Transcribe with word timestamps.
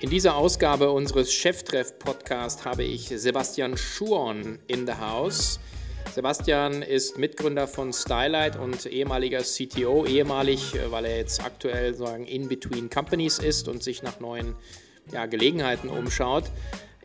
In 0.00 0.10
dieser 0.10 0.36
Ausgabe 0.36 0.92
unseres 0.92 1.32
Cheftreff-Podcasts 1.32 2.64
habe 2.64 2.84
ich 2.84 3.08
Sebastian 3.08 3.76
Schuon 3.76 4.60
in 4.68 4.86
the 4.86 4.92
House. 4.92 5.58
Sebastian 6.14 6.82
ist 6.82 7.18
Mitgründer 7.18 7.66
von 7.66 7.92
Stylight 7.92 8.56
und 8.56 8.86
ehemaliger 8.86 9.40
CTO, 9.40 10.06
ehemalig, 10.06 10.74
weil 10.90 11.04
er 11.04 11.16
jetzt 11.16 11.44
aktuell 11.44 11.94
sagen 11.94 12.26
in 12.26 12.48
between 12.48 12.88
companies 12.88 13.40
ist 13.40 13.66
und 13.66 13.82
sich 13.82 14.04
nach 14.04 14.20
neuen 14.20 14.54
ja, 15.10 15.26
Gelegenheiten 15.26 15.88
umschaut. 15.88 16.44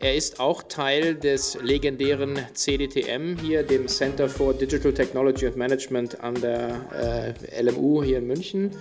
Er 0.04 0.14
ist 0.14 0.38
auch 0.38 0.64
Teil 0.64 1.14
des 1.14 1.56
legendären 1.62 2.38
CDTM 2.52 3.38
hier, 3.40 3.62
dem 3.62 3.88
Center 3.88 4.28
for 4.28 4.52
Digital 4.52 4.92
Technology 4.92 5.46
and 5.46 5.56
Management 5.56 6.20
an 6.20 6.34
der 6.42 7.34
äh, 7.50 7.62
LMU 7.62 8.02
hier 8.02 8.18
in 8.18 8.26
München. 8.26 8.72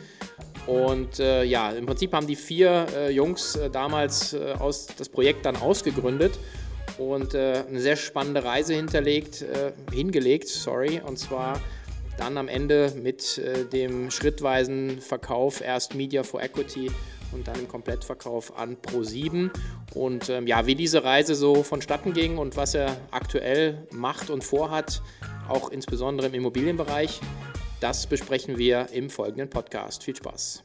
Und 0.67 1.21
äh, 1.21 1.45
ja, 1.45 1.69
im 1.69 1.85
Prinzip 1.85 2.11
haben 2.11 2.27
die 2.27 2.35
vier 2.35 2.87
äh, 2.93 3.09
Jungs 3.11 3.55
äh, 3.55 3.69
damals 3.69 4.33
äh, 4.33 4.53
aus, 4.59 4.87
das 4.97 5.07
Projekt 5.07 5.45
dann 5.45 5.55
ausgegründet 5.55 6.37
und 6.97 7.35
äh, 7.35 7.63
eine 7.69 7.79
sehr 7.79 7.95
spannende 7.95 8.43
Reise 8.43 8.73
hinterlegt, 8.73 9.45
hingelegt, 9.93 10.49
sorry, 10.49 10.99
und 11.07 11.17
zwar 11.17 11.61
dann 12.17 12.37
am 12.37 12.49
Ende 12.49 12.91
mit 13.01 13.41
dem 13.71 14.11
schrittweisen 14.11 14.99
Verkauf 14.99 15.61
erst 15.61 15.95
Media 15.95 16.23
for 16.23 16.43
Equity 16.43 16.91
und 17.33 17.47
dann 17.47 17.59
im 17.59 17.67
Komplettverkauf 17.67 18.57
an 18.57 18.77
Pro7. 18.77 19.49
Und 19.93 20.29
ähm, 20.29 20.47
ja, 20.47 20.65
wie 20.65 20.75
diese 20.75 21.03
Reise 21.03 21.35
so 21.35 21.63
vonstatten 21.63 22.13
ging 22.13 22.37
und 22.37 22.55
was 22.55 22.75
er 22.75 22.95
aktuell 23.11 23.87
macht 23.91 24.29
und 24.29 24.43
vorhat, 24.43 25.01
auch 25.47 25.69
insbesondere 25.69 26.27
im 26.27 26.33
Immobilienbereich, 26.33 27.19
das 27.79 28.07
besprechen 28.07 28.57
wir 28.57 28.87
im 28.91 29.09
folgenden 29.09 29.49
Podcast. 29.49 30.03
Viel 30.03 30.15
Spaß. 30.15 30.63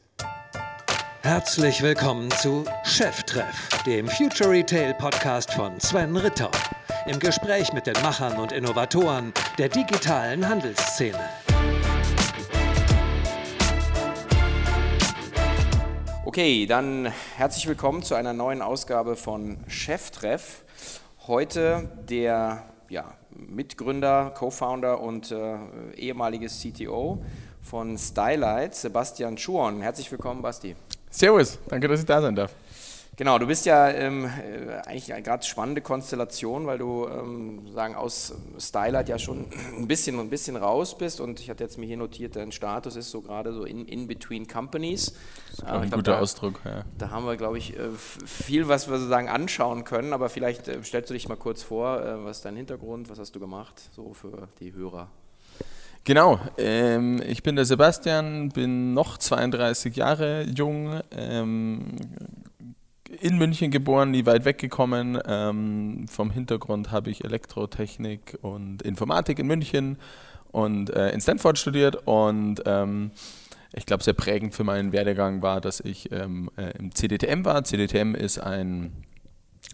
Herzlich 1.21 1.81
willkommen 1.81 2.31
zu 2.31 2.63
Cheftreff, 2.85 3.69
dem 3.85 4.07
Future 4.07 4.49
Retail 4.49 4.93
Podcast 4.93 5.53
von 5.53 5.79
Sven 5.79 6.15
Ritter. 6.15 6.49
Im 7.07 7.19
Gespräch 7.19 7.73
mit 7.73 7.87
den 7.87 8.01
Machern 8.01 8.37
und 8.39 8.51
Innovatoren 8.51 9.33
der 9.57 9.69
digitalen 9.69 10.47
Handelsszene. 10.47 11.19
Okay, 16.25 16.65
dann 16.65 17.11
herzlich 17.37 17.65
willkommen 17.65 18.03
zu 18.03 18.13
einer 18.13 18.33
neuen 18.33 18.61
Ausgabe 18.61 19.15
von 19.15 19.57
Cheftreff. 19.67 20.63
Heute 21.27 21.89
der 22.09 22.63
ja, 22.89 23.13
Mitgründer, 23.31 24.33
Co-Founder 24.35 24.99
und 24.99 25.31
äh, 25.31 25.55
ehemaliges 25.95 26.61
CTO 26.61 27.23
von 27.61 27.97
Stylight, 27.97 28.75
Sebastian 28.75 29.37
Schuon. 29.37 29.81
Herzlich 29.81 30.11
willkommen, 30.11 30.41
Basti. 30.41 30.75
Servus, 31.09 31.57
danke, 31.69 31.87
dass 31.87 32.01
ich 32.01 32.05
da 32.05 32.21
sein 32.21 32.35
darf. 32.35 32.51
Genau, 33.19 33.37
du 33.37 33.47
bist 33.47 33.65
ja 33.65 33.89
ähm, 33.89 34.23
äh, 34.23 34.75
eigentlich 34.87 35.11
eine 35.11 35.21
gerade 35.21 35.43
spannende 35.43 35.81
Konstellation, 35.81 36.65
weil 36.67 36.77
du 36.77 37.05
ähm, 37.05 37.67
sagen 37.73 37.93
aus 37.95 38.33
Stylight 38.57 39.09
ja 39.09 39.19
schon 39.19 39.47
ein 39.77 39.89
bisschen 39.89 40.17
ein 40.21 40.29
bisschen 40.29 40.55
raus 40.55 40.97
bist 40.97 41.19
und 41.19 41.41
ich 41.41 41.49
hatte 41.49 41.61
jetzt 41.61 41.77
mir 41.77 41.85
hier 41.85 41.97
notiert, 41.97 42.37
dein 42.37 42.53
Status 42.53 42.95
ist 42.95 43.11
so 43.11 43.19
gerade 43.19 43.51
so 43.51 43.65
in, 43.65 43.85
in 43.87 44.07
between 44.07 44.47
companies. 44.47 45.17
Das 45.49 45.59
ist 45.59 45.63
äh, 45.63 45.67
ein 45.69 45.91
guter 45.91 46.13
da, 46.13 46.19
Ausdruck. 46.21 46.61
Ja. 46.63 46.85
Da 46.97 47.09
haben 47.09 47.25
wir, 47.25 47.35
glaube 47.35 47.57
ich, 47.57 47.77
äh, 47.77 47.89
viel, 48.25 48.69
was 48.69 48.89
wir 48.89 48.95
sozusagen 48.95 49.27
anschauen 49.27 49.83
können, 49.83 50.13
aber 50.13 50.29
vielleicht 50.29 50.69
äh, 50.69 50.81
stellst 50.81 51.09
du 51.09 51.13
dich 51.13 51.27
mal 51.27 51.35
kurz 51.35 51.61
vor, 51.61 52.01
äh, 52.01 52.23
was 52.23 52.37
ist 52.37 52.45
dein 52.45 52.55
Hintergrund, 52.55 53.09
was 53.09 53.19
hast 53.19 53.35
du 53.35 53.41
gemacht, 53.41 53.81
so 53.93 54.13
für 54.13 54.47
die 54.61 54.71
Hörer. 54.71 55.09
Genau, 56.05 56.39
ähm, 56.57 57.21
ich 57.27 57.43
bin 57.43 57.57
der 57.57 57.65
Sebastian, 57.65 58.47
bin 58.47 58.93
noch 58.93 59.17
32 59.17 59.97
Jahre 59.97 60.43
jung, 60.43 61.01
ähm, 61.11 61.97
in 63.21 63.37
München 63.37 63.71
geboren, 63.71 64.11
nie 64.11 64.25
weit 64.25 64.45
weggekommen. 64.45 65.19
Ähm, 65.25 66.07
vom 66.07 66.31
Hintergrund 66.31 66.91
habe 66.91 67.09
ich 67.09 67.23
Elektrotechnik 67.23 68.37
und 68.41 68.81
Informatik 68.81 69.39
in 69.39 69.47
München 69.47 69.97
und 70.51 70.89
äh, 70.91 71.09
in 71.11 71.21
Stanford 71.21 71.57
studiert 71.57 72.07
und 72.07 72.61
ähm, 72.65 73.11
ich 73.73 73.85
glaube, 73.85 74.03
sehr 74.03 74.13
prägend 74.13 74.55
für 74.55 74.63
meinen 74.63 74.91
Werdegang 74.91 75.41
war, 75.41 75.61
dass 75.61 75.79
ich 75.79 76.11
ähm, 76.11 76.49
äh, 76.57 76.71
im 76.77 76.93
CDTM 76.93 77.45
war. 77.45 77.63
CDTM 77.63 78.15
ist 78.15 78.39
ein 78.39 78.91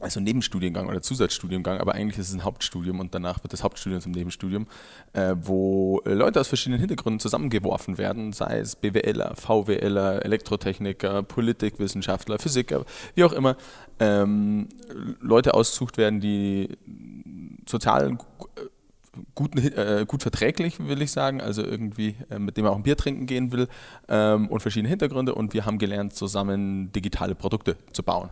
also 0.02 0.20
Nebenstudiengang 0.20 0.88
oder 0.88 1.02
Zusatzstudiengang, 1.02 1.80
aber 1.80 1.96
eigentlich 1.96 2.20
ist 2.20 2.30
es 2.30 2.34
ein 2.34 2.44
Hauptstudium 2.44 3.00
und 3.00 3.16
danach 3.16 3.44
wird 3.44 3.54
das 3.54 3.64
Hauptstudium 3.64 4.02
zum 4.02 4.12
Nebenstudium, 4.12 4.68
äh, 5.14 5.36
wo 5.40 6.02
Leute 6.06 6.40
aus 6.40 6.50
verschiedenen 6.50 6.80
Hintergründen 6.80 7.20
zusammengeworfen 7.20 7.98
werden, 7.98 8.34
sei 8.34 8.60
es 8.60 8.76
BWLer, 8.76 9.36
VWLer, 9.36 10.26
Elektrotechniker, 10.26 11.24
Politikwissenschaftler, 11.24 12.40
Physiker, 12.40 12.86
wie 13.16 13.24
auch 13.24 13.32
immer, 13.32 13.56
ähm, 14.00 14.68
Leute 15.22 15.54
ausgesucht 15.54 15.98
werden, 15.98 16.20
die 16.20 16.70
sozial 17.66 18.18
gut, 19.34 19.56
äh, 19.56 20.06
gut 20.06 20.22
verträglich, 20.22 20.80
will 20.80 21.02
ich 21.02 21.12
sagen, 21.12 21.42
also 21.42 21.64
irgendwie, 21.64 22.16
äh, 22.30 22.40
mit 22.40 22.58
dem 22.58 22.66
man 22.66 22.74
auch 22.74 22.78
ein 22.78 22.84
Bier 22.84 22.98
trinken 22.98 23.26
gehen 23.28 23.52
will 23.52 23.68
ähm, 24.10 24.50
und 24.50 24.62
verschiedene 24.62 24.90
Hintergründe 24.90 25.34
und 25.34 25.54
wir 25.54 25.66
haben 25.66 25.78
gelernt, 25.78 26.14
zusammen 26.14 26.92
digitale 26.92 27.36
Produkte 27.36 27.78
zu 27.94 28.04
bauen. 28.04 28.30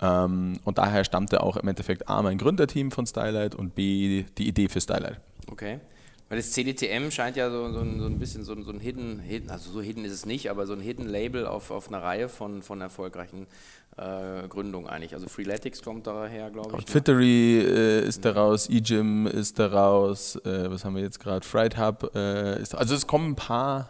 Ähm, 0.00 0.58
und 0.64 0.78
daher 0.78 1.04
stammte 1.04 1.42
auch 1.42 1.56
im 1.56 1.68
Endeffekt 1.68 2.08
A, 2.08 2.22
mein 2.22 2.38
Gründerteam 2.38 2.90
von 2.90 3.06
Stylight 3.06 3.54
und 3.54 3.74
B, 3.74 4.24
die 4.38 4.48
Idee 4.48 4.68
für 4.68 4.80
Stylight. 4.80 5.20
Okay. 5.50 5.80
Weil 6.30 6.38
das 6.38 6.52
CDTM 6.52 7.10
scheint 7.10 7.36
ja 7.36 7.50
so, 7.50 7.72
so, 7.72 7.80
ein, 7.80 7.98
so 7.98 8.06
ein 8.06 8.20
bisschen 8.20 8.44
so, 8.44 8.54
so 8.62 8.70
ein 8.70 8.78
hidden, 8.78 9.18
hidden, 9.18 9.50
also 9.50 9.72
so 9.72 9.82
hidden 9.82 10.04
ist 10.04 10.12
es 10.12 10.26
nicht, 10.26 10.48
aber 10.48 10.64
so 10.64 10.74
ein 10.74 10.80
Hidden 10.80 11.08
Label 11.08 11.44
auf, 11.44 11.72
auf 11.72 11.88
einer 11.88 12.04
Reihe 12.04 12.28
von, 12.28 12.62
von 12.62 12.80
erfolgreichen 12.80 13.48
äh, 13.96 14.46
Gründungen 14.48 14.88
eigentlich. 14.88 15.14
Also 15.14 15.28
Freeletics 15.28 15.82
kommt 15.82 16.06
daher, 16.06 16.50
glaube 16.50 16.76
ich. 16.78 16.84
Twittery 16.84 17.58
äh, 17.58 18.06
ist 18.06 18.24
daraus, 18.24 18.70
eGym 18.70 19.26
ist 19.26 19.58
daraus, 19.58 20.36
äh, 20.36 20.70
was 20.70 20.84
haben 20.84 20.94
wir 20.94 21.02
jetzt 21.02 21.18
gerade, 21.18 21.44
Fright 21.44 21.76
Hub 21.76 22.12
äh, 22.14 22.62
ist, 22.62 22.76
also 22.76 22.94
es 22.94 23.08
kommen 23.08 23.32
ein 23.32 23.36
paar 23.36 23.88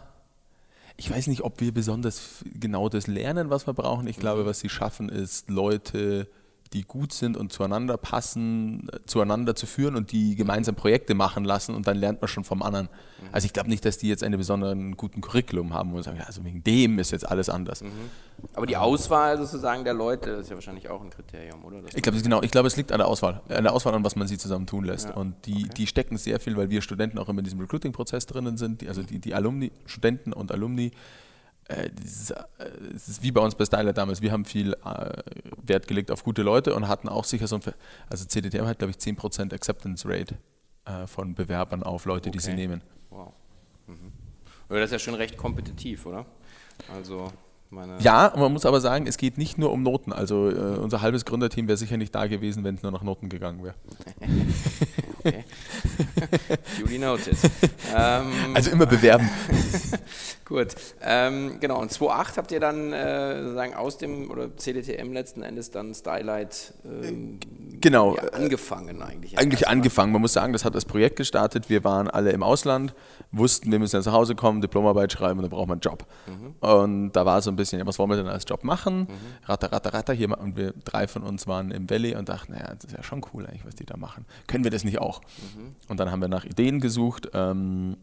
ich 1.01 1.09
weiß 1.09 1.25
nicht, 1.25 1.41
ob 1.41 1.61
wir 1.61 1.73
besonders 1.73 2.45
genau 2.53 2.87
das 2.87 3.07
lernen, 3.07 3.49
was 3.49 3.65
wir 3.65 3.73
brauchen. 3.73 4.05
Ich 4.05 4.17
glaube, 4.17 4.43
mhm. 4.43 4.45
was 4.45 4.59
sie 4.59 4.69
schaffen, 4.69 5.09
ist 5.09 5.49
Leute 5.49 6.27
die 6.73 6.83
gut 6.83 7.11
sind 7.11 7.35
und 7.35 7.51
zueinander 7.51 7.97
passen, 7.97 8.89
zueinander 9.05 9.55
zu 9.55 9.65
führen 9.65 9.95
und 9.95 10.11
die 10.11 10.35
gemeinsam 10.35 10.75
Projekte 10.75 11.15
machen 11.15 11.43
lassen 11.43 11.75
und 11.75 11.85
dann 11.85 11.97
lernt 11.97 12.21
man 12.21 12.29
schon 12.29 12.45
vom 12.45 12.61
anderen. 12.61 12.87
Mhm. 12.87 13.27
Also 13.33 13.45
ich 13.45 13.53
glaube 13.53 13.69
nicht, 13.69 13.83
dass 13.83 13.97
die 13.97 14.07
jetzt 14.07 14.23
einen 14.23 14.37
besonderen 14.37 14.95
guten 14.95 15.19
Curriculum 15.19 15.73
haben 15.73 15.93
und 15.93 16.03
sagen, 16.03 16.21
also 16.25 16.43
wegen 16.45 16.63
dem 16.63 16.97
ist 16.99 17.11
jetzt 17.11 17.27
alles 17.27 17.49
anders. 17.49 17.81
Mhm. 17.81 17.91
Aber 18.53 18.65
die 18.65 18.77
Auswahl 18.77 19.37
sozusagen 19.37 19.83
der 19.83 19.93
Leute 19.93 20.31
ist 20.31 20.49
ja 20.49 20.55
wahrscheinlich 20.55 20.89
auch 20.89 21.01
ein 21.01 21.09
Kriterium, 21.09 21.63
oder? 21.65 21.81
ich 21.93 22.01
glaube, 22.01 22.21
genau, 22.21 22.41
ich 22.41 22.51
glaube, 22.51 22.67
es 22.67 22.77
liegt 22.77 22.91
an 22.91 22.99
der 22.99 23.07
Auswahl, 23.07 23.41
an 23.49 23.63
der 23.63 23.73
Auswahl 23.73 23.93
an 23.93 24.03
was 24.03 24.15
man 24.15 24.27
sie 24.27 24.37
zusammen 24.37 24.65
tun 24.65 24.85
lässt. 24.85 25.09
Ja. 25.09 25.15
Und 25.15 25.45
die, 25.45 25.65
okay. 25.65 25.73
die 25.77 25.87
stecken 25.87 26.17
sehr 26.17 26.39
viel, 26.39 26.55
weil 26.55 26.69
wir 26.69 26.81
Studenten 26.81 27.17
auch 27.17 27.27
immer 27.27 27.39
in 27.39 27.45
diesem 27.45 27.59
Recruiting-Prozess 27.59 28.27
drinnen 28.27 28.57
sind, 28.57 28.87
also 28.87 29.03
die, 29.03 29.19
die 29.19 29.33
Alumni, 29.33 29.71
Studenten 29.85 30.31
und 30.31 30.51
Alumni 30.51 30.87
äh, 30.87 30.91
es 31.67 33.07
ist 33.07 33.23
wie 33.23 33.31
bei 33.31 33.41
uns 33.41 33.55
bei 33.55 33.65
Styler 33.65 33.93
damals. 33.93 34.21
Wir 34.21 34.31
haben 34.31 34.45
viel 34.45 34.73
äh, 34.73 35.23
Wert 35.63 35.87
gelegt 35.87 36.11
auf 36.11 36.23
gute 36.23 36.41
Leute 36.41 36.75
und 36.75 36.87
hatten 36.87 37.07
auch 37.07 37.23
sicher 37.23 37.47
so 37.47 37.55
ein, 37.55 37.61
also 38.09 38.25
CDTM 38.25 38.65
hat 38.65 38.79
glaube 38.79 38.91
ich 38.91 38.97
10% 38.97 39.53
Acceptance 39.53 40.07
Rate 40.07 40.35
äh, 40.85 41.07
von 41.07 41.33
Bewerbern 41.33 41.83
auf 41.83 42.05
Leute, 42.05 42.29
okay. 42.29 42.37
die 42.37 42.43
sie 42.43 42.53
nehmen. 42.53 42.81
Wow. 43.09 43.33
Mhm. 43.87 44.11
Das 44.69 44.85
ist 44.85 44.91
ja 44.91 44.99
schon 44.99 45.15
recht 45.15 45.37
kompetitiv, 45.37 46.05
oder? 46.05 46.25
Also 46.93 47.31
ja, 47.99 48.33
man 48.35 48.51
muss 48.51 48.65
aber 48.65 48.81
sagen, 48.81 49.07
es 49.07 49.17
geht 49.17 49.37
nicht 49.37 49.57
nur 49.57 49.71
um 49.71 49.81
Noten. 49.81 50.11
Also 50.11 50.49
äh, 50.49 50.77
unser 50.77 51.01
halbes 51.01 51.23
Gründerteam 51.23 51.69
wäre 51.69 51.77
sicher 51.77 51.95
nicht 51.95 52.13
da 52.13 52.27
gewesen, 52.27 52.65
wenn 52.65 52.75
es 52.75 52.83
nur 52.83 52.91
nach 52.91 53.01
Noten 53.01 53.29
gegangen 53.29 53.63
wäre. 53.63 53.75
okay. 55.25 55.43
Duly 56.79 56.97
noted. 56.97 57.37
Ähm, 57.95 58.31
also 58.53 58.71
immer 58.71 58.85
bewerben. 58.85 59.29
Gut. 60.45 60.75
Ähm, 61.01 61.59
genau, 61.59 61.79
und 61.79 61.91
2.8 61.91 62.37
habt 62.37 62.51
ihr 62.51 62.59
dann 62.59 62.91
äh, 62.91 63.41
sozusagen 63.41 63.73
aus 63.73 63.97
dem, 63.97 64.29
oder 64.29 64.55
CDTM 64.57 65.13
letzten 65.13 65.43
Endes 65.43 65.71
dann 65.71 65.93
Stylight 65.93 66.73
ähm, 66.85 67.39
genau. 67.81 68.15
Ja, 68.15 68.23
angefangen 68.29 69.01
eigentlich. 69.01 69.37
Eigentlich 69.37 69.67
angefangen. 69.67 70.11
Man 70.11 70.21
muss 70.21 70.33
sagen, 70.33 70.53
das 70.53 70.63
hat 70.65 70.75
das 70.75 70.85
Projekt 70.85 71.15
gestartet. 71.17 71.69
Wir 71.69 71.83
waren 71.83 72.09
alle 72.09 72.31
im 72.31 72.43
Ausland, 72.43 72.93
wussten, 73.31 73.71
wir 73.71 73.79
müssen 73.79 73.95
jetzt 73.95 74.05
nach 74.05 74.13
Hause 74.13 74.35
kommen, 74.35 74.61
Diplomarbeit 74.61 75.11
schreiben 75.11 75.39
und 75.39 75.43
dann 75.43 75.49
braucht 75.51 75.67
man 75.67 75.75
einen 75.75 75.81
Job. 75.81 76.05
Mhm. 76.27 76.55
Und 76.59 77.11
da 77.13 77.25
war 77.25 77.41
so 77.41 77.51
ein 77.51 77.55
bisschen, 77.55 77.79
ja, 77.79 77.85
was 77.85 77.99
wollen 77.99 78.09
wir 78.09 78.17
denn 78.17 78.27
als 78.27 78.45
Job 78.47 78.63
machen? 78.63 79.01
Mhm. 79.01 79.07
Ratter, 79.45 79.71
ratter, 79.71 79.93
ratter. 79.93 80.13
Hier, 80.13 80.37
und 80.37 80.55
wir 80.55 80.73
drei 80.85 81.07
von 81.07 81.23
uns 81.23 81.47
waren 81.47 81.71
im 81.71 81.89
Valley 81.89 82.15
und 82.15 82.29
dachten, 82.29 82.53
naja, 82.53 82.73
das 82.75 82.91
ist 82.91 82.97
ja 82.97 83.03
schon 83.03 83.21
cool 83.33 83.45
eigentlich, 83.45 83.65
was 83.65 83.75
die 83.75 83.85
da 83.85 83.97
machen. 83.97 84.25
Können 84.47 84.63
wir 84.63 84.71
das 84.71 84.83
nicht 84.83 84.99
auch? 84.99 85.21
Mhm. 85.21 85.75
Und 85.89 85.99
dann 85.99 86.11
haben 86.11 86.21
wir 86.21 86.27
nach 86.27 86.45
Ideen 86.45 86.79
gesucht. 86.79 87.29
Ähm, 87.33 87.97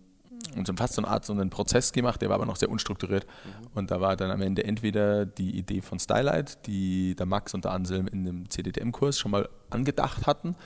und 0.56 0.66
so 0.66 0.72
fast 0.75 0.94
so 0.94 1.02
eine 1.02 1.10
Art 1.10 1.25
so 1.25 1.32
einen 1.32 1.50
Prozess 1.50 1.92
gemacht, 1.92 2.22
der 2.22 2.28
war 2.28 2.36
aber 2.36 2.46
noch 2.46 2.56
sehr 2.56 2.70
unstrukturiert. 2.70 3.26
Mhm. 3.26 3.66
Und 3.75 3.90
da 3.90 4.00
war 4.00 4.16
dann 4.16 4.30
am 4.30 4.40
Ende 4.40 4.64
entweder 4.64 5.26
die 5.26 5.56
Idee 5.58 5.80
von 5.80 5.98
Stylight, 5.98 6.66
die 6.66 7.14
der 7.16 7.26
Max 7.26 7.54
und 7.54 7.64
der 7.64 7.72
Anselm 7.72 8.06
in 8.06 8.25
dem 8.25 8.50
CDTM-Kurs 8.50 9.19
schon 9.19 9.30
mal 9.30 9.48
angedacht 9.70 10.26
hatten. 10.26 10.56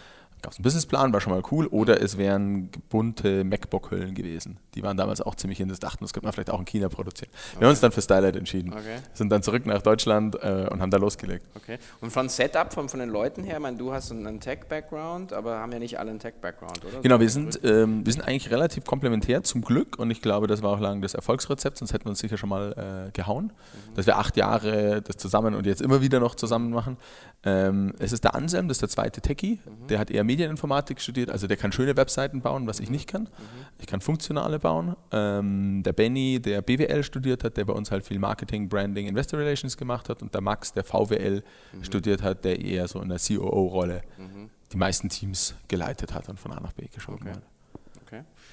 Gab 0.42 0.52
es 0.52 0.58
einen 0.58 0.64
Businessplan, 0.64 1.12
war 1.12 1.20
schon 1.20 1.32
mal 1.32 1.42
cool, 1.50 1.66
oder 1.68 2.02
es 2.02 2.18
wären 2.18 2.68
bunte 2.88 3.44
MacBook-Hüllen 3.44 4.14
gewesen. 4.14 4.58
Die 4.74 4.82
waren 4.82 4.96
damals 4.96 5.20
auch 5.20 5.34
ziemlich 5.34 5.60
in 5.60 5.68
das 5.68 5.80
Dachten, 5.80 6.04
das 6.04 6.12
könnte 6.12 6.26
man 6.26 6.32
vielleicht 6.32 6.50
auch 6.50 6.58
in 6.58 6.66
China 6.66 6.88
produzieren. 6.88 7.30
Wir 7.58 7.66
haben 7.66 7.70
uns 7.70 7.80
dann 7.80 7.92
für 7.92 8.02
Stylight 8.02 8.36
entschieden. 8.36 8.72
Okay. 8.72 8.98
Sind 9.14 9.30
dann 9.30 9.42
zurück 9.42 9.66
nach 9.66 9.82
Deutschland 9.82 10.36
äh, 10.42 10.68
und 10.70 10.80
haben 10.80 10.90
da 10.90 10.98
losgelegt. 10.98 11.46
Okay. 11.54 11.78
Und 12.00 12.10
von 12.10 12.28
Setup, 12.28 12.72
von, 12.72 12.88
von 12.88 13.00
den 13.00 13.10
Leuten 13.10 13.44
her, 13.44 13.56
ich 13.56 13.62
meine, 13.62 13.76
du 13.76 13.92
hast 13.92 14.10
einen 14.10 14.40
Tech-Background, 14.40 15.32
aber 15.32 15.58
haben 15.58 15.72
ja 15.72 15.78
nicht 15.78 15.98
alle 15.98 16.10
einen 16.10 16.18
Tech-Background, 16.18 16.84
oder? 16.84 17.00
Genau, 17.00 17.20
wir 17.20 17.30
sind, 17.30 17.60
ähm, 17.64 18.04
wir 18.04 18.12
sind 18.12 18.22
eigentlich 18.22 18.50
relativ 18.50 18.84
komplementär 18.84 19.42
zum 19.42 19.62
Glück 19.62 19.98
und 19.98 20.10
ich 20.10 20.22
glaube, 20.22 20.46
das 20.46 20.62
war 20.62 20.70
auch 20.70 20.80
lange 20.80 21.00
das 21.00 21.14
Erfolgsrezept, 21.14 21.78
sonst 21.78 21.92
hätten 21.92 22.06
wir 22.06 22.10
uns 22.10 22.18
sicher 22.18 22.36
schon 22.36 22.48
mal 22.48 23.06
äh, 23.08 23.10
gehauen, 23.12 23.46
mhm. 23.46 23.94
dass 23.94 24.06
wir 24.06 24.18
acht 24.18 24.36
Jahre 24.36 25.02
das 25.02 25.16
zusammen 25.16 25.54
und 25.54 25.66
jetzt 25.66 25.82
immer 25.82 26.00
wieder 26.00 26.20
noch 26.20 26.34
zusammen 26.34 26.70
machen. 26.70 26.96
Ähm, 27.44 27.92
es 27.98 28.12
ist 28.12 28.24
der 28.24 28.34
Anselm, 28.34 28.68
das 28.68 28.76
ist 28.76 28.82
der 28.82 28.88
zweite 28.88 29.20
Techie, 29.20 29.60
mhm. 29.64 29.86
der 29.88 29.98
hat 29.98 30.10
eher 30.10 30.24
Medieninformatik 30.32 31.00
studiert, 31.00 31.30
also 31.30 31.46
der 31.46 31.56
kann 31.56 31.72
schöne 31.72 31.96
Webseiten 31.96 32.40
bauen, 32.40 32.66
was 32.66 32.80
ich 32.80 32.90
nicht 32.90 33.08
kann. 33.08 33.22
Mhm. 33.24 33.28
Ich 33.78 33.86
kann 33.86 34.00
funktionale 34.00 34.58
bauen. 34.58 34.96
Ähm, 35.10 35.82
der 35.82 35.92
Benny, 35.92 36.40
der 36.40 36.62
BWL 36.62 37.02
studiert 37.04 37.44
hat, 37.44 37.56
der 37.56 37.66
bei 37.66 37.72
uns 37.72 37.90
halt 37.90 38.06
viel 38.06 38.18
Marketing, 38.18 38.68
Branding, 38.68 39.06
Investor 39.06 39.38
Relations 39.38 39.76
gemacht 39.76 40.08
hat 40.08 40.22
und 40.22 40.32
der 40.32 40.40
Max, 40.40 40.72
der 40.72 40.84
VWL 40.84 41.42
mhm. 41.72 41.84
studiert 41.84 42.22
hat, 42.22 42.44
der 42.44 42.60
eher 42.60 42.88
so 42.88 43.00
in 43.00 43.08
der 43.08 43.18
COO-Rolle 43.18 44.02
mhm. 44.16 44.50
die 44.72 44.76
meisten 44.76 45.08
Teams 45.08 45.54
geleitet 45.68 46.14
hat 46.14 46.28
und 46.28 46.40
von 46.40 46.52
A 46.52 46.60
nach 46.60 46.72
B 46.72 46.86
geschoben 46.86 47.28
okay. 47.28 47.36
hat. 47.36 47.42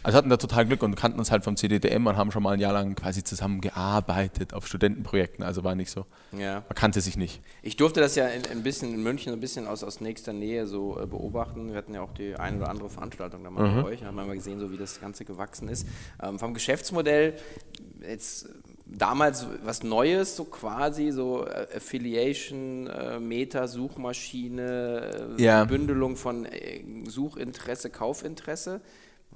Also 0.04 0.18
hatten 0.18 0.30
da 0.30 0.38
total 0.38 0.66
Glück 0.66 0.84
und 0.84 0.96
kannten 0.96 1.20
uns 1.20 1.32
halt 1.32 1.44
vom 1.44 1.58
CDDM 1.58 2.08
und 2.08 2.18
haben 2.18 2.32
schon 2.32 2.44
mal 2.44 2.54
ein 2.54 2.60
Jahr 2.60 2.74
lang 2.74 2.96
quasi 2.96 3.24
zusammen 3.24 3.62
gearbeitet 3.62 4.54
auf 4.54 4.68
Studentenprojekten. 4.68 5.44
Also 5.44 5.64
war 5.64 5.76
nicht 5.76 5.92
so. 5.92 6.06
Ja. 6.38 6.64
Man 6.68 6.76
kannte 6.76 7.02
sich 7.02 7.18
nicht. 7.18 7.42
Ich 7.62 7.76
durfte 7.76 8.00
das 8.00 8.16
ja 8.16 8.28
in, 8.28 8.46
ein 8.48 8.64
bisschen 8.64 8.94
in 8.94 9.04
München 9.04 9.34
ein 9.34 9.40
bisschen 9.40 9.68
aus, 9.68 9.84
aus 9.84 10.02
nächster 10.02 10.34
Nähe 10.34 10.68
so 10.68 11.00
äh, 11.00 11.06
beobachten. 11.06 11.70
Wir 11.70 11.78
hatten 11.78 11.94
ja 11.94 12.02
auch 12.02 12.14
die 12.14 12.36
eine 12.36 12.58
oder 12.58 12.70
andere 12.70 12.90
Veranstaltung 12.90 13.44
da 13.44 13.50
mal 13.50 13.70
mhm. 13.70 13.82
bei 13.82 13.90
euch. 13.90 14.00
Da 14.02 14.08
haben 14.08 14.16
wir 14.16 14.26
mal 14.26 14.36
gesehen, 14.36 14.60
so 14.60 14.72
wie 14.72 14.78
das 14.78 15.02
Ganze 15.02 15.26
gewachsen 15.26 15.68
ist. 15.68 15.88
Ähm, 16.22 16.40
vom 16.40 16.54
Geschäftsmodell 16.54 17.36
jetzt 18.02 18.48
damals 18.86 19.48
was 19.64 19.84
Neues, 19.84 20.36
so 20.36 20.46
quasi, 20.46 21.12
so 21.12 21.46
äh, 21.46 21.68
Affiliation, 21.76 22.88
äh, 22.88 23.20
Meta, 23.20 23.68
Suchmaschine, 23.68 25.36
äh, 25.38 25.44
ja. 25.44 25.66
Bündelung 25.66 26.16
von 26.16 26.46
äh, 26.46 26.84
Suchinteresse, 27.06 27.90
Kaufinteresse. 27.90 28.82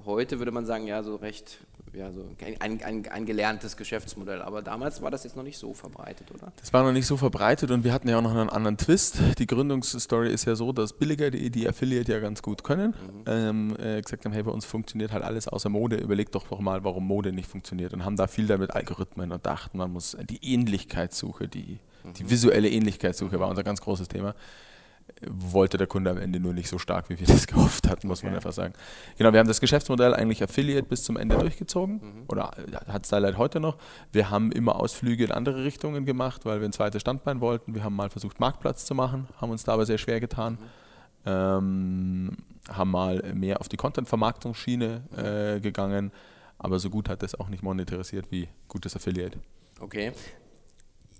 Heute 0.04 0.38
würde 0.38 0.50
man 0.50 0.66
sagen, 0.66 0.86
ja, 0.86 1.02
so 1.02 1.16
recht, 1.16 1.60
ja, 1.94 2.12
so 2.12 2.28
ein, 2.60 2.80
ein, 2.82 3.06
ein, 3.08 3.26
gelerntes 3.26 3.76
Geschäftsmodell. 3.76 4.42
Aber 4.42 4.60
damals 4.60 5.00
war 5.00 5.10
das 5.10 5.24
jetzt 5.24 5.36
noch 5.36 5.42
nicht 5.42 5.56
so 5.56 5.72
verbreitet, 5.72 6.30
oder? 6.30 6.52
Das 6.60 6.72
war 6.72 6.82
noch 6.82 6.92
nicht 6.92 7.06
so 7.06 7.16
verbreitet 7.16 7.70
und 7.70 7.84
wir 7.84 7.92
hatten 7.92 8.08
ja 8.08 8.18
auch 8.18 8.22
noch 8.22 8.34
einen 8.34 8.50
anderen 8.50 8.76
Twist. 8.76 9.18
Die 9.38 9.46
Gründungsstory 9.46 10.30
ist 10.30 10.44
ja 10.44 10.56
so, 10.56 10.72
dass 10.72 10.92
Billiger, 10.92 11.30
die, 11.30 11.50
die 11.50 11.66
Affiliate 11.66 12.12
ja 12.12 12.18
ganz 12.18 12.42
gut 12.42 12.64
können, 12.64 12.90
mhm. 12.90 13.24
ähm, 13.26 13.76
äh, 13.78 14.02
gesagt 14.02 14.24
haben, 14.24 14.32
hey, 14.32 14.42
bei 14.42 14.50
uns 14.50 14.66
funktioniert 14.66 15.12
halt 15.12 15.22
alles 15.22 15.48
außer 15.48 15.70
Mode. 15.70 15.96
Überlegt 15.96 16.34
doch 16.34 16.48
doch 16.48 16.60
mal, 16.60 16.84
warum 16.84 17.06
Mode 17.06 17.32
nicht 17.32 17.48
funktioniert. 17.48 17.94
Und 17.94 18.04
haben 18.04 18.16
da 18.16 18.26
viel 18.26 18.46
damit 18.46 18.72
Algorithmen 18.72 19.32
und 19.32 19.46
dachten, 19.46 19.78
man 19.78 19.92
muss 19.92 20.16
die 20.28 20.52
Ähnlichkeitssuche, 20.52 21.48
die, 21.48 21.78
mhm. 22.02 22.12
die 22.14 22.28
visuelle 22.28 22.68
Ähnlichkeitssuche 22.68 23.40
war 23.40 23.48
unser 23.48 23.62
ganz 23.62 23.80
großes 23.80 24.08
Thema 24.08 24.34
wollte 25.26 25.76
der 25.76 25.86
Kunde 25.86 26.10
am 26.10 26.18
Ende 26.18 26.40
nur 26.40 26.52
nicht 26.52 26.68
so 26.68 26.78
stark, 26.78 27.08
wie 27.08 27.18
wir 27.18 27.26
das 27.26 27.46
gehofft 27.48 27.88
hatten, 27.88 28.08
muss 28.08 28.20
okay. 28.20 28.26
man 28.26 28.36
einfach 28.36 28.52
sagen. 28.52 28.74
Genau, 29.16 29.32
wir 29.32 29.40
haben 29.40 29.48
das 29.48 29.60
Geschäftsmodell 29.60 30.14
eigentlich 30.14 30.42
Affiliate 30.42 30.86
bis 30.86 31.04
zum 31.04 31.16
Ende 31.16 31.36
durchgezogen 31.38 31.94
mhm. 31.94 32.24
oder 32.28 32.52
hat 32.88 33.06
Stylight 33.06 33.38
heute 33.38 33.60
noch. 33.60 33.76
Wir 34.12 34.30
haben 34.30 34.52
immer 34.52 34.76
Ausflüge 34.76 35.24
in 35.24 35.32
andere 35.32 35.64
Richtungen 35.64 36.04
gemacht, 36.04 36.44
weil 36.44 36.60
wir 36.60 36.68
ein 36.68 36.72
zweites 36.72 37.00
Standbein 37.00 37.40
wollten. 37.40 37.74
Wir 37.74 37.84
haben 37.84 37.96
mal 37.96 38.10
versucht, 38.10 38.40
Marktplatz 38.40 38.84
zu 38.84 38.94
machen, 38.94 39.28
haben 39.40 39.50
uns 39.50 39.64
da 39.64 39.72
aber 39.72 39.86
sehr 39.86 39.98
schwer 39.98 40.20
getan. 40.20 40.54
Mhm. 40.54 40.58
Ähm, 41.26 42.36
haben 42.68 42.90
mal 42.90 43.22
mehr 43.34 43.60
auf 43.60 43.68
die 43.68 43.76
Content-Vermarktungsschiene 43.76 45.56
äh, 45.56 45.60
gegangen, 45.60 46.12
aber 46.58 46.78
so 46.78 46.90
gut 46.90 47.08
hat 47.08 47.22
das 47.22 47.38
auch 47.38 47.48
nicht 47.48 47.62
monetarisiert 47.62 48.30
wie 48.30 48.48
gutes 48.68 48.96
Affiliate. 48.96 49.38
Okay. 49.80 50.12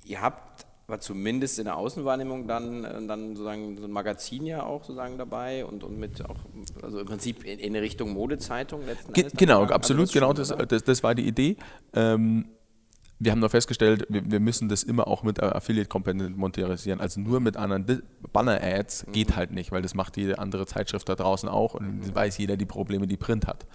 Ihr 0.05 0.21
habt 0.21 0.67
war 0.87 1.01
zumindest 1.01 1.59
in 1.59 1.65
der 1.65 1.77
Außenwahrnehmung 1.77 2.47
dann, 2.47 2.85
äh, 2.85 3.07
dann 3.07 3.31
sozusagen 3.31 3.77
so 3.77 3.85
ein 3.85 3.91
Magazin 3.91 4.45
ja 4.45 4.65
auch 4.65 4.85
sozusagen 4.85 5.17
dabei 5.17 5.65
und, 5.65 5.83
und 5.83 5.99
mit 5.99 6.25
auch, 6.25 6.37
also 6.83 7.01
im 7.01 7.07
Prinzip 7.07 7.45
in, 7.45 7.59
in 7.59 7.77
Richtung 7.77 8.13
Modezeitung 8.13 8.85
letzten 8.85 9.13
Ge 9.13 9.25
Endes. 9.25 9.39
Genau, 9.39 9.65
absolut, 9.65 10.13
genau, 10.13 10.33
das, 10.33 10.55
das, 10.69 10.85
das, 10.85 11.03
war 11.03 11.15
die 11.15 11.27
Idee. 11.27 11.57
Ähm, 11.95 12.47
wir 13.19 13.33
haben 13.33 13.39
noch 13.39 13.51
festgestellt, 13.51 14.07
wir, 14.11 14.31
wir, 14.31 14.41
müssen 14.41 14.69
das 14.69 14.83
immer 14.83 15.07
auch 15.09 15.23
mit 15.23 15.43
Affiliate-Komponenten 15.43 16.37
monetarisieren. 16.37 17.01
Also 17.01 17.21
nur 17.21 17.41
mit 17.41 17.57
anderen 17.57 18.03
Banner-Ads 18.33 19.07
mhm. 19.07 19.13
geht 19.13 19.37
halt 19.37 19.53
nicht, 19.53 19.73
weil 19.73 19.83
das 19.83 19.95
macht 19.95 20.17
jede 20.17 20.39
andere 20.39 20.67
Zeitschrift 20.67 21.09
da 21.09 21.15
draußen 21.15 21.49
auch 21.49 21.75
und 21.75 22.07
mhm. 22.07 22.15
weiß 22.15 22.37
jeder 22.39 22.57
die 22.57 22.67
Probleme, 22.67 23.07
die 23.07 23.17
Print 23.17 23.47
hat. 23.47 23.67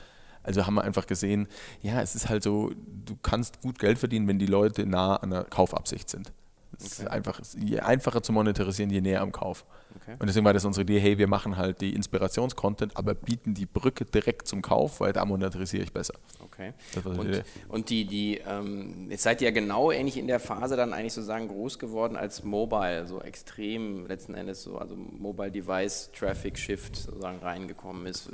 Also 0.44 0.66
haben 0.66 0.76
wir 0.76 0.84
einfach 0.84 1.08
gesehen, 1.08 1.48
ja, 1.82 2.02
es 2.02 2.16
ist 2.16 2.30
halt 2.30 2.44
so, 2.44 2.72
du 3.06 3.16
kannst 3.22 3.62
gut 3.62 3.80
Geld 3.80 3.98
verdienen, 3.98 4.28
wenn 4.28 4.40
die 4.40 4.46
Leute 4.46 4.86
nah 4.86 5.16
an 5.16 5.32
der 5.32 5.44
Kaufabsicht 5.44 6.10
sind. 6.10 6.32
Es 6.80 6.94
okay. 6.94 7.04
ist 7.04 7.08
einfach 7.10 7.42
je 7.58 7.80
einfacher 7.80 8.24
zu 8.24 8.32
monetarisieren, 8.32 8.90
je 8.90 9.02
näher 9.02 9.22
am 9.22 9.32
Kauf. 9.32 9.66
Okay. 10.02 10.16
Und 10.20 10.28
deswegen 10.28 10.46
war 10.46 10.54
das 10.54 10.64
unsere 10.66 10.84
Idee, 10.84 11.00
hey, 11.00 11.18
wir 11.18 11.28
machen 11.28 11.58
halt 11.58 11.82
die 11.82 11.94
Inspirationscontent, 11.94 12.96
aber 12.96 13.16
bieten 13.16 13.54
die 13.54 13.66
Brücke 13.66 14.06
direkt 14.06 14.48
zum 14.48 14.62
Kauf, 14.62 15.00
weil 15.02 15.12
da 15.12 15.26
monetarisiere 15.26 15.84
ich 15.84 15.92
besser. 15.92 16.14
Okay. 16.42 16.74
und, 17.04 17.34
die 17.34 17.42
und 17.68 17.90
die, 17.90 18.06
die 18.06 18.38
ähm, 18.48 19.08
jetzt 19.10 19.24
seid 19.24 19.42
ihr 19.42 19.50
ja 19.50 19.54
genau 19.54 19.92
ähnlich 19.92 20.18
in 20.18 20.28
der 20.28 20.40
Phase 20.40 20.78
dann 20.78 20.94
eigentlich 20.94 21.14
sozusagen 21.14 21.48
groß 21.48 21.80
geworden 21.80 22.16
als 22.16 22.44
Mobile, 22.44 23.08
so 23.08 23.22
extrem 23.22 24.08
letzten 24.08 24.34
Endes 24.34 24.64
so, 24.64 24.78
also 24.78 24.96
Mobile 24.96 25.52
Device 25.52 26.12
Traffic 26.18 26.58
Shift 26.58 26.96
sozusagen 26.96 27.40
reingekommen 27.40 28.06
ist. 28.06 28.30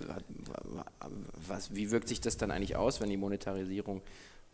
Was, 1.47 1.74
wie 1.74 1.89
wirkt 1.92 2.09
sich 2.09 2.21
das 2.21 2.38
dann 2.38 2.51
eigentlich 2.51 2.75
aus, 2.75 3.01
wenn 3.01 3.09
die 3.09 3.18
Monetarisierung 3.18 4.01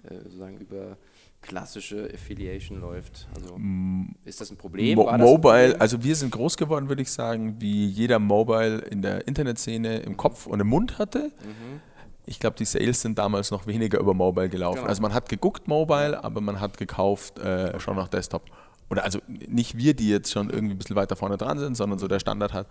äh, 0.03 0.15
sozusagen 0.23 0.57
über 0.57 0.97
klassische 1.41 2.09
Affiliation 2.13 2.79
läuft? 2.79 3.27
Also 3.35 3.59
ist 4.25 4.41
das 4.41 4.51
ein 4.51 4.57
Problem? 4.57 4.95
Mo 4.95 5.05
Mobile, 5.17 5.38
Problem? 5.38 5.81
also 5.81 6.03
wir 6.03 6.15
sind 6.15 6.31
groß 6.31 6.57
geworden, 6.57 6.88
würde 6.89 7.01
ich 7.01 7.11
sagen, 7.11 7.55
wie 7.59 7.88
jeder 7.88 8.19
Mobile 8.19 8.79
in 8.79 9.01
der 9.01 9.27
Internetszene 9.27 9.99
im 9.99 10.17
Kopf 10.17 10.45
und 10.47 10.59
im 10.59 10.67
Mund 10.67 10.97
hatte. 10.99 11.31
Mhm. 11.43 11.81
Ich 12.25 12.39
glaube, 12.39 12.55
die 12.57 12.65
Sales 12.65 13.01
sind 13.01 13.17
damals 13.17 13.51
noch 13.51 13.65
weniger 13.65 13.99
über 13.99 14.13
Mobile 14.13 14.47
gelaufen. 14.47 14.77
Genau. 14.77 14.89
Also 14.89 15.01
man 15.01 15.13
hat 15.13 15.27
geguckt 15.27 15.67
Mobile, 15.67 16.23
aber 16.23 16.39
man 16.39 16.59
hat 16.59 16.77
gekauft 16.77 17.39
äh, 17.39 17.79
schon 17.79 17.95
nach 17.95 18.07
Desktop 18.07 18.43
oder 18.91 19.05
also 19.05 19.19
nicht 19.27 19.77
wir, 19.77 19.93
die 19.93 20.09
jetzt 20.09 20.31
schon 20.31 20.49
irgendwie 20.49 20.75
ein 20.75 20.77
bisschen 20.77 20.97
weiter 20.97 21.15
vorne 21.15 21.38
dran 21.38 21.57
sind, 21.57 21.75
sondern 21.75 21.97
so 21.97 22.09
der 22.09 22.19
Standard 22.19 22.51
hat. 22.51 22.67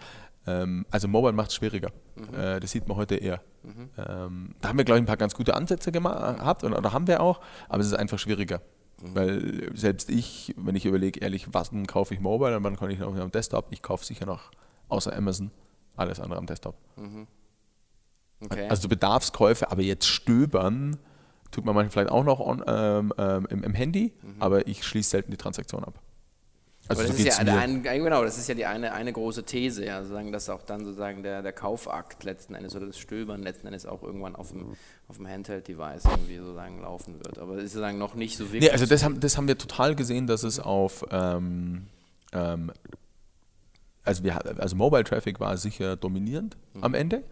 Ähm, 0.47 0.85
also 0.91 1.09
Mobile 1.09 1.33
macht 1.33 1.49
es 1.49 1.55
schwieriger. 1.55 1.93
Mhm. 2.15 2.39
Äh, 2.39 2.61
das 2.61 2.73
sieht 2.73 2.87
man 2.87 2.99
heute 2.99 3.17
eher. 3.17 3.41
Mhm. 3.63 3.89
Ähm, 3.97 4.55
da 4.61 4.69
haben 4.69 4.77
wir, 4.77 4.85
glaube 4.85 4.99
ich, 4.99 5.03
ein 5.03 5.07
paar 5.07 5.17
ganz 5.17 5.35
gute 5.35 5.55
Ansätze 5.55 5.91
gehabt 5.91 6.63
oder, 6.63 6.77
oder 6.77 6.93
haben 6.93 7.07
wir 7.07 7.23
auch, 7.23 7.41
aber 7.71 7.81
es 7.81 7.87
ist 7.87 7.95
einfach 7.95 8.19
schwieriger. 8.19 8.61
Mhm. 9.01 9.15
Weil 9.15 9.71
selbst 9.75 10.11
ich, 10.11 10.55
wenn 10.59 10.77
ich 10.77 10.85
überlege, 10.85 11.21
ehrlich, 11.21 11.55
was 11.55 11.71
kaufe 11.87 12.13
ich 12.13 12.21
Mobile 12.21 12.55
und 12.55 12.65
wann 12.65 12.77
kann 12.77 12.91
ich 12.91 12.99
noch 12.99 13.17
am 13.17 13.31
Desktop, 13.31 13.69
ich 13.71 13.81
kaufe 13.81 14.05
sicher 14.05 14.27
noch 14.27 14.51
außer 14.91 15.17
Amazon 15.17 15.51
alles 15.97 16.21
andere 16.21 16.39
am 16.39 16.45
Desktop. 16.45 16.77
Mhm. 16.97 17.27
Okay. 18.45 18.69
Also 18.69 18.89
Bedarfskäufe, 18.89 19.71
aber 19.71 19.81
jetzt 19.81 20.07
stöbern 20.07 20.99
tut 21.51 21.65
man 21.65 21.75
manchmal 21.75 21.91
vielleicht 21.91 22.11
auch 22.11 22.25
noch 22.25 22.41
on, 22.41 22.63
ähm, 22.67 23.13
ähm, 23.17 23.47
im, 23.51 23.65
im, 23.65 23.75
Handy, 23.75 24.13
mhm. 24.23 24.37
aber 24.39 24.67
ich 24.67 24.85
schließe 24.85 25.11
selten 25.11 25.31
die 25.31 25.37
Transaktion 25.39 25.83
ab. 25.83 26.01
Also 26.89 27.03
das 27.03 27.17
so 27.17 27.23
ist 27.23 27.39
ja 27.39 27.57
ein, 27.57 27.83
genau, 27.85 28.25
das 28.25 28.37
ist 28.37 28.49
ja 28.49 28.55
die 28.55 28.67
eine, 28.67 28.93
eine 28.93 29.13
große 29.13 29.45
These, 29.45 29.85
ja, 29.85 30.01
sozusagen, 30.03 30.33
dass 30.33 30.49
auch 30.49 30.63
dann 30.63 30.85
sozusagen 30.85 31.23
der, 31.23 31.41
der 31.43 31.53
Kaufakt 31.53 32.25
letzten 32.25 32.57
Endes 32.57 32.75
oder 32.75 32.87
das 32.87 32.99
Stöbern 32.99 33.43
letzten 33.43 33.69
Endes 33.69 33.87
auch 33.87 34.03
irgendwann 34.03 34.35
auf 34.35 34.51
dem, 34.51 34.73
auf 35.07 35.17
dem 35.17 35.29
Handheld-Device 35.29 36.05
irgendwie 36.05 36.39
sozusagen 36.39 36.81
laufen 36.83 37.15
wird. 37.25 37.39
Aber 37.39 37.59
es 37.59 37.65
ist 37.65 37.73
sozusagen 37.75 37.99
noch 37.99 38.17
nicht 38.17 38.37
so 38.37 38.47
wirklich. 38.47 38.63
Nee, 38.63 38.71
also 38.71 38.87
das 38.87 39.05
haben, 39.05 39.21
das 39.21 39.37
haben 39.37 39.47
wir 39.47 39.57
total 39.57 39.95
gesehen, 39.95 40.27
dass 40.27 40.43
es 40.43 40.59
auf 40.59 41.05
ähm, 41.13 41.87
ähm, 42.33 42.73
also, 44.05 44.25
wir, 44.25 44.61
also 44.61 44.77
Mobile 44.77 45.05
Traffic 45.05 45.41
war 45.41 45.57
sicher 45.57 45.97
dominierend 45.97 46.57
mhm. 46.75 46.85
am 46.85 46.95
Ende. 46.95 47.23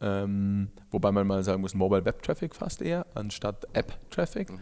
Ähm, 0.00 0.68
wobei 0.90 1.10
man 1.12 1.26
mal 1.26 1.42
sagen 1.42 1.62
muss, 1.62 1.74
Mobile 1.74 2.04
Web 2.04 2.22
Traffic 2.22 2.54
fast 2.54 2.82
eher, 2.82 3.06
anstatt 3.14 3.66
App 3.72 3.98
Traffic. 4.10 4.50
Mhm. 4.50 4.58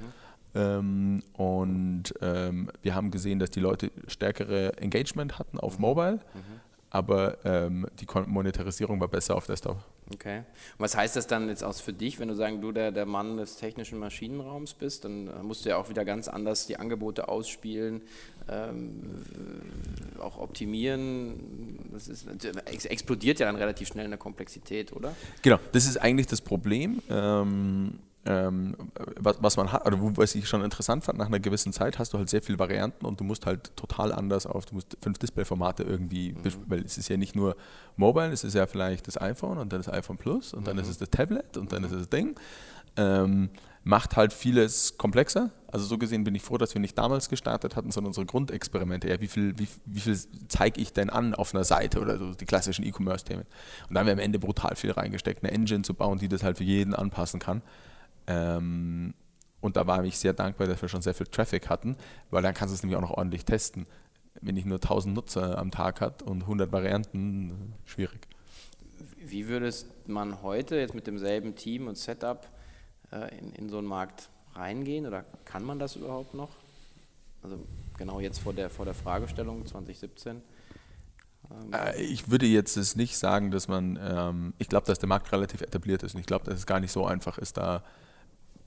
Ähm, 0.55 1.23
und 1.35 2.15
ähm, 2.21 2.71
wir 2.83 2.95
haben 2.95 3.11
gesehen, 3.11 3.39
dass 3.39 3.51
die 3.51 3.61
Leute 3.61 3.91
stärkere 4.07 4.77
Engagement 4.79 5.39
hatten 5.39 5.59
auf 5.59 5.79
mhm. 5.79 5.83
Mobile, 5.83 6.15
mhm. 6.35 6.61
aber 6.91 7.45
ähm, 7.45 7.87
die 8.01 8.07
Monetarisierung 8.27 9.01
war 9.01 9.09
besser 9.09 9.37
auf 9.37 9.47
Desktop. 9.47 9.79
Okay. 10.13 10.39
Und 10.39 10.45
was 10.79 10.97
heißt 10.97 11.17
das 11.17 11.27
dann 11.27 11.49
jetzt 11.49 11.65
auch 11.65 11.75
für 11.75 11.93
dich, 11.93 12.21
wenn 12.21 12.29
du 12.29 12.35
sagen, 12.35 12.61
du 12.61 12.73
der, 12.73 12.93
der 12.93 13.07
Mann 13.07 13.39
des 13.39 13.57
technischen 13.57 13.99
Maschinenraums 13.99 14.75
bist, 14.75 15.05
dann 15.05 15.29
äh, 15.29 15.43
musst 15.43 15.65
du 15.65 15.71
ja 15.71 15.79
auch 15.79 15.89
wieder 15.89 16.05
ganz 16.05 16.29
anders 16.29 16.67
die 16.67 16.77
Angebote 16.77 17.29
ausspielen, 17.29 18.03
ähm, 18.49 19.01
auch 20.21 20.39
optimieren. 20.39 21.89
Das 21.93 22.09
ist, 22.09 22.27
explodiert 22.87 23.41
ja 23.41 23.47
dann 23.47 23.57
relativ 23.57 23.89
schnell 23.89 24.05
in 24.05 24.11
der 24.11 24.19
Komplexität, 24.19 24.93
oder? 24.93 25.17
Genau, 25.43 25.59
das 25.73 25.87
ist 25.87 25.97
eigentlich 25.97 26.27
das 26.27 26.43
Problem. 26.43 27.01
Ähm, 28.27 28.75
was, 29.19 29.37
was 29.41 29.57
man 29.59 29.71
hat, 29.71 29.87
oder 29.87 29.99
was 30.17 30.35
ich 30.35 30.49
schon 30.49 30.65
interessant 30.65 31.05
fand, 31.05 31.19
nach 31.19 31.27
einer 31.27 31.41
gewissen 31.41 31.75
Zeit 31.75 31.99
hast 31.99 32.15
du 32.15 32.19
halt 32.19 32.31
sehr 32.31 32.41
viele 32.41 32.59
Varianten 32.59 33.05
und 33.05 33.21
du 33.21 33.25
musst 33.25 33.45
halt 33.45 33.77
total 33.77 34.13
anders 34.13 34.47
auf, 34.47 34.65
du 34.65 34.77
musst 34.77 34.97
fünf 35.03 35.19
Display-Formate 35.19 35.83
irgendwie, 35.83 36.33
mhm. 36.33 36.39
weil 36.67 36.83
es 36.85 36.97
ist 36.97 37.09
ja 37.09 37.19
nicht 37.19 37.37
nur 37.37 37.55
Mobile, 37.97 38.33
es 38.33 38.43
ist 38.43 38.55
ja 38.55 38.67
vielleicht 38.67 39.07
das 39.09 39.21
iPhone 39.21 39.59
und 39.59 39.73
dann 39.73 39.81
das 39.81 39.93
iPhone 39.93 40.17
Plus 40.17 40.55
und 40.55 40.63
mhm. 40.63 40.65
dann 40.65 40.79
ist 40.79 40.89
es 40.89 40.97
das 40.97 41.11
Tablet 41.11 41.59
und 41.59 41.73
dann 41.73 41.81
mhm. 41.81 41.87
ist 41.87 41.93
es 41.93 41.99
das 41.99 42.09
Ding. 42.09 42.35
Ähm, 42.97 43.51
macht 43.83 44.17
halt 44.17 44.33
vieles 44.33 44.97
komplexer. 44.97 45.51
Also 45.71 45.85
so 45.85 45.99
gesehen 45.99 46.25
bin 46.25 46.35
ich 46.35 46.43
froh, 46.43 46.57
dass 46.57 46.73
wir 46.75 46.81
nicht 46.81 46.97
damals 46.97 47.29
gestartet 47.29 47.77
hatten, 47.77 47.91
sondern 47.91 48.09
unsere 48.09 48.25
Grundexperimente. 48.25 49.09
Ja, 49.09 49.21
wie 49.21 49.27
viel, 49.27 49.59
wie, 49.59 49.69
wie 49.85 50.01
viel 50.01 50.19
zeige 50.49 50.81
ich 50.81 50.93
denn 50.93 51.11
an 51.11 51.35
auf 51.35 51.55
einer 51.55 51.65
Seite 51.65 52.01
oder 52.01 52.17
so 52.17 52.33
die 52.33 52.47
klassischen 52.47 52.85
E-Commerce-Themen. 52.85 53.45
Und 53.89 53.95
da 53.95 54.01
haben 54.01 54.07
wir 54.07 54.15
am 54.15 54.19
Ende 54.19 54.39
brutal 54.39 54.75
viel 54.77 54.93
reingesteckt, 54.93 55.45
eine 55.45 55.53
Engine 55.53 55.83
zu 55.83 55.93
bauen, 55.93 56.19
die 56.19 56.29
das 56.29 56.43
halt 56.43 56.59
für 56.59 56.65
jeden 56.65 56.95
anpassen 56.95 57.41
kann. 57.41 57.61
Ähm, 58.27 59.15
und 59.61 59.77
da 59.77 59.87
war 59.87 60.05
ich 60.05 60.19
sehr 60.19 60.35
dankbar, 60.35 60.67
dass 60.67 60.83
wir 60.83 60.89
schon 60.89 61.03
sehr 61.03 61.15
viel 61.15 61.27
Traffic 61.27 61.71
hatten, 61.71 61.97
weil 62.31 62.43
dann 62.43 62.53
kannst 62.55 62.73
du 62.73 62.77
es 62.77 62.83
nämlich 62.83 62.97
auch 62.97 63.09
noch 63.09 63.17
ordentlich 63.17 63.45
testen. 63.45 63.87
Wenn 64.41 64.57
ich 64.57 64.65
nur 64.65 64.77
1000 64.77 65.15
Nutzer 65.15 65.59
am 65.59 65.71
Tag 65.71 66.01
hat 66.01 66.23
und 66.23 66.43
100 66.43 66.71
Varianten, 66.71 67.75
schwierig. 67.87 68.29
Wie 69.17 69.49
würdest 69.49 69.89
man 70.07 70.43
heute 70.43 70.77
jetzt 70.77 70.95
mit 70.95 71.07
demselben 71.07 71.55
Team 71.55 71.87
und 71.89 71.97
Setup 71.97 72.47
äh, 73.11 73.39
in, 73.39 73.53
in 73.53 73.69
so 73.71 73.79
einen 73.79 73.87
Markt 73.87 74.29
reingehen 74.55 75.07
oder 75.07 75.25
kann 75.45 75.65
man 75.65 75.79
das 75.79 75.97
überhaupt 75.97 76.35
noch? 76.35 76.51
Also 77.43 77.59
genau 77.97 78.21
jetzt 78.21 78.41
vor 78.41 78.53
der, 78.53 78.71
vor 78.71 78.85
der 78.85 78.95
Fragestellung 78.95 79.65
2017. 79.67 80.43
Ähm, 81.51 81.73
äh, 81.73 82.01
ich 82.03 82.31
würde 82.31 82.47
jetzt 82.47 82.77
es 82.77 82.97
nicht 82.97 83.17
sagen, 83.17 83.51
dass 83.51 83.69
man, 83.69 83.99
ähm, 84.03 84.55
ich 84.59 84.69
glaube, 84.69 84.87
dass 84.87 84.99
der 84.99 85.09
Markt 85.09 85.33
relativ 85.33 85.63
etabliert 85.63 86.03
ist 86.03 86.15
und 86.15 86.21
ich 86.21 86.27
glaube, 86.27 86.45
dass 86.45 86.59
es 86.59 86.67
gar 86.67 86.81
nicht 86.81 86.93
so 86.93 87.07
einfach 87.07 87.39
ist, 87.39 87.57
da 87.57 87.83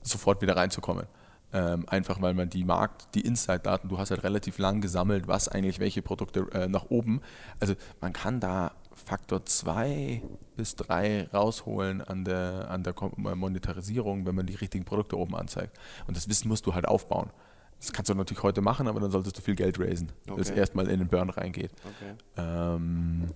sofort 0.08 0.42
wieder 0.42 0.56
reinzukommen. 0.56 1.06
Ähm, 1.50 1.88
einfach 1.88 2.20
weil 2.20 2.34
man 2.34 2.50
die 2.50 2.64
Markt, 2.64 3.14
die 3.14 3.22
Insight-Daten, 3.22 3.88
du 3.88 3.98
hast 3.98 4.10
halt 4.10 4.22
relativ 4.22 4.58
lang 4.58 4.82
gesammelt, 4.82 5.28
was 5.28 5.48
eigentlich 5.48 5.78
welche 5.78 6.02
Produkte 6.02 6.46
äh, 6.52 6.68
nach 6.68 6.90
oben. 6.90 7.22
Also 7.58 7.74
man 8.02 8.12
kann 8.12 8.38
da 8.38 8.72
Faktor 8.92 9.46
2 9.46 10.22
bis 10.56 10.76
3 10.76 11.28
rausholen 11.32 12.02
an 12.02 12.24
der, 12.24 12.70
an 12.70 12.82
der 12.82 12.94
Monetarisierung, 13.16 14.26
wenn 14.26 14.34
man 14.34 14.44
die 14.44 14.56
richtigen 14.56 14.84
Produkte 14.84 15.16
oben 15.16 15.36
anzeigt. 15.36 15.78
Und 16.06 16.18
das 16.18 16.28
Wissen 16.28 16.48
musst 16.48 16.66
du 16.66 16.74
halt 16.74 16.86
aufbauen. 16.86 17.30
Das 17.78 17.92
kannst 17.92 18.10
du 18.10 18.14
natürlich 18.14 18.42
heute 18.42 18.60
machen, 18.60 18.86
aber 18.86 19.00
dann 19.00 19.10
solltest 19.10 19.38
du 19.38 19.40
viel 19.40 19.54
Geld 19.54 19.78
raisen, 19.78 20.12
okay. 20.26 20.36
das 20.36 20.50
erstmal 20.50 20.88
in 20.88 20.98
den 20.98 21.08
Burn 21.08 21.30
reingeht. 21.30 21.70
Okay. 21.84 22.14
Ähm, 22.36 23.28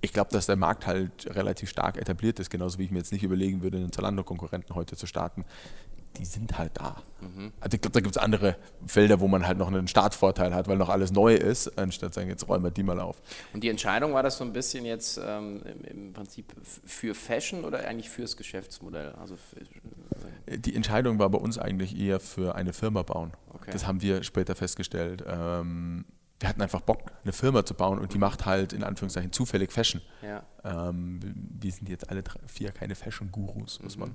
ich 0.00 0.12
glaube, 0.12 0.30
dass 0.32 0.46
der 0.46 0.56
Markt 0.56 0.86
halt 0.86 1.34
relativ 1.34 1.70
stark 1.70 1.96
etabliert 1.96 2.40
ist, 2.40 2.50
genauso 2.50 2.78
wie 2.78 2.84
ich 2.84 2.90
mir 2.90 2.98
jetzt 2.98 3.12
nicht 3.12 3.22
überlegen 3.22 3.62
würde, 3.62 3.78
einen 3.78 3.92
Zalando-Konkurrenten 3.92 4.74
heute 4.74 4.96
zu 4.96 5.06
starten 5.06 5.44
die 6.16 6.24
sind 6.24 6.58
halt 6.58 6.72
da. 6.74 7.02
Mhm. 7.20 7.52
Also 7.60 7.74
ich 7.74 7.80
glaube, 7.80 7.92
da 7.92 8.00
gibt 8.00 8.16
es 8.16 8.22
andere 8.22 8.56
Felder, 8.86 9.20
wo 9.20 9.28
man 9.28 9.46
halt 9.46 9.58
noch 9.58 9.68
einen 9.68 9.88
Startvorteil 9.88 10.54
hat, 10.54 10.68
weil 10.68 10.76
noch 10.76 10.88
alles 10.88 11.12
neu 11.12 11.34
ist, 11.34 11.78
anstatt 11.78 12.14
sagen, 12.14 12.28
jetzt 12.28 12.48
räumen 12.48 12.64
wir 12.64 12.70
die 12.70 12.82
mal 12.82 13.00
auf. 13.00 13.20
Und 13.52 13.62
die 13.62 13.68
Entscheidung 13.68 14.14
war 14.14 14.22
das 14.22 14.38
so 14.38 14.44
ein 14.44 14.52
bisschen 14.52 14.84
jetzt 14.84 15.20
ähm, 15.22 15.62
im, 15.84 16.12
Prinzip 16.12 16.52
für 16.62 17.14
Fashion 17.14 17.64
oder 17.64 17.86
eigentlich 17.86 18.10
fürs 18.10 18.36
Geschäftsmodell? 18.36 19.12
Also 19.12 19.36
für, 19.36 20.58
die 20.58 20.74
Entscheidung 20.74 21.18
war 21.18 21.28
bei 21.30 21.38
uns 21.38 21.58
eigentlich 21.58 21.98
eher 21.98 22.20
für 22.20 22.54
eine 22.54 22.72
Firma 22.72 23.02
bauen. 23.02 23.32
Okay. 23.52 23.70
Das 23.72 23.86
haben 23.86 24.02
wir 24.02 24.22
später 24.22 24.54
festgestellt. 24.54 25.24
Ähm, 25.26 26.04
wir 26.40 26.48
hatten 26.48 26.62
einfach 26.62 26.80
Bock, 26.80 27.10
eine 27.24 27.32
Firma 27.32 27.64
zu 27.64 27.74
bauen 27.74 27.98
und 27.98 28.14
die 28.14 28.18
macht 28.18 28.46
halt 28.46 28.72
in 28.72 28.84
Anführungszeichen 28.84 29.32
zufällig 29.32 29.72
Fashion. 29.72 30.00
Ja. 30.22 30.44
Ähm, 30.64 31.20
wir 31.34 31.72
sind 31.72 31.88
jetzt 31.88 32.08
alle 32.10 32.22
drei, 32.22 32.38
vier 32.46 32.70
keine 32.70 32.94
Fashion-Gurus, 32.94 33.82
muss 33.82 33.96
mhm. 33.96 34.00
man 34.00 34.14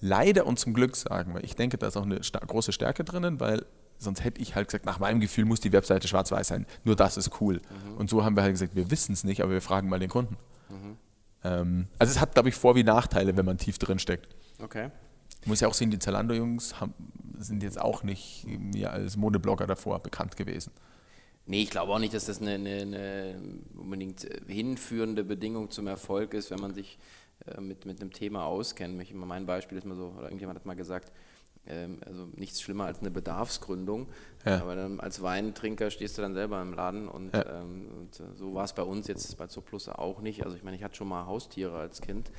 leider 0.00 0.46
und 0.46 0.58
zum 0.58 0.74
Glück 0.74 0.96
sagen, 0.96 1.34
weil 1.34 1.44
ich 1.44 1.56
denke, 1.56 1.78
da 1.78 1.86
ist 1.88 1.96
auch 1.96 2.04
eine 2.04 2.20
große 2.20 2.72
Stärke 2.72 3.04
drinnen, 3.04 3.40
weil 3.40 3.64
sonst 3.98 4.24
hätte 4.24 4.40
ich 4.40 4.54
halt 4.54 4.68
gesagt, 4.68 4.84
nach 4.86 4.98
meinem 4.98 5.20
Gefühl 5.20 5.44
muss 5.44 5.60
die 5.60 5.72
Webseite 5.72 6.08
schwarz-weiß 6.08 6.48
sein. 6.48 6.66
Nur 6.84 6.96
das 6.96 7.16
ist 7.16 7.40
cool. 7.40 7.60
Mhm. 7.86 7.96
Und 7.96 8.10
so 8.10 8.24
haben 8.24 8.36
wir 8.36 8.42
halt 8.42 8.52
gesagt, 8.52 8.74
wir 8.74 8.90
wissen 8.90 9.12
es 9.12 9.24
nicht, 9.24 9.42
aber 9.42 9.52
wir 9.52 9.62
fragen 9.62 9.88
mal 9.88 9.98
den 9.98 10.10
Kunden. 10.10 10.36
Mhm. 10.68 10.96
Ähm, 11.44 11.86
also 11.98 12.10
es 12.10 12.20
hat, 12.20 12.34
glaube 12.34 12.48
ich, 12.48 12.54
Vor- 12.54 12.74
wie 12.74 12.84
Nachteile, 12.84 13.36
wenn 13.36 13.46
man 13.46 13.56
tief 13.58 13.78
drin 13.78 13.98
steckt. 13.98 14.34
Okay. 14.62 14.90
Ich 15.40 15.46
muss 15.46 15.60
ja 15.60 15.68
auch 15.68 15.74
sehen, 15.74 15.90
die 15.90 15.98
Zalando-Jungs 15.98 16.74
sind 17.38 17.62
jetzt 17.62 17.80
auch 17.80 18.02
nicht 18.02 18.46
mir 18.46 18.92
als 18.92 19.16
Modeblogger 19.16 19.66
davor 19.66 20.00
bekannt 20.02 20.36
gewesen. 20.36 20.72
Nee, 21.46 21.62
ich 21.62 21.70
glaube 21.70 21.92
auch 21.92 21.98
nicht, 21.98 22.14
dass 22.14 22.24
das 22.24 22.40
eine, 22.40 22.52
eine, 22.54 22.70
eine 22.80 23.34
unbedingt 23.76 24.26
hinführende 24.46 25.24
Bedingung 25.24 25.70
zum 25.70 25.86
Erfolg 25.86 26.32
ist, 26.32 26.50
wenn 26.50 26.60
man 26.60 26.72
sich 26.72 26.98
äh, 27.46 27.60
mit, 27.60 27.86
mit 27.86 28.00
einem 28.00 28.12
Thema 28.12 28.44
auskennen. 28.46 28.96
Mich, 28.96 29.12
mein 29.14 29.46
Beispiel 29.46 29.78
ist 29.78 29.84
mal 29.84 29.96
so, 29.96 30.14
oder 30.16 30.24
irgendjemand 30.24 30.58
hat 30.58 30.66
mal 30.66 30.74
gesagt, 30.74 31.12
ähm, 31.66 31.98
also 32.04 32.28
nichts 32.34 32.60
schlimmer 32.60 32.84
als 32.84 33.00
eine 33.00 33.10
Bedarfsgründung. 33.10 34.08
Ja. 34.44 34.60
Aber 34.60 34.76
dann 34.76 35.00
als 35.00 35.22
Weintrinker 35.22 35.90
stehst 35.90 36.18
du 36.18 36.22
dann 36.22 36.34
selber 36.34 36.60
im 36.60 36.74
Laden 36.74 37.08
und, 37.08 37.34
ja. 37.34 37.60
ähm, 37.60 37.88
und 37.96 38.20
äh, 38.20 38.36
so 38.36 38.54
war 38.54 38.64
es 38.64 38.72
bei 38.72 38.82
uns 38.82 39.08
jetzt 39.08 39.36
bei 39.38 39.46
Zooplus 39.46 39.88
auch 39.88 40.20
nicht. 40.20 40.44
Also 40.44 40.56
ich 40.56 40.62
meine, 40.62 40.76
ich 40.76 40.84
hatte 40.84 40.96
schon 40.96 41.08
mal 41.08 41.26
Haustiere 41.26 41.78
als 41.78 42.00
Kind, 42.00 42.30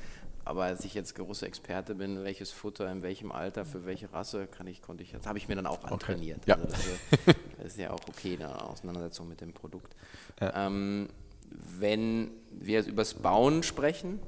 aber 0.44 0.64
als 0.64 0.84
ich 0.84 0.94
jetzt 0.94 1.14
großer 1.16 1.46
Experte 1.46 1.96
bin, 1.96 2.22
welches 2.22 2.52
Futter 2.52 2.90
in 2.90 3.02
welchem 3.02 3.32
Alter 3.32 3.64
für 3.64 3.84
welche 3.84 4.12
Rasse 4.12 4.46
kann 4.46 4.68
ich, 4.68 4.80
konnte 4.80 5.02
ich, 5.02 5.10
das 5.10 5.26
habe 5.26 5.38
ich 5.38 5.48
mir 5.48 5.56
dann 5.56 5.66
auch 5.66 5.82
antrainiert. 5.84 6.42
Okay. 6.42 6.50
Ja. 6.50 6.54
Also 6.54 6.76
das, 7.10 7.34
das, 7.58 7.66
ist 7.66 7.78
ja 7.78 7.90
auch 7.90 8.00
okay, 8.08 8.36
eine 8.36 8.62
Auseinandersetzung 8.62 9.28
mit 9.28 9.40
dem 9.40 9.52
Produkt. 9.52 9.96
Ähm, 10.40 11.08
wenn 11.50 12.30
wir 12.50 12.86
über 12.86 13.02
das 13.02 13.14
Bauen 13.14 13.64
sprechen, 13.64 14.20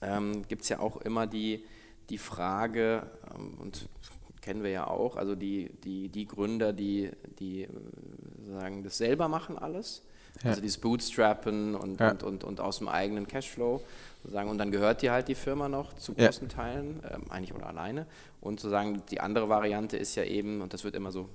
ähm, 0.00 0.46
gibt 0.48 0.62
es 0.62 0.68
ja 0.68 0.80
auch 0.80 0.98
immer 0.98 1.26
die, 1.26 1.64
die 2.10 2.18
Frage, 2.18 3.06
ähm, 3.34 3.58
und 3.58 3.88
kennen 4.40 4.62
wir 4.62 4.70
ja 4.70 4.86
auch, 4.86 5.16
also 5.16 5.34
die, 5.34 5.70
die, 5.84 6.08
die 6.08 6.26
Gründer, 6.26 6.72
die, 6.72 7.10
die 7.38 7.62
äh, 7.62 7.68
sagen, 8.50 8.82
das 8.82 8.98
selber 8.98 9.28
machen 9.28 9.56
alles. 9.56 10.02
Ja. 10.42 10.50
Also 10.50 10.62
dieses 10.62 10.78
Bootstrappen 10.78 11.74
und, 11.74 12.00
ja. 12.00 12.10
und, 12.10 12.22
und, 12.22 12.44
und 12.44 12.60
aus 12.60 12.78
dem 12.78 12.88
eigenen 12.88 13.28
Cashflow. 13.28 13.82
Sozusagen, 14.22 14.50
und 14.50 14.58
dann 14.58 14.70
gehört 14.70 15.02
dir 15.02 15.12
halt 15.12 15.28
die 15.28 15.34
Firma 15.34 15.68
noch 15.68 15.92
zu 15.94 16.14
großen 16.14 16.48
ja. 16.48 16.54
Teilen, 16.54 17.02
ähm, 17.10 17.30
eigentlich 17.30 17.54
oder 17.54 17.66
alleine. 17.66 18.06
Und 18.40 18.60
sozusagen 18.60 19.02
die 19.10 19.20
andere 19.20 19.48
Variante 19.48 19.96
ist 19.96 20.14
ja 20.14 20.24
eben, 20.24 20.60
und 20.60 20.72
das 20.72 20.84
wird 20.84 20.94
immer 20.94 21.12
so 21.12 21.28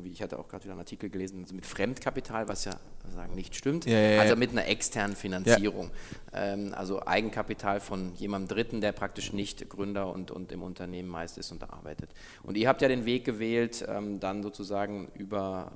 irgendwie, 0.00 0.12
ich 0.12 0.22
hatte 0.22 0.38
auch 0.38 0.48
gerade 0.48 0.64
wieder 0.64 0.72
einen 0.72 0.80
Artikel 0.80 1.10
gelesen, 1.10 1.44
mit 1.52 1.66
Fremdkapital, 1.66 2.48
was 2.48 2.64
ja 2.64 2.72
sagen 3.14 3.34
nicht 3.34 3.54
stimmt, 3.54 3.86
ja, 3.86 3.98
ja, 3.98 4.20
also 4.20 4.36
mit 4.36 4.50
einer 4.50 4.66
externen 4.66 5.16
Finanzierung. 5.16 5.90
Ähm, 6.32 6.72
also 6.74 7.04
Eigenkapital 7.04 7.80
von 7.80 8.14
jemandem 8.14 8.56
Dritten, 8.56 8.80
der 8.80 8.92
praktisch 8.92 9.32
nicht 9.32 9.68
Gründer 9.68 10.12
und, 10.12 10.30
und 10.30 10.52
im 10.52 10.62
Unternehmen 10.62 11.08
meist 11.08 11.38
ist 11.38 11.52
und 11.52 11.62
arbeitet. 11.70 12.10
Und 12.42 12.56
ihr 12.56 12.68
habt 12.68 12.82
ja 12.82 12.88
den 12.88 13.04
Weg 13.04 13.24
gewählt, 13.24 13.84
ähm, 13.88 14.20
dann 14.20 14.42
sozusagen 14.42 15.08
über, 15.14 15.72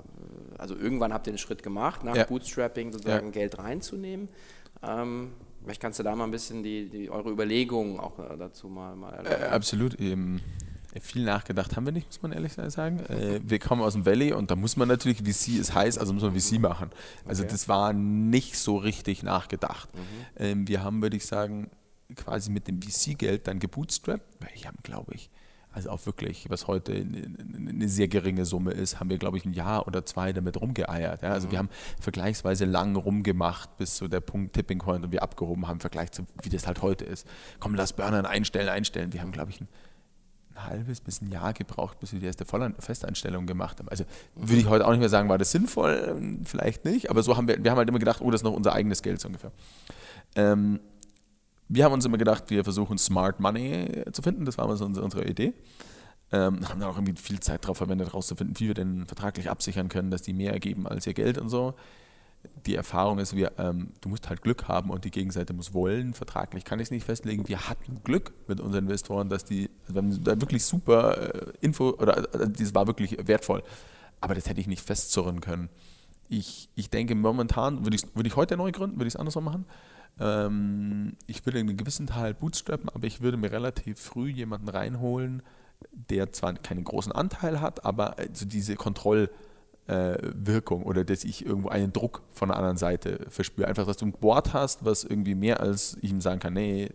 äh, 0.55 0.57
also 0.57 0.75
irgendwann 0.75 1.13
habt 1.13 1.27
ihr 1.27 1.33
den 1.33 1.37
Schritt 1.37 1.63
gemacht, 1.63 2.03
nach 2.03 2.25
Bootstrapping 2.25 2.91
sozusagen 2.91 3.31
Geld 3.31 3.57
reinzunehmen. 3.57 4.29
Ähm, 4.83 5.31
Vielleicht 5.63 5.81
kannst 5.81 5.97
du 5.97 6.03
da 6.03 6.15
mal 6.15 6.25
ein 6.25 6.31
bisschen 6.31 6.61
die, 6.61 6.87
die 6.87 7.09
eure 7.09 7.31
Überlegungen 7.31 7.99
auch 7.99 8.19
äh, 8.19 8.37
dazu 8.37 8.67
mal, 8.67 8.95
mal 8.95 9.13
erläutern. 9.13 9.41
Äh, 9.41 9.45
absolut. 9.45 9.95
Eben 9.95 10.39
viel 11.01 11.23
nachgedacht 11.23 11.75
haben 11.75 11.85
wir 11.85 11.91
nicht, 11.91 12.07
muss 12.07 12.21
man 12.21 12.31
ehrlich 12.31 12.53
sagen. 12.53 12.99
Äh, 13.05 13.41
wir 13.43 13.59
kommen 13.59 13.81
aus 13.81 13.93
dem 13.93 14.05
Valley 14.05 14.33
und 14.33 14.51
da 14.51 14.55
muss 14.55 14.77
man 14.77 14.87
natürlich, 14.87 15.19
VC 15.19 15.59
ist 15.59 15.73
heiß, 15.73 15.97
also 15.97 16.13
muss 16.13 16.23
man 16.23 16.39
VC 16.39 16.59
machen. 16.59 16.89
Also 17.25 17.43
okay. 17.43 17.51
das 17.51 17.67
war 17.67 17.93
nicht 17.93 18.57
so 18.57 18.77
richtig 18.77 19.23
nachgedacht. 19.23 19.89
Mhm. 19.93 19.99
Ähm, 20.37 20.67
wir 20.67 20.83
haben, 20.83 21.01
würde 21.01 21.17
ich 21.17 21.25
sagen, 21.25 21.69
quasi 22.15 22.51
mit 22.51 22.67
dem 22.67 22.81
VC-Geld 22.81 23.47
dann 23.47 23.59
gebootstrapped, 23.59 24.25
weil 24.39 24.51
ich 24.53 24.67
habe, 24.67 24.77
glaube 24.83 25.13
ich, 25.15 25.29
also 25.75 25.89
auch 25.89 26.05
wirklich, 26.05 26.49
was 26.49 26.67
heute 26.67 26.93
eine 26.93 27.89
sehr 27.89 28.07
geringe 28.07 28.45
Summe 28.45 28.71
ist, 28.71 29.01
haben 29.01 29.09
wir, 29.09 29.17
glaube 29.17 29.37
ich, 29.37 29.43
ein 29.43 29.51
Jahr 29.51 29.85
oder 29.87 30.05
zwei 30.05 30.31
damit 30.31 30.61
rumgeeiert. 30.61 31.21
Ja? 31.21 31.31
Also 31.31 31.47
mhm. 31.47 31.51
wir 31.51 31.59
haben 31.59 31.69
vergleichsweise 31.99 32.63
lang 32.63 32.95
rumgemacht, 32.95 33.75
bis 33.75 33.95
zu 33.95 34.07
der 34.07 34.21
Punkt 34.21 34.53
Tipping 34.53 34.79
Point 34.79 35.03
und 35.03 35.11
wir 35.11 35.21
abgehoben 35.21 35.67
haben, 35.67 35.75
im 35.75 35.81
Vergleich 35.81 36.11
zu, 36.11 36.25
wie 36.43 36.49
das 36.49 36.65
halt 36.65 36.81
heute 36.81 37.03
ist. 37.03 37.27
Komm, 37.59 37.75
lass 37.75 37.91
Burnern 37.91 38.25
einstellen, 38.25 38.69
einstellen. 38.69 39.11
Wir 39.11 39.21
haben, 39.21 39.33
glaube 39.33 39.51
ich, 39.51 39.59
ein 39.59 39.67
ein 40.55 40.65
halbes 40.65 41.01
bis 41.01 41.21
ein 41.21 41.31
Jahr 41.31 41.53
gebraucht, 41.53 41.99
bis 41.99 42.13
wir 42.13 42.19
die 42.19 42.25
erste 42.25 42.45
Festanstellung 42.45 43.45
gemacht 43.45 43.79
haben. 43.79 43.89
Also 43.89 44.05
würde 44.35 44.57
ich 44.57 44.67
heute 44.67 44.85
auch 44.85 44.91
nicht 44.91 44.99
mehr 44.99 45.09
sagen, 45.09 45.29
war 45.29 45.37
das 45.37 45.51
sinnvoll, 45.51 46.39
vielleicht 46.43 46.85
nicht, 46.85 47.09
aber 47.09 47.23
so 47.23 47.37
haben 47.37 47.47
wir, 47.47 47.63
wir 47.63 47.71
haben 47.71 47.77
halt 47.77 47.89
immer 47.89 47.99
gedacht, 47.99 48.21
oh, 48.21 48.31
das 48.31 48.41
ist 48.41 48.45
noch 48.45 48.53
unser 48.53 48.73
eigenes 48.73 49.01
Geld 49.01 49.19
so 49.19 49.27
ungefähr. 49.27 49.51
Ähm, 50.35 50.79
wir 51.67 51.83
haben 51.83 51.93
uns 51.93 52.05
immer 52.05 52.17
gedacht, 52.17 52.49
wir 52.49 52.63
versuchen 52.63 52.97
Smart 52.97 53.39
Money 53.39 54.03
zu 54.11 54.21
finden, 54.21 54.45
das 54.45 54.57
war 54.57 54.67
unsere, 54.67 55.01
unsere 55.01 55.25
Idee. 55.25 55.53
Ähm, 56.31 56.67
haben 56.67 56.79
dann 56.79 56.89
auch 56.89 56.97
irgendwie 56.97 57.21
viel 57.21 57.39
Zeit 57.39 57.63
darauf 57.63 57.77
verwendet, 57.77 58.07
herauszufinden, 58.07 58.59
wie 58.59 58.67
wir 58.67 58.73
denn 58.73 59.05
vertraglich 59.05 59.49
absichern 59.49 59.89
können, 59.89 60.09
dass 60.09 60.23
die 60.23 60.33
mehr 60.33 60.53
ergeben 60.53 60.87
als 60.87 61.05
ihr 61.05 61.13
Geld 61.13 61.37
und 61.37 61.49
so 61.49 61.75
die 62.65 62.75
Erfahrung 62.75 63.19
ist, 63.19 63.35
wir, 63.35 63.53
ähm, 63.57 63.91
du 64.01 64.09
musst 64.09 64.29
halt 64.29 64.41
Glück 64.41 64.67
haben 64.67 64.89
und 64.89 65.05
die 65.05 65.11
Gegenseite 65.11 65.53
muss 65.53 65.73
wollen. 65.73 66.13
Vertraglich 66.13 66.65
kann 66.65 66.79
ich 66.79 66.85
es 66.85 66.91
nicht 66.91 67.05
festlegen. 67.05 67.47
Wir 67.47 67.69
hatten 67.69 68.01
Glück 68.03 68.33
mit 68.47 68.59
unseren 68.59 68.85
Investoren, 68.85 69.29
dass 69.29 69.45
die, 69.45 69.69
also 69.83 69.95
wir 69.95 70.01
haben 70.01 70.23
da 70.23 70.41
wirklich 70.41 70.63
super 70.63 71.33
äh, 71.33 71.53
Info, 71.61 71.89
oder 71.89 72.17
äh, 72.33 72.49
das 72.49 72.73
war 72.73 72.87
wirklich 72.87 73.17
wertvoll. 73.27 73.63
Aber 74.21 74.35
das 74.35 74.49
hätte 74.49 74.61
ich 74.61 74.67
nicht 74.67 74.81
festzurren 74.81 75.41
können. 75.41 75.69
Ich, 76.29 76.69
ich 76.75 76.89
denke, 76.89 77.15
momentan 77.15 77.85
würde 77.85 77.95
ich, 77.95 78.03
würd 78.15 78.25
ich 78.25 78.35
heute 78.35 78.57
neu 78.57 78.71
gründen, 78.71 78.97
würde 78.97 79.07
ich 79.07 79.13
es 79.13 79.19
andersrum 79.19 79.43
machen. 79.43 79.65
Ähm, 80.19 81.17
ich 81.27 81.45
würde 81.45 81.59
einen 81.59 81.77
gewissen 81.77 82.07
Teil 82.07 82.33
bootstrappen, 82.33 82.89
aber 82.89 83.05
ich 83.05 83.21
würde 83.21 83.37
mir 83.37 83.51
relativ 83.51 83.99
früh 83.99 84.29
jemanden 84.29 84.69
reinholen, 84.69 85.43
der 85.91 86.31
zwar 86.31 86.53
keinen 86.53 86.83
großen 86.83 87.11
Anteil 87.11 87.61
hat, 87.61 87.85
aber 87.85 88.17
also 88.17 88.45
diese 88.45 88.75
Kontrollwirkung 88.75 89.35
äh, 89.87 90.17
oder 90.69 91.03
dass 91.03 91.23
ich 91.23 91.45
irgendwo 91.45 91.69
einen 91.69 91.93
Druck 91.93 92.21
von 92.33 92.49
der 92.49 92.57
anderen 92.57 92.77
Seite 92.77 93.25
verspüre. 93.29 93.67
Einfach, 93.67 93.85
dass 93.85 93.97
du 93.97 94.05
ein 94.05 94.13
Board 94.13 94.53
hast, 94.53 94.83
was 94.85 95.03
irgendwie 95.03 95.35
mehr 95.35 95.59
als 95.59 95.97
ich 96.01 96.11
ihm 96.11 96.21
sagen 96.21 96.39
kann, 96.39 96.53
nee, 96.53 96.89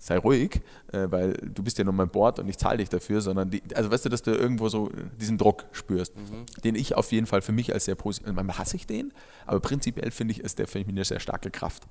sei 0.00 0.16
ruhig, 0.16 0.62
äh, 0.92 1.06
weil 1.10 1.34
du 1.34 1.62
bist 1.62 1.76
ja 1.78 1.84
nur 1.84 1.92
mein 1.92 2.08
Board 2.08 2.38
und 2.38 2.48
ich 2.48 2.56
zahle 2.56 2.78
dich 2.78 2.88
dafür, 2.88 3.20
sondern 3.20 3.50
die, 3.50 3.62
also 3.74 3.90
weißt 3.90 4.06
du, 4.06 4.08
dass 4.08 4.22
du 4.22 4.30
irgendwo 4.30 4.68
so 4.68 4.90
diesen 5.20 5.36
Druck 5.36 5.66
spürst, 5.72 6.16
mhm. 6.16 6.46
den 6.64 6.74
ich 6.74 6.96
auf 6.96 7.12
jeden 7.12 7.26
Fall 7.26 7.42
für 7.42 7.52
mich 7.52 7.72
als 7.72 7.84
sehr 7.84 7.96
positiv, 7.96 8.32
manchmal 8.32 8.58
hasse 8.58 8.76
ich 8.76 8.86
den, 8.86 9.12
aber 9.46 9.60
prinzipiell 9.60 10.10
finde 10.10 10.32
ich, 10.32 10.40
ist 10.40 10.58
der 10.58 10.66
für 10.66 10.78
mich 10.78 10.88
eine 10.88 11.04
sehr 11.04 11.20
starke 11.20 11.50
Kraft. 11.50 11.86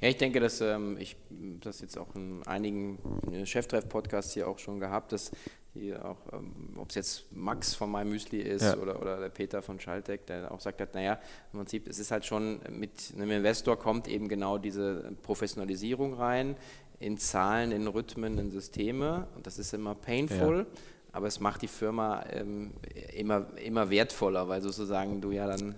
Ja, 0.00 0.08
ich 0.08 0.18
denke, 0.18 0.38
dass 0.38 0.60
ähm, 0.60 0.96
ich 0.98 1.16
das 1.60 1.80
jetzt 1.80 1.98
auch 1.98 2.14
in 2.14 2.42
einigen 2.46 2.98
äh, 3.32 3.44
Cheftreff-Podcasts 3.44 4.34
hier 4.34 4.46
auch 4.46 4.58
schon 4.58 4.78
gehabt, 4.78 5.12
dass 5.12 5.32
hier 5.74 6.04
auch, 6.04 6.18
ähm, 6.32 6.74
ob 6.76 6.90
es 6.90 6.94
jetzt 6.96 7.32
Max 7.34 7.74
von 7.74 7.90
MyMüsli 7.90 8.40
ist 8.40 8.62
ja. 8.62 8.76
oder, 8.76 9.00
oder 9.00 9.18
der 9.18 9.30
Peter 9.30 9.62
von 9.62 9.80
Schaltec, 9.80 10.26
der 10.26 10.52
auch 10.52 10.60
sagt 10.60 10.80
hat, 10.80 10.94
naja, 10.94 11.18
im 11.52 11.60
Prinzip, 11.60 11.88
es 11.88 11.98
ist 11.98 12.10
halt 12.10 12.24
schon, 12.24 12.60
mit 12.70 13.12
einem 13.16 13.30
Investor 13.30 13.78
kommt 13.78 14.08
eben 14.08 14.28
genau 14.28 14.58
diese 14.58 15.12
Professionalisierung 15.22 16.14
rein, 16.14 16.56
in 16.98 17.18
Zahlen, 17.18 17.72
in 17.72 17.86
Rhythmen, 17.86 18.38
in 18.38 18.50
Systeme 18.50 19.26
und 19.34 19.46
das 19.46 19.58
ist 19.58 19.72
immer 19.74 19.94
painful. 19.94 20.58
Ja 20.58 20.66
aber 21.12 21.26
es 21.26 21.40
macht 21.40 21.62
die 21.62 21.68
Firma 21.68 22.24
ähm, 22.30 22.72
immer, 23.14 23.46
immer 23.58 23.90
wertvoller, 23.90 24.48
weil 24.48 24.62
sozusagen 24.62 25.20
du 25.20 25.30
ja 25.30 25.46
dann 25.46 25.74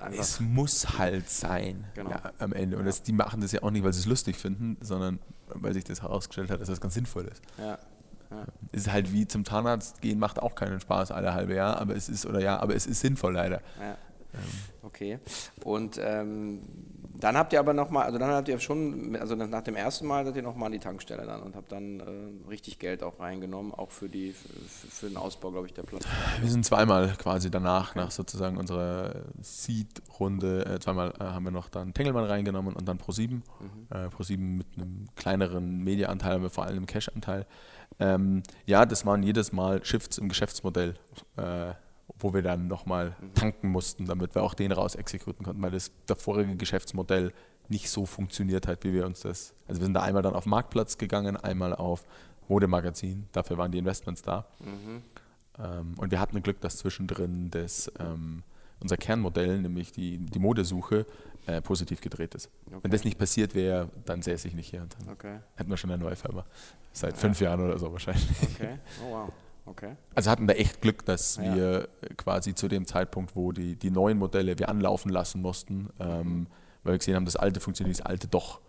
einfach. 0.00 0.20
Es 0.20 0.40
muss 0.40 0.96
halt 0.96 1.28
sein 1.28 1.84
genau. 1.94 2.10
ja, 2.10 2.32
am 2.38 2.52
Ende. 2.52 2.78
Und 2.78 2.84
das, 2.84 3.02
die 3.02 3.12
machen 3.12 3.40
das 3.40 3.50
ja 3.50 3.62
auch 3.64 3.72
nicht, 3.72 3.82
weil 3.82 3.92
sie 3.92 4.00
es 4.00 4.06
lustig 4.06 4.36
finden, 4.36 4.76
sondern 4.80 5.18
weil 5.48 5.74
sich 5.74 5.84
das 5.84 6.02
herausgestellt 6.02 6.50
hat, 6.50 6.60
dass 6.60 6.68
das 6.68 6.80
ganz 6.80 6.94
sinnvoll 6.94 7.26
ist. 7.26 7.42
Ja. 7.58 7.78
Ja. 8.30 8.46
Ist 8.72 8.92
halt 8.92 9.12
wie 9.12 9.26
zum 9.26 9.44
Zahnarzt 9.44 10.00
gehen, 10.00 10.18
macht 10.18 10.40
auch 10.40 10.54
keinen 10.54 10.80
Spaß 10.80 11.10
alle 11.12 11.34
halbe 11.34 11.54
Jahr, 11.54 11.80
aber 11.80 11.94
es 11.94 12.08
ist, 12.08 12.26
oder 12.26 12.40
ja, 12.40 12.58
aber 12.58 12.74
es 12.74 12.86
ist 12.86 13.00
sinnvoll 13.00 13.34
leider. 13.34 13.60
Ja. 13.80 13.96
Ähm. 14.34 14.40
Okay. 14.82 15.18
Und 15.64 15.98
ähm, 16.02 16.60
dann 17.18 17.36
habt 17.36 17.52
ihr 17.52 17.60
aber 17.60 17.72
nochmal, 17.72 18.04
also 18.04 18.18
dann 18.18 18.30
habt 18.30 18.48
ihr 18.48 18.58
schon, 18.58 19.16
also 19.16 19.34
nach 19.34 19.62
dem 19.62 19.74
ersten 19.74 20.06
Mal 20.06 20.24
seid 20.24 20.36
ihr 20.36 20.42
nochmal 20.42 20.66
an 20.66 20.72
die 20.72 20.78
Tankstelle 20.78 21.24
dann 21.24 21.42
und 21.42 21.56
habt 21.56 21.72
dann 21.72 22.00
äh, 22.00 22.48
richtig 22.48 22.78
Geld 22.78 23.02
auch 23.02 23.18
reingenommen, 23.18 23.72
auch 23.72 23.90
für, 23.90 24.08
die, 24.08 24.32
für, 24.32 24.48
für 24.88 25.08
den 25.08 25.16
Ausbau, 25.16 25.50
glaube 25.50 25.66
ich, 25.66 25.74
der 25.74 25.82
Plattform. 25.82 26.12
Wir 26.40 26.50
sind 26.50 26.64
zweimal 26.64 27.08
quasi 27.18 27.50
danach, 27.50 27.90
okay. 27.90 28.00
nach 28.00 28.10
sozusagen 28.10 28.58
unserer 28.58 29.22
Seed-Runde, 29.40 30.66
äh, 30.66 30.78
zweimal 30.78 31.14
äh, 31.18 31.24
haben 31.24 31.44
wir 31.44 31.52
noch 31.52 31.68
dann 31.68 31.94
Tengelmann 31.94 32.24
reingenommen 32.24 32.74
und 32.74 32.86
dann 32.86 32.98
Pro7. 32.98 33.30
Mhm. 33.30 33.42
Äh, 33.90 34.06
Pro7 34.08 34.38
mit 34.38 34.66
einem 34.76 35.06
kleineren 35.16 35.82
Mediaanteil, 35.82 36.36
aber 36.36 36.50
vor 36.50 36.64
allem 36.64 36.86
Cash-Anteil. 36.86 37.46
Ähm, 37.98 38.42
ja, 38.66 38.84
das 38.86 39.06
waren 39.06 39.22
jedes 39.22 39.52
Mal 39.52 39.84
Shifts 39.84 40.18
im 40.18 40.28
Geschäftsmodell 40.28 40.94
äh, 41.36 41.72
wo 42.18 42.32
wir 42.32 42.42
dann 42.42 42.68
nochmal 42.68 43.16
tanken 43.34 43.68
mussten, 43.68 44.06
damit 44.06 44.34
wir 44.34 44.42
auch 44.42 44.54
den 44.54 44.72
raus 44.72 44.94
exekutieren 44.94 45.44
konnten, 45.44 45.62
weil 45.62 45.70
das 45.70 45.90
vorige 46.16 46.56
Geschäftsmodell 46.56 47.32
nicht 47.68 47.90
so 47.90 48.06
funktioniert 48.06 48.66
hat, 48.66 48.84
wie 48.84 48.92
wir 48.92 49.06
uns 49.06 49.20
das. 49.20 49.54
Also 49.66 49.80
wir 49.80 49.86
sind 49.86 49.94
da 49.94 50.02
einmal 50.02 50.22
dann 50.22 50.34
auf 50.34 50.46
Marktplatz 50.46 50.98
gegangen, 50.98 51.36
einmal 51.36 51.74
auf 51.74 52.04
Modemagazin, 52.48 53.26
dafür 53.32 53.58
waren 53.58 53.72
die 53.72 53.78
Investments 53.78 54.22
da. 54.22 54.46
Mhm. 54.60 55.02
Ähm, 55.58 55.94
und 55.98 56.10
wir 56.10 56.20
hatten 56.20 56.40
Glück, 56.42 56.60
dass 56.60 56.78
zwischendrin 56.78 57.50
das, 57.50 57.90
ähm, 57.98 58.44
unser 58.80 58.96
Kernmodell, 58.96 59.60
nämlich 59.60 59.90
die, 59.90 60.18
die 60.18 60.38
Modesuche, 60.38 61.06
äh, 61.46 61.60
positiv 61.62 62.00
gedreht 62.00 62.34
ist. 62.34 62.50
Okay. 62.66 62.78
Wenn 62.82 62.90
das 62.90 63.04
nicht 63.04 63.18
passiert 63.18 63.54
wäre, 63.54 63.88
dann 64.04 64.22
säße 64.22 64.48
ich 64.48 64.54
nicht 64.54 64.68
hier. 64.68 64.82
Und 64.82 64.96
dann 64.98 65.08
okay. 65.10 65.38
hätten 65.54 65.70
wir 65.70 65.76
schon 65.76 65.90
eine 65.90 66.02
neue 66.02 66.16
Firma. 66.16 66.44
Seit 66.92 67.12
ja. 67.12 67.18
fünf 67.18 67.40
Jahren 67.40 67.60
oder 67.60 67.78
so 67.78 67.92
wahrscheinlich. 67.92 68.26
Okay, 68.54 68.78
oh 69.04 69.12
wow. 69.12 69.32
Okay. 69.66 69.96
Also 70.14 70.30
hatten 70.30 70.46
da 70.46 70.54
echt 70.54 70.80
Glück, 70.80 71.04
dass 71.04 71.36
ja. 71.36 71.54
wir 71.54 71.88
quasi 72.16 72.54
zu 72.54 72.68
dem 72.68 72.86
Zeitpunkt, 72.86 73.34
wo 73.34 73.50
die, 73.50 73.74
die 73.74 73.90
neuen 73.90 74.16
Modelle 74.16 74.58
wir 74.58 74.68
anlaufen 74.68 75.10
lassen 75.10 75.42
mussten, 75.42 75.90
ähm, 75.98 76.46
weil 76.84 76.94
wir 76.94 76.98
gesehen 76.98 77.16
haben, 77.16 77.24
das 77.24 77.34
alte 77.34 77.58
funktioniert, 77.58 77.98
das 77.98 78.06
alte 78.06 78.28
doch 78.28 78.60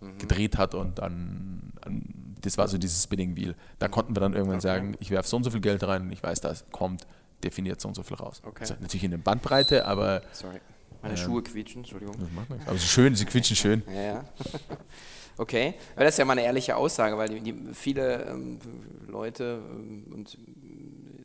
mhm. 0.00 0.16
gedreht 0.18 0.56
hat 0.56 0.74
und 0.74 0.98
dann, 0.98 1.72
dann, 1.82 2.36
das 2.40 2.56
war 2.56 2.68
so 2.68 2.78
dieses 2.78 3.02
Spinning 3.02 3.36
Wheel. 3.36 3.54
Da 3.78 3.88
mhm. 3.88 3.92
konnten 3.92 4.16
wir 4.16 4.20
dann 4.20 4.32
irgendwann 4.32 4.56
okay. 4.56 4.66
sagen, 4.66 4.96
ich 4.98 5.10
werfe 5.10 5.28
so 5.28 5.36
und 5.36 5.44
so 5.44 5.50
viel 5.50 5.60
Geld 5.60 5.86
rein 5.86 6.02
und 6.02 6.12
ich 6.12 6.22
weiß, 6.22 6.40
das 6.40 6.64
kommt 6.70 7.06
definiert 7.44 7.80
so 7.80 7.88
und 7.88 7.94
so 7.94 8.02
viel 8.02 8.16
raus. 8.16 8.40
Okay. 8.44 8.60
Also 8.60 8.74
natürlich 8.80 9.04
in 9.04 9.10
der 9.10 9.18
Bandbreite, 9.18 9.86
aber. 9.86 10.22
Sorry. 10.32 10.60
Meine 11.02 11.14
ähm, 11.14 11.20
Schuhe 11.20 11.42
quietschen, 11.42 11.80
Entschuldigung. 11.80 12.16
Das 12.18 12.30
macht 12.32 12.50
nichts. 12.50 12.66
Aber 12.68 12.78
sie 12.78 12.86
schön, 12.86 13.14
sie 13.14 13.24
quietschen 13.24 13.56
schön. 13.56 13.82
ja, 13.86 14.02
ja. 14.02 14.24
Okay, 15.36 15.72
aber 15.94 16.04
das 16.04 16.14
ist 16.14 16.18
ja 16.18 16.26
mal 16.26 16.34
eine 16.34 16.42
ehrliche 16.42 16.76
Aussage, 16.76 17.16
weil 17.16 17.30
die, 17.30 17.40
die 17.40 17.54
viele 17.72 18.26
ähm, 18.26 18.58
Leute 19.08 19.62
ähm, 19.70 20.04
und 20.12 20.36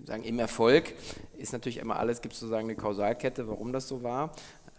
sagen 0.05 0.23
im 0.23 0.39
Erfolg 0.39 0.93
ist 1.37 1.51
natürlich 1.51 1.79
immer 1.79 1.99
alles, 1.99 2.21
gibt 2.21 2.33
es 2.33 2.39
sozusagen 2.39 2.67
eine 2.69 2.75
Kausalkette, 2.75 3.49
warum 3.49 3.73
das 3.73 3.89
so 3.89 4.03
war. 4.03 4.31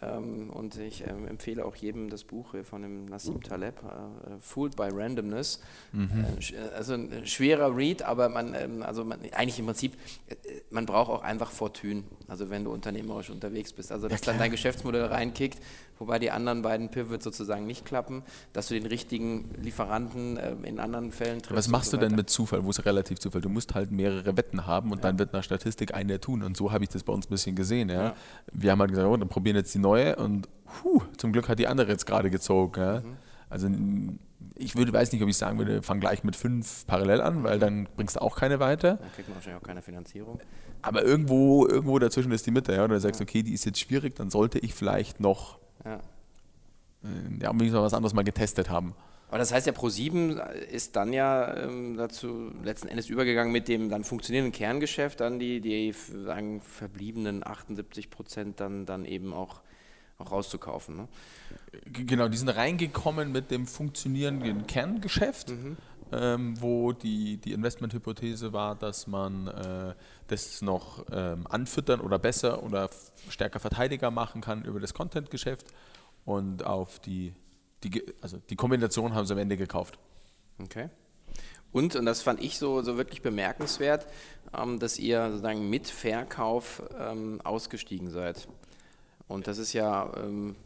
Ähm, 0.02 0.50
und 0.50 0.76
ich 0.78 1.06
ähm, 1.06 1.26
empfehle 1.26 1.64
auch 1.64 1.74
jedem 1.74 2.10
das 2.10 2.24
Buch 2.24 2.54
von 2.64 2.82
dem 2.82 3.06
Nassim 3.06 3.42
Taleb, 3.42 3.82
äh, 3.82 4.38
Fooled 4.40 4.76
by 4.76 4.88
Randomness. 4.92 5.60
Mhm. 5.92 6.24
Äh, 6.38 6.76
also 6.76 6.94
ein 6.94 7.26
schwerer 7.26 7.74
Read, 7.74 8.02
aber 8.02 8.28
man, 8.28 8.54
ähm, 8.54 8.82
also 8.82 9.04
man, 9.04 9.20
eigentlich 9.32 9.58
im 9.58 9.66
Prinzip, 9.66 9.94
äh, 10.28 10.34
man 10.70 10.84
braucht 10.84 11.10
auch 11.10 11.22
einfach 11.22 11.50
Fortune, 11.50 12.04
also 12.28 12.50
wenn 12.50 12.64
du 12.64 12.72
unternehmerisch 12.72 13.30
unterwegs 13.30 13.72
bist. 13.72 13.92
Also 13.92 14.08
dass 14.08 14.20
ja, 14.20 14.32
dann 14.32 14.38
dein 14.38 14.50
Geschäftsmodell 14.50 15.04
reinkickt, 15.06 15.62
wobei 15.98 16.18
die 16.18 16.30
anderen 16.30 16.62
beiden 16.62 16.90
Pivots 16.90 17.24
sozusagen 17.24 17.66
nicht 17.66 17.84
klappen, 17.84 18.22
dass 18.52 18.68
du 18.68 18.74
den 18.74 18.86
richtigen 18.86 19.50
Lieferanten 19.62 20.36
in 20.64 20.80
anderen 20.80 21.12
Fällen 21.12 21.40
triffst. 21.40 21.56
Was 21.56 21.68
machst 21.68 21.90
so 21.90 21.96
du 21.96 22.06
denn 22.06 22.16
mit 22.16 22.28
Zufall, 22.30 22.64
wo 22.64 22.70
es 22.70 22.84
relativ 22.84 23.18
Zufall? 23.18 23.40
Du 23.40 23.48
musst 23.48 23.74
halt 23.74 23.90
mehrere 23.90 24.36
Wetten 24.36 24.66
haben 24.66 24.90
und 24.90 24.98
ja. 24.98 25.02
dann 25.02 25.18
wird 25.18 25.32
nach 25.32 25.44
Statistik 25.44 25.94
eine 25.94 26.20
tun 26.20 26.42
und 26.42 26.56
so 26.56 26.72
habe 26.72 26.84
ich 26.84 26.90
das 26.90 27.02
bei 27.02 27.12
uns 27.12 27.26
ein 27.26 27.30
bisschen 27.30 27.56
gesehen. 27.56 27.88
Ja? 27.88 28.14
Wir 28.52 28.72
haben 28.72 28.80
halt 28.80 28.90
gesagt, 28.90 29.08
oh, 29.08 29.16
dann 29.16 29.28
probieren 29.28 29.56
jetzt 29.56 29.74
die 29.74 29.78
neue 29.78 30.16
und 30.16 30.48
puh, 30.64 31.02
zum 31.16 31.32
Glück 31.32 31.48
hat 31.48 31.58
die 31.58 31.66
andere 31.66 31.92
jetzt 31.92 32.06
gerade 32.06 32.30
gezogen. 32.30 32.80
Mhm. 32.80 33.16
Also 33.48 33.68
ich 34.56 34.76
würde, 34.76 34.92
weiß 34.92 35.12
nicht, 35.12 35.22
ob 35.22 35.28
ich 35.28 35.36
sagen 35.36 35.58
würde, 35.58 35.82
fang 35.82 36.00
gleich 36.00 36.24
mit 36.24 36.34
fünf 36.34 36.86
parallel 36.86 37.20
an, 37.20 37.44
weil 37.44 37.58
dann 37.58 37.88
bringst 37.96 38.16
du 38.16 38.22
auch 38.22 38.36
keine 38.36 38.58
weiter. 38.58 38.96
Dann 38.96 39.12
kriegt 39.12 39.28
man 39.28 39.36
wahrscheinlich 39.36 39.62
auch 39.62 39.66
keine 39.66 39.82
Finanzierung. 39.82 40.40
Aber 40.82 41.02
irgendwo, 41.04 41.66
irgendwo 41.66 41.98
dazwischen 41.98 42.32
ist 42.32 42.46
die 42.46 42.50
Mitte, 42.50 42.72
ja. 42.72 42.84
Oder 42.84 42.94
du 42.94 43.00
sagst, 43.00 43.20
ja. 43.20 43.24
okay, 43.24 43.42
die 43.42 43.52
ist 43.52 43.64
jetzt 43.64 43.78
schwierig, 43.80 44.14
dann 44.16 44.30
sollte 44.30 44.58
ich 44.58 44.74
vielleicht 44.74 45.20
noch 45.20 45.58
ja, 45.84 45.96
äh, 47.04 47.42
ja 47.42 47.50
wenigstens 47.52 47.80
was 47.80 47.94
anderes 47.94 48.14
mal 48.14 48.22
getestet 48.22 48.70
haben. 48.70 48.94
Aber 49.28 49.38
das 49.38 49.52
heißt 49.52 49.66
ja, 49.66 49.72
Pro7 49.72 50.40
ist 50.70 50.94
dann 50.94 51.12
ja 51.12 51.56
ähm, 51.56 51.96
dazu 51.96 52.52
letzten 52.62 52.88
Endes 52.88 53.08
übergegangen 53.08 53.52
mit 53.52 53.66
dem 53.66 53.90
dann 53.90 54.04
funktionierenden 54.04 54.52
Kerngeschäft, 54.52 55.20
dann 55.20 55.40
die, 55.40 55.60
die 55.60 55.92
sagen, 56.24 56.60
verbliebenen 56.60 57.44
78 57.44 58.08
Prozent 58.10 58.60
dann, 58.60 58.86
dann 58.86 59.04
eben 59.04 59.32
auch, 59.34 59.62
auch 60.18 60.32
rauszukaufen. 60.32 60.96
Ne? 60.96 61.08
Genau, 61.92 62.28
die 62.28 62.36
sind 62.36 62.48
reingekommen 62.48 63.32
mit 63.32 63.50
dem 63.50 63.66
funktionierenden 63.66 64.66
Kerngeschäft. 64.66 65.50
Mhm. 65.50 65.76
Ähm, 66.12 66.54
wo 66.60 66.92
die, 66.92 67.38
die 67.38 67.50
Investmenthypothese 67.50 68.52
war, 68.52 68.76
dass 68.76 69.08
man 69.08 69.48
äh, 69.48 69.92
das 70.28 70.62
noch 70.62 71.04
ähm, 71.10 71.48
anfüttern 71.48 72.00
oder 72.00 72.20
besser 72.20 72.62
oder 72.62 72.90
stärker 73.28 73.58
Verteidiger 73.58 74.12
machen 74.12 74.40
kann 74.40 74.64
über 74.64 74.78
das 74.78 74.94
Content-Geschäft 74.94 75.66
und 76.24 76.64
auf 76.64 77.00
die 77.00 77.34
die, 77.82 78.02
also 78.20 78.38
die 78.50 78.56
Kombination 78.56 79.14
haben 79.14 79.26
sie 79.26 79.32
am 79.32 79.38
Ende 79.38 79.56
gekauft. 79.56 79.98
Okay. 80.60 80.88
Und, 81.72 81.96
und 81.96 82.06
das 82.06 82.22
fand 82.22 82.42
ich 82.42 82.58
so, 82.58 82.82
so 82.82 82.96
wirklich 82.96 83.22
bemerkenswert, 83.22 84.06
ähm, 84.56 84.78
dass 84.78 84.98
ihr 84.98 85.28
sozusagen 85.30 85.68
mit 85.68 85.88
Verkauf 85.88 86.82
ähm, 86.98 87.40
ausgestiegen 87.44 88.10
seid. 88.10 88.48
Und 89.28 89.46
das 89.46 89.58
ist 89.58 89.72
ja 89.72 90.12
ähm, 90.16 90.56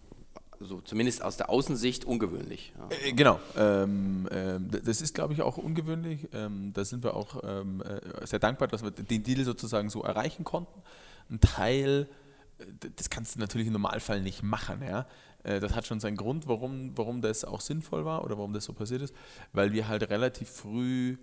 so 0.61 0.81
zumindest 0.83 1.23
aus 1.23 1.37
der 1.37 1.49
Außensicht 1.49 2.05
ungewöhnlich. 2.05 2.73
Ja. 2.79 2.96
Äh, 3.07 3.12
genau. 3.12 3.40
Ähm, 3.57 4.29
äh, 4.31 4.59
das 4.83 5.01
ist, 5.01 5.14
glaube 5.14 5.33
ich, 5.33 5.42
auch 5.42 5.57
ungewöhnlich. 5.57 6.29
Ähm, 6.33 6.73
da 6.75 6.85
sind 6.85 7.03
wir 7.03 7.14
auch 7.14 7.42
ähm, 7.42 7.83
äh, 7.83 8.27
sehr 8.27 8.38
dankbar, 8.38 8.68
dass 8.68 8.83
wir 8.83 8.90
den 8.90 9.23
Deal 9.23 9.44
sozusagen 9.44 9.88
so 9.88 10.03
erreichen 10.03 10.44
konnten. 10.44 10.83
Ein 11.31 11.40
Teil, 11.40 12.09
äh, 12.59 12.64
das 12.94 13.09
kannst 13.09 13.37
du 13.37 13.40
natürlich 13.40 13.66
im 13.68 13.73
Normalfall 13.73 14.20
nicht 14.20 14.42
machen. 14.42 14.83
Ja? 14.83 15.07
Äh, 15.44 15.61
das 15.61 15.75
hat 15.75 15.87
schon 15.87 16.01
seinen 16.01 16.16
Grund, 16.16 16.46
warum, 16.46 16.92
warum 16.96 17.23
das 17.23 17.44
auch 17.44 17.62
sinnvoll 17.62 18.05
war 18.05 18.25
oder 18.25 18.37
warum 18.37 18.53
das 18.53 18.64
so 18.64 18.75
passiert 18.75 19.01
ist, 19.03 19.14
weil 19.53 19.73
wir 19.73 19.88
halt 19.88 20.09
relativ 20.11 20.51
früh 20.51 21.16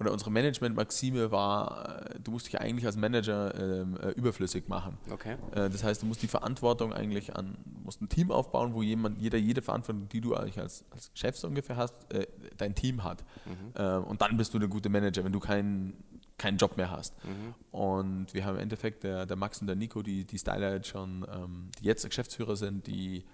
oder 0.00 0.12
unsere 0.12 0.30
Management-Maxime 0.30 1.30
war, 1.30 2.06
äh, 2.06 2.20
du 2.20 2.30
musst 2.30 2.46
dich 2.46 2.58
eigentlich 2.58 2.86
als 2.86 2.96
Manager 2.96 3.54
ähm, 3.54 3.98
äh, 4.02 4.08
überflüssig 4.12 4.66
machen. 4.68 4.96
Okay. 5.10 5.36
Äh, 5.52 5.68
das 5.68 5.84
heißt, 5.84 6.02
du 6.02 6.06
musst 6.06 6.22
die 6.22 6.26
Verantwortung 6.26 6.92
eigentlich 6.92 7.36
an, 7.36 7.58
musst 7.84 8.00
ein 8.00 8.08
Team 8.08 8.30
aufbauen, 8.30 8.72
wo 8.72 8.82
jemand, 8.82 9.20
jeder 9.20 9.38
jede 9.38 9.60
Verantwortung, 9.60 10.08
die 10.08 10.22
du 10.22 10.34
eigentlich 10.34 10.58
als, 10.58 10.84
als 10.90 11.10
Chef 11.14 11.36
so 11.36 11.48
ungefähr 11.48 11.76
hast, 11.76 11.94
äh, 12.12 12.26
dein 12.56 12.74
Team 12.74 13.04
hat. 13.04 13.22
Mhm. 13.44 13.52
Äh, 13.74 13.96
und 13.96 14.22
dann 14.22 14.36
bist 14.38 14.54
du 14.54 14.58
der 14.58 14.68
gute 14.68 14.88
Manager, 14.88 15.22
wenn 15.22 15.32
du 15.32 15.40
keinen 15.40 16.02
keinen 16.38 16.56
Job 16.56 16.78
mehr 16.78 16.90
hast. 16.90 17.14
Mhm. 17.22 17.54
Und 17.70 18.32
wir 18.32 18.46
haben 18.46 18.54
im 18.54 18.62
Endeffekt, 18.62 19.04
der, 19.04 19.26
der 19.26 19.36
Max 19.36 19.60
und 19.60 19.66
der 19.66 19.76
Nico, 19.76 20.02
die, 20.02 20.24
die 20.24 20.38
Styler 20.38 20.82
schon, 20.82 21.26
ähm, 21.30 21.68
die 21.78 21.84
jetzt 21.84 22.02
Geschäftsführer 22.08 22.56
sind, 22.56 22.86
die 22.86 23.26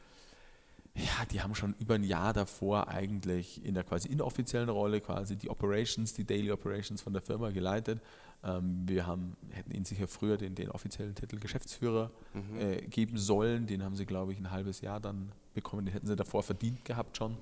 ja, 0.96 1.26
die 1.30 1.42
haben 1.42 1.54
schon 1.54 1.74
über 1.78 1.94
ein 1.94 2.04
Jahr 2.04 2.32
davor 2.32 2.88
eigentlich 2.88 3.62
in 3.64 3.74
der 3.74 3.84
quasi 3.84 4.08
inoffiziellen 4.08 4.70
Rolle 4.70 5.00
quasi 5.00 5.36
die 5.36 5.50
Operations, 5.50 6.14
die 6.14 6.24
Daily 6.24 6.50
Operations 6.50 7.02
von 7.02 7.12
der 7.12 7.20
Firma 7.20 7.50
geleitet. 7.50 8.00
Ähm, 8.42 8.82
wir 8.86 9.06
haben, 9.06 9.36
hätten 9.50 9.72
ihnen 9.72 9.84
sicher 9.84 10.08
früher 10.08 10.38
den, 10.38 10.54
den 10.54 10.70
offiziellen 10.70 11.14
Titel 11.14 11.38
Geschäftsführer 11.38 12.10
mhm. 12.32 12.58
äh, 12.58 12.80
geben 12.82 13.18
sollen. 13.18 13.66
Den 13.66 13.82
haben 13.82 13.94
sie, 13.94 14.06
glaube 14.06 14.32
ich, 14.32 14.38
ein 14.38 14.50
halbes 14.50 14.80
Jahr 14.80 14.98
dann 14.98 15.32
bekommen. 15.52 15.84
Den 15.84 15.92
hätten 15.92 16.06
sie 16.06 16.16
davor 16.16 16.42
verdient 16.42 16.84
gehabt 16.84 17.16
schon, 17.16 17.32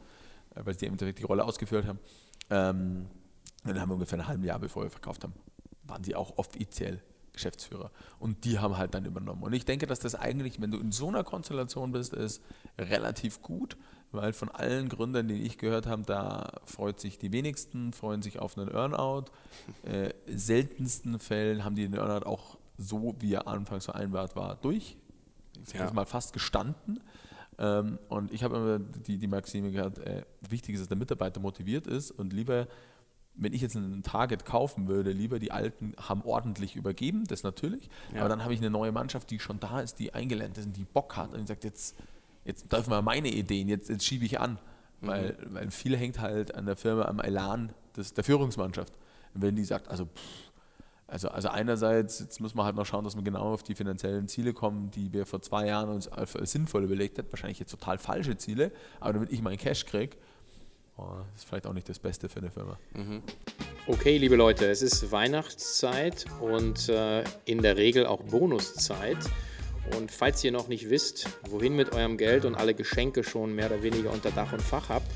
äh, 0.55 0.63
weil 0.65 0.77
sie 0.77 0.87
eben 0.87 0.97
direkt 0.97 1.21
die 1.21 1.25
Rolle 1.25 1.45
ausgeführt 1.45 1.87
haben. 1.87 2.01
Ähm, 2.51 3.07
dann 3.65 3.81
haben 3.81 3.89
wir 3.89 3.95
ungefähr 3.95 4.19
ein 4.19 4.27
halbes 4.27 4.47
Jahr, 4.47 4.59
bevor 4.59 4.83
wir 4.83 4.91
verkauft 4.91 5.23
haben, 5.23 5.35
waren 5.85 6.03
sie 6.03 6.17
auch 6.17 6.39
offiziell 6.39 7.01
Geschäftsführer. 7.35 7.91
Und 8.19 8.45
die 8.45 8.59
haben 8.59 8.79
halt 8.79 8.95
dann 8.95 9.05
übernommen. 9.05 9.43
Und 9.43 9.53
ich 9.53 9.67
denke, 9.67 9.87
dass 9.87 10.01
das 10.01 10.15
eigentlich, 10.15 10.61
wenn 10.61 10.71
du 10.71 10.79
in 10.79 10.93
so 10.93 11.09
einer 11.09 11.25
Konstellation 11.25 11.93
bist, 11.93 12.15
ist 12.15 12.43
relativ 12.79 13.43
gut, 13.43 13.77
weil 14.13 14.33
von 14.33 14.49
allen 14.49 14.89
Gründern, 14.89 15.29
die 15.29 15.43
ich 15.43 15.59
gehört 15.59 15.87
habe, 15.87 16.03
da 16.03 16.61
freut 16.65 17.01
sich 17.01 17.19
die 17.19 17.33
wenigsten, 17.33 17.93
freuen 17.93 18.23
sich 18.23 18.39
auf 18.39 18.57
einen 18.57 18.69
Earnout. 18.69 19.27
Äh, 19.85 20.15
seltensten 20.27 21.19
Fällen 21.19 21.65
haben 21.65 21.75
die 21.75 21.83
den 21.83 21.95
Earnout 21.95 22.27
auch 22.27 22.59
so, 22.79 23.15
wie 23.19 23.35
er 23.35 23.47
anfangs 23.47 23.85
vereinbart 23.85 24.35
war, 24.35 24.57
durch. 24.57 24.97
Ich 25.63 25.69
sage 25.71 25.85
ja. 25.85 25.93
mal 25.93 26.07
fast 26.07 26.33
gestanden. 26.33 27.01
Ähm, 27.59 27.99
und 28.09 28.33
ich 28.33 28.43
habe 28.43 28.57
immer 28.57 28.79
die, 28.79 29.19
die 29.19 29.27
Maxime 29.27 29.71
gehabt, 29.71 29.99
äh, 29.99 30.25
wichtig 30.49 30.75
ist, 30.75 30.81
dass 30.81 30.89
der 30.89 30.97
Mitarbeiter 30.97 31.41
motiviert 31.41 31.87
ist 31.87 32.11
und 32.11 32.33
lieber 32.33 32.67
wenn 33.37 33.53
ich 33.53 33.61
jetzt 33.63 33.77
einen 33.77 34.03
Target 34.03 34.45
kaufen 34.45 34.87
würde, 34.87 35.11
lieber 35.11 35.39
die 35.39 35.51
Alten 35.51 35.95
haben 36.01 36.23
ordentlich 36.23 36.77
übergeben, 36.77 37.25
das 37.27 37.43
natürlich. 37.43 37.89
Ja. 38.13 38.21
Aber 38.21 38.29
dann 38.29 38.43
habe 38.45 38.55
ich 38.55 38.61
eine 38.61 38.71
neue 38.71 38.93
Mannschaft, 38.93 39.31
die 39.31 39.39
schon 39.39 39.59
da 39.61 39.81
ist, 39.81 39.99
die 39.99 40.15
eingelernt 40.15 40.57
ist, 40.59 40.69
die 40.77 40.85
Bock 40.85 41.17
hat 41.17 41.35
und 41.35 41.47
sagt, 41.47 41.65
jetzt, 41.65 41.97
jetzt 42.45 42.73
dürfen 42.73 42.91
wir 42.91 43.03
meine 43.03 43.29
Ideen, 43.29 43.69
jetzt, 43.69 43.89
jetzt 43.89 44.05
schiebe 44.05 44.25
ich 44.25 44.39
an. 44.41 44.59
Mhm. 45.01 45.07
Weil, 45.07 45.39
weil 45.51 45.71
viel 45.71 45.97
hängt 45.97 46.21
halt 46.21 46.55
an 46.55 46.67
der 46.67 46.77
Firma, 46.77 47.07
am 47.07 47.21
Elan 47.21 47.73
des, 47.97 48.15
der 48.15 48.25
Führungsmannschaft. 48.25 48.93
Und 49.35 49.43
wenn 49.43 49.57
die 49.57 49.65
sagt, 49.65 49.89
also, 49.89 50.05
pff, 50.05 50.45
also, 51.07 51.29
also 51.29 51.49
einerseits, 51.49 52.21
jetzt 52.21 52.41
muss 52.41 52.55
man 52.55 52.65
halt 52.65 52.77
noch 52.77 52.87
schauen, 52.87 53.05
dass 53.05 53.15
wir 53.15 53.23
genau 53.23 53.53
auf 53.53 53.63
die 53.63 53.75
finanziellen 53.75 54.27
Ziele 54.27 54.53
kommen, 54.55 54.91
die 54.91 55.13
wir 55.13 55.27
vor 55.27 55.43
zwei 55.43 55.67
Jahren 55.67 55.91
uns 55.91 56.09
als 56.09 56.33
sinnvoll 56.51 56.85
überlegt 56.85 57.19
haben. 57.19 57.29
Wahrscheinlich 57.31 57.59
jetzt 57.59 57.71
total 57.71 57.99
falsche 57.99 58.37
Ziele, 58.37 58.73
aber 59.01 59.13
damit 59.15 59.31
ich 59.31 59.43
meinen 59.43 59.59
Cash 59.59 59.85
kriege, 59.85 60.17
oh, 60.97 61.17
ist 61.35 61.45
vielleicht 61.45 61.67
auch 61.67 61.73
nicht 61.73 61.89
das 61.89 61.99
Beste 61.99 62.29
für 62.29 62.41
eine 62.41 62.51
Firma. 62.51 62.79
Mhm. 62.95 63.23
Okay, 63.87 64.17
liebe 64.17 64.37
Leute, 64.37 64.71
es 64.71 64.83
ist 64.83 65.13
Weihnachtszeit 65.13 66.25
und 66.41 66.89
äh, 66.89 67.25
in 67.45 67.61
der 67.63 67.77
Regel 67.77 68.07
auch 68.07 68.23
Bonuszeit. 68.23 69.19
Und 69.99 70.11
falls 70.11 70.43
ihr 70.43 70.53
noch 70.53 70.69
nicht 70.69 70.89
wisst, 70.89 71.29
wohin 71.51 71.77
mit 71.77 71.93
eurem 71.93 72.17
Geld 72.17 72.47
und 72.47 72.55
alle 72.55 72.75
Geschenke 72.75 73.23
schon 73.23 73.55
mehr 73.55 73.67
oder 73.67 73.83
weniger 73.83 74.11
unter 74.11 74.31
Dach 74.31 74.53
und 74.53 74.63
Fach 74.63 74.89
habt, 74.89 75.07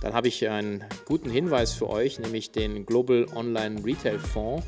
dann 0.00 0.14
habe 0.14 0.28
ich 0.28 0.48
einen 0.48 0.84
guten 1.04 1.28
Hinweis 1.28 1.72
für 1.72 1.88
euch, 1.90 2.18
nämlich 2.18 2.50
den 2.52 2.86
Global 2.86 3.26
Online 3.34 3.84
Retail 3.84 4.18
Fonds. 4.18 4.66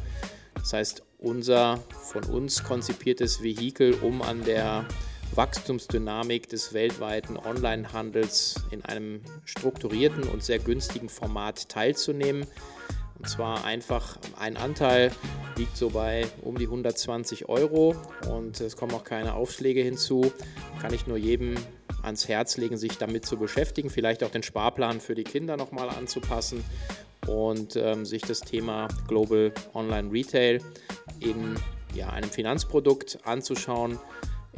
Das 0.55 0.73
heißt, 0.73 1.03
unser 1.19 1.79
von 2.03 2.25
uns 2.25 2.65
konzipiertes 2.65 3.43
Vehikel, 3.43 3.95
um 3.95 4.23
an 4.23 4.45
der 4.45 4.87
Wachstumsdynamik 5.35 6.49
des 6.49 6.73
weltweiten 6.73 7.37
Onlinehandels 7.37 8.57
in 8.71 8.85
einem 8.85 9.23
strukturierten 9.45 10.25
und 10.25 10.43
sehr 10.43 10.59
günstigen 10.59 11.09
Format 11.09 11.69
teilzunehmen. 11.69 12.47
Und 13.19 13.29
zwar 13.29 13.65
einfach 13.65 14.17
ein 14.39 14.57
Anteil 14.57 15.11
liegt 15.57 15.77
so 15.77 15.91
bei 15.91 16.27
um 16.43 16.57
die 16.57 16.67
120 16.67 17.49
Euro 17.49 17.97
und 18.31 18.61
es 18.61 18.77
kommen 18.77 18.95
auch 18.95 19.05
keine 19.05 19.35
Aufschläge 19.35 19.83
hinzu. 19.83 20.33
Kann 20.81 20.95
ich 20.95 21.07
nur 21.07 21.17
jedem 21.17 21.57
ans 22.03 22.29
Herz 22.29 22.57
legen, 22.57 22.77
sich 22.77 22.97
damit 22.97 23.27
zu 23.27 23.37
beschäftigen, 23.37 23.91
vielleicht 23.91 24.23
auch 24.23 24.31
den 24.31 24.43
Sparplan 24.43 25.01
für 25.01 25.17
die 25.17 25.25
Kinder 25.25 25.57
nochmal 25.57 25.89
anzupassen 25.89 26.65
und 27.27 27.77
ähm, 27.77 28.07
sich 28.07 28.23
das 28.23 28.41
Thema 28.41 28.89
Global 29.09 29.53
Online 29.75 30.11
Retail 30.13 30.61
in 31.21 31.57
ja, 31.95 32.11
einem 32.11 32.31
Finanzprodukt 32.31 33.19
anzuschauen. 33.25 33.99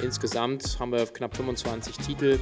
Insgesamt 0.03 0.81
haben 0.81 0.93
wir 0.93 1.05
knapp 1.07 1.37
25 1.37 1.99
Titel, 1.99 2.39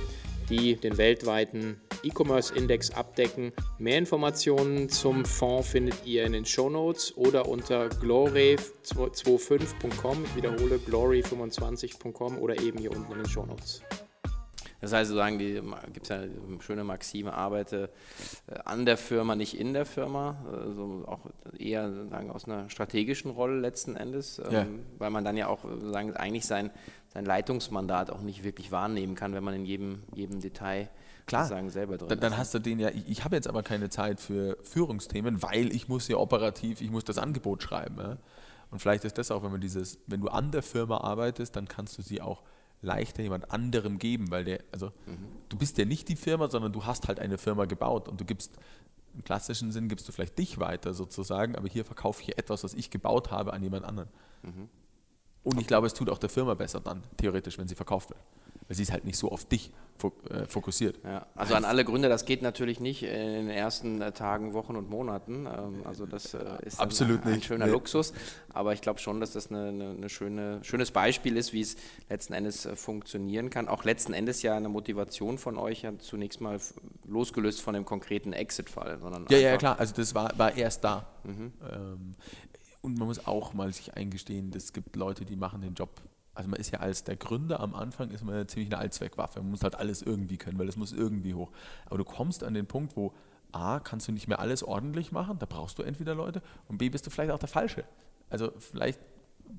die 0.49 0.77
den 0.77 0.97
weltweiten 0.97 1.81
E-Commerce-Index 2.03 2.93
abdecken. 2.93 3.53
Mehr 3.79 3.99
Informationen 3.99 4.89
zum 4.89 5.25
Fonds 5.25 5.69
findet 5.69 6.07
ihr 6.07 6.25
in 6.25 6.33
den 6.33 6.45
Show 6.45 6.71
Notes 6.71 7.17
oder 7.17 7.49
unter 7.49 7.89
glory25.com. 7.89 10.25
Ich 10.25 10.37
wiederhole 10.37 10.77
glory25.com 10.77 12.39
oder 12.39 12.61
eben 12.61 12.79
hier 12.79 12.93
unten 12.93 13.11
in 13.13 13.19
den 13.19 13.29
Show 13.29 13.45
Notes. 13.45 13.83
Das 14.81 14.93
heißt, 14.93 15.09
sozusagen, 15.09 15.39
gibt 15.39 16.05
es 16.05 16.09
ja 16.09 16.21
eine 16.21 16.61
schöne 16.61 16.85
Maxime, 16.85 17.35
arbeite 17.35 17.91
äh, 18.47 18.61
an 18.65 18.87
der 18.87 18.97
Firma, 18.97 19.35
nicht 19.35 19.59
in 19.59 19.73
der 19.73 19.85
Firma, 19.85 20.37
also 20.53 21.03
auch 21.07 21.19
eher 21.59 21.93
sozusagen 21.93 22.31
aus 22.31 22.45
einer 22.45 22.71
strategischen 22.71 23.33
Rolle 23.33 23.59
letzten 23.59 23.97
Endes, 23.97 24.39
ähm, 24.39 24.53
ja. 24.53 24.67
weil 24.99 25.11
man 25.11 25.25
dann 25.25 25.37
ja 25.37 25.49
auch 25.49 25.65
sozusagen 25.65 26.15
eigentlich 26.15 26.47
sein, 26.47 26.71
sein 27.09 27.25
Leitungsmandat 27.25 28.11
auch 28.11 28.21
nicht 28.21 28.45
wirklich 28.45 28.71
wahrnehmen 28.71 29.15
kann, 29.15 29.35
wenn 29.35 29.45
man 29.45 29.55
in 29.55 29.65
jedem, 29.65 30.03
jedem 30.15 30.41
Detail 30.41 30.89
Klar, 31.27 31.47
sagen, 31.47 31.71
selber 31.71 31.99
drin 31.99 32.09
dann, 32.09 32.21
dann 32.21 32.37
hast 32.37 32.55
du 32.55 32.59
den 32.59 32.79
ja, 32.79 32.89
ich, 32.89 33.09
ich 33.09 33.25
habe 33.25 33.37
jetzt 33.37 33.49
aber 33.49 33.63
keine 33.63 33.91
Zeit 33.91 34.21
für 34.21 34.57
Führungsthemen, 34.63 35.43
weil 35.43 35.75
ich 35.75 35.89
muss 35.89 36.09
ja 36.09 36.17
operativ, 36.17 36.81
ich 36.81 36.91
muss 36.91 37.05
das 37.05 37.19
Angebot 37.19 37.63
schreiben. 37.63 37.99
Ja? 37.99 38.17
Und 38.71 38.81
vielleicht 38.81 39.05
ist 39.05 39.19
das 39.19 39.31
auch, 39.31 39.43
wenn 39.43 39.53
man 39.53 39.61
dieses, 39.61 39.99
wenn 40.07 40.21
du 40.21 40.29
an 40.29 40.51
der 40.51 40.63
Firma 40.63 40.99
arbeitest, 40.99 41.57
dann 41.57 41.69
kannst 41.69 41.97
du 41.99 42.03
sie 42.03 42.21
auch 42.21 42.43
leichter 42.81 43.23
jemand 43.23 43.51
anderem 43.51 43.99
geben, 43.99 44.31
weil 44.31 44.45
der, 44.45 44.61
also 44.73 44.93
mhm. 45.07 45.27
du 45.49 45.57
bist 45.57 45.79
ja 45.79 45.85
nicht 45.85 46.09
die 46.09 46.17
Firma, 46.17 46.49
sondern 46.49 46.73
du 46.73 46.85
hast 46.85 47.09
halt 47.09 47.19
eine 47.19 47.39
Firma 47.39 47.65
gebaut 47.65 48.09
und 48.09 48.21
du 48.21 48.25
gibst, 48.25 48.57
im 49.15 49.25
klassischen 49.25 49.73
Sinn 49.73 49.89
gibst 49.89 50.07
du 50.09 50.13
vielleicht 50.13 50.39
dich 50.39 50.59
weiter 50.59 50.95
sozusagen, 50.95 51.57
aber 51.57 51.69
hier 51.69 51.85
verkaufe 51.85 52.23
ich 52.23 52.39
etwas, 52.39 52.63
was 52.63 52.75
ich 52.75 52.91
gebaut 52.91 53.31
habe, 53.31 53.53
an 53.53 53.63
jemand 53.63 53.85
anderen. 53.85 54.09
Mhm. 54.43 54.69
Und 55.49 55.61
ich 55.61 55.67
glaube, 55.67 55.87
es 55.87 55.95
tut 55.95 56.11
auch 56.11 56.19
der 56.19 56.29
Firma 56.29 56.55
besser 56.55 56.81
dann, 56.81 57.03
theoretisch, 57.17 57.59
wenn 57.59 57.69
sie 57.69 57.75
verkauft 57.75 58.11
wird 58.11 58.21
weil 58.69 58.77
sie 58.77 58.83
ist 58.83 58.93
halt 58.93 59.05
nicht 59.05 59.17
so 59.17 59.33
auf 59.33 59.47
dich 59.47 59.71
äh, 60.31 60.47
fokussiert. 60.47 60.97
Ja, 61.03 61.27
also 61.35 61.55
an 61.55 61.65
alle 61.65 61.85
Gründe, 61.85 62.09
das 62.09 62.27
geht 62.27 62.43
natürlich 62.43 62.81
nicht 62.81 63.03
in 63.03 63.11
den 63.11 63.51
ersten 63.51 64.01
äh, 64.03 64.13
Tagen, 64.13 64.53
Wochen 64.53 64.77
und 64.77 64.91
Monaten. 64.91 65.47
Ähm, 65.47 65.83
also 65.85 66.05
das 66.05 66.35
äh, 66.35 66.39
ist 66.63 66.79
Absolut 66.79 67.25
ein, 67.25 67.35
ein 67.35 67.43
schöner 67.43 67.65
nee. 67.65 67.73
Luxus. 67.73 68.13
Aber 68.53 68.75
ich 68.75 68.83
glaube 68.83 69.01
schon, 69.01 69.21
dass 69.21 69.33
das 69.33 69.51
eine 69.51 70.09
schöne, 70.11 70.63
schönes 70.63 70.91
Beispiel 70.91 71.37
ist, 71.37 71.55
wie 71.55 71.63
es 71.63 71.77
letzten 72.11 72.35
Endes 72.35 72.69
funktionieren 72.75 73.49
kann. 73.49 73.69
Auch 73.69 73.85
letzten 73.85 74.13
Endes 74.13 74.43
ja 74.43 74.55
eine 74.55 74.69
Motivation 74.69 75.39
von 75.39 75.57
euch, 75.57 75.83
ja 75.83 75.99
zunächst 75.99 76.41
mal 76.43 76.61
losgelöst 77.07 77.63
von 77.63 77.73
dem 77.73 77.87
konkreten 77.87 78.35
Exit-Fall. 78.35 78.99
Ja, 79.31 79.39
ja, 79.39 79.57
klar. 79.57 79.81
Also 79.81 79.95
das 79.97 80.15
war, 80.15 80.39
war 80.39 80.55
erst 80.55 80.85
da. 80.85 81.07
Mhm. 81.25 81.53
Und 82.81 82.99
man 82.99 83.09
muss 83.09 83.27
auch 83.27 83.55
mal 83.55 83.73
sich 83.73 83.95
eingestehen, 83.95 84.53
es 84.55 84.73
gibt 84.73 84.97
Leute, 84.97 85.25
die 85.25 85.37
machen 85.37 85.61
den 85.61 85.75
Job 85.75 86.01
also 86.39 86.49
man 86.51 86.61
ist 86.61 86.71
ja 86.71 86.79
als 86.79 87.03
der 87.03 87.17
Gründer 87.17 87.59
am 87.59 87.75
Anfang 87.75 88.13
ist 88.13 88.25
man 88.25 88.37
ja 88.37 88.47
ziemlich 88.47 88.73
eine 88.73 88.79
Allzweckwaffe. 88.79 89.41
Man 89.41 89.51
muss 89.51 89.65
halt 89.65 89.75
alles 89.75 90.03
irgendwie 90.03 90.37
können, 90.37 90.57
weil 90.57 90.69
es 90.69 90.77
muss 90.77 90.93
irgendwie 90.93 91.35
hoch. 91.35 91.51
Aber 91.87 91.99
du 91.99 92.05
kommst 92.05 92.45
an 92.45 92.55
den 92.55 92.67
Punkt, 92.67 92.97
wo 92.97 93.13
A, 93.51 93.81
kannst 93.81 94.07
du 94.07 94.13
nicht 94.13 94.29
mehr 94.29 94.39
alles 94.39 94.63
ordentlich 94.63 95.11
machen, 95.11 95.41
da 95.41 95.47
brauchst 95.47 95.81
du 95.81 95.83
entweder 95.83 96.15
Leute 96.15 96.41
und 96.69 96.79
B, 96.79 96.91
bist 96.91 97.05
du 97.05 97.11
vielleicht 97.11 97.33
auch 97.33 97.41
der 97.41 97.49
Falsche. 97.49 97.83
Also 98.31 98.53
vielleicht 98.59 99.01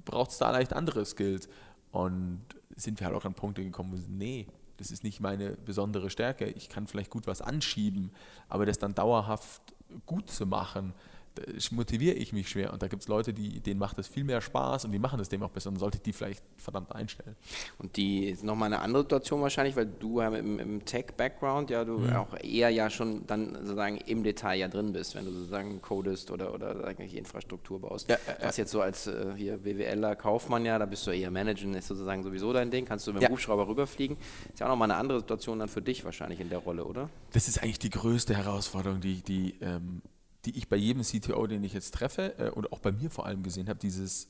braucht 0.06 0.32
es 0.32 0.38
da 0.38 0.52
leicht 0.52 0.72
andere 0.72 1.06
Skills. 1.06 1.50
Und 1.92 2.46
sind 2.78 3.02
wir 3.02 3.08
halt 3.08 3.18
auch 3.18 3.26
an 3.26 3.34
Punkte 3.34 3.62
gekommen, 3.62 3.92
wo 3.92 3.98
wir 3.98 4.04
nee, 4.08 4.48
das 4.78 4.92
ist 4.92 5.04
nicht 5.04 5.20
meine 5.20 5.58
besondere 5.58 6.10
Stärke. 6.10 6.46
Ich 6.46 6.70
kann 6.70 6.88
vielleicht 6.88 7.10
gut 7.10 7.28
was 7.28 7.42
anschieben, 7.42 8.12
aber 8.48 8.66
das 8.66 8.80
dann 8.80 8.96
dauerhaft 8.96 9.62
gut 10.06 10.30
zu 10.30 10.46
machen, 10.46 10.94
motiviere 11.72 12.15
ich 12.15 12.34
mich 12.34 12.50
schwer. 12.50 12.74
Und 12.74 12.82
da 12.82 12.88
gibt 12.88 13.02
es 13.02 13.08
Leute, 13.08 13.34
die, 13.34 13.60
denen 13.60 13.80
macht 13.80 13.98
das 13.98 14.08
viel 14.08 14.24
mehr 14.24 14.42
Spaß 14.42 14.86
und 14.86 14.92
die 14.92 15.00
machen 15.00 15.20
das 15.20 15.30
dem 15.30 15.44
auch 15.44 15.50
besser. 15.50 15.70
Und 15.70 15.78
sollte 15.78 15.98
ich 15.98 16.04
die 16.04 16.13
vielleicht 16.13 16.44
verdammt 16.58 16.94
einstellen. 16.94 17.36
Und 17.78 17.96
die 17.98 18.26
ist 18.26 18.44
nochmal 18.44 18.68
eine 18.68 18.82
andere 18.82 19.04
Situation 19.04 19.42
wahrscheinlich, 19.42 19.76
weil 19.76 19.86
du 19.88 20.20
im, 20.22 20.60
im 20.60 20.86
Tech-Background 20.86 21.70
ja 21.70 21.86
du 21.86 22.00
mhm. 22.00 22.15
auch 22.15 22.36
eher 22.42 22.70
ja 22.70 22.89
schon 22.89 23.26
dann 23.28 23.56
sozusagen 23.56 23.98
im 23.98 24.24
Detail 24.24 24.58
ja 24.58 24.68
drin 24.68 24.94
bist, 24.94 25.15
wenn 25.15 25.26
du 25.26 25.32
sozusagen 25.32 25.82
codest 25.82 26.32
oder, 26.32 26.54
oder 26.54 26.86
eigentlich 26.86 27.15
Infrastruktur 27.15 27.80
baust. 27.82 28.10
Ja, 28.10 28.15
äh, 28.15 28.46
Was 28.46 28.58
jetzt 28.58 28.72
so 28.72 28.82
als 28.82 29.08
äh, 29.08 29.34
hier 29.36 29.63
WWLer 29.63 30.15
Kaufmann 30.15 30.65
ja, 30.65 30.80
da 30.80 30.86
bist 30.86 31.06
du 31.08 31.12
eher 31.12 31.32
Managen, 31.32 31.74
ist 31.74 31.88
sozusagen 31.88 32.24
sowieso 32.24 32.54
dein 32.54 32.72
Ding. 32.72 32.86
Kannst 32.86 33.08
du 33.08 33.13
mit 33.13 33.22
dem 33.22 33.26
ja. 33.26 33.30
Hubschrauber 33.30 33.68
rüberfliegen. 33.68 34.18
Ist 34.52 34.60
ja 34.60 34.65
auch 34.65 34.72
nochmal 34.72 34.92
eine 34.92 35.00
andere 35.00 35.20
Situation 35.20 35.60
dann 35.60 35.70
für 35.70 35.82
dich 35.82 36.04
wahrscheinlich 36.06 36.39
in 36.39 36.50
der 36.50 36.60
Rolle, 36.60 36.86
oder? 36.86 37.10
Das 37.34 37.48
ist 37.48 37.62
eigentlich 37.62 37.80
die 37.80 37.89
größte 37.89 38.36
Herausforderung, 38.36 39.02
die, 39.02 39.22
die 39.22 39.56
ähm, 39.62 40.02
die 40.45 40.58
ich 40.58 40.69
bei 40.69 40.75
jedem 40.75 41.04
CTO, 41.04 41.47
den 41.47 41.63
ich 41.63 41.73
jetzt 41.73 41.93
treffe, 41.93 42.38
äh, 42.38 42.49
oder 42.52 42.71
auch 42.71 42.80
bei 42.80 42.91
mir 42.91 43.10
vor 43.10 43.25
allem 43.25 43.43
gesehen 43.43 43.69
habe, 43.69 43.80
dieses, 43.80 44.30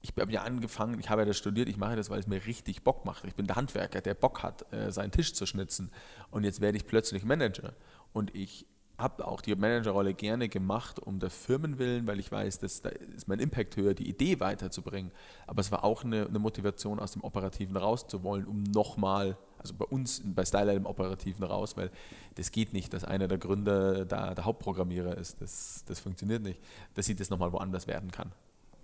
ich 0.00 0.12
habe 0.18 0.32
ja 0.32 0.42
angefangen, 0.42 0.98
ich 0.98 1.10
habe 1.10 1.22
ja 1.22 1.26
das 1.26 1.36
studiert, 1.36 1.68
ich 1.68 1.76
mache 1.76 1.96
das, 1.96 2.10
weil 2.10 2.20
es 2.20 2.26
mir 2.26 2.44
richtig 2.46 2.82
Bock 2.82 3.04
macht. 3.04 3.24
Ich 3.24 3.34
bin 3.34 3.46
der 3.46 3.56
Handwerker, 3.56 4.00
der 4.00 4.14
Bock 4.14 4.42
hat, 4.42 4.72
äh, 4.72 4.90
seinen 4.90 5.10
Tisch 5.10 5.34
zu 5.34 5.46
schnitzen. 5.46 5.90
Und 6.30 6.44
jetzt 6.44 6.60
werde 6.60 6.76
ich 6.76 6.86
plötzlich 6.86 7.24
Manager. 7.24 7.74
Und 8.12 8.34
ich 8.34 8.66
habe 8.98 9.26
auch 9.26 9.40
die 9.40 9.54
Managerrolle 9.54 10.14
gerne 10.14 10.48
gemacht, 10.48 10.98
um 10.98 11.18
der 11.18 11.30
Firmenwillen, 11.30 12.06
weil 12.06 12.18
ich 12.18 12.32
weiß, 12.32 12.60
dass 12.60 12.80
da 12.80 12.88
ist 12.88 13.28
mein 13.28 13.40
Impact 13.40 13.76
höher, 13.76 13.94
die 13.94 14.08
Idee 14.08 14.40
weiterzubringen. 14.40 15.12
Aber 15.46 15.60
es 15.60 15.70
war 15.70 15.84
auch 15.84 16.04
eine, 16.04 16.26
eine 16.26 16.38
Motivation, 16.38 16.98
aus 16.98 17.12
dem 17.12 17.22
Operativen 17.22 17.76
rauszuwollen, 17.76 18.46
um 18.46 18.62
nochmal 18.62 19.36
also 19.66 19.74
bei 19.74 19.84
uns, 19.84 20.22
bei 20.24 20.44
Stylight 20.44 20.76
im 20.76 20.86
Operativen 20.86 21.44
raus, 21.44 21.76
weil 21.76 21.90
das 22.36 22.52
geht 22.52 22.72
nicht, 22.72 22.92
dass 22.92 23.04
einer 23.04 23.28
der 23.28 23.38
Gründer 23.38 24.04
da 24.04 24.34
der 24.34 24.44
Hauptprogrammierer 24.44 25.16
ist. 25.16 25.40
Das, 25.40 25.84
das 25.86 26.00
funktioniert 26.00 26.42
nicht, 26.42 26.60
dass 26.94 27.06
sie 27.06 27.14
das 27.14 27.30
nochmal 27.30 27.52
woanders 27.52 27.86
werden 27.86 28.10
kann. 28.10 28.32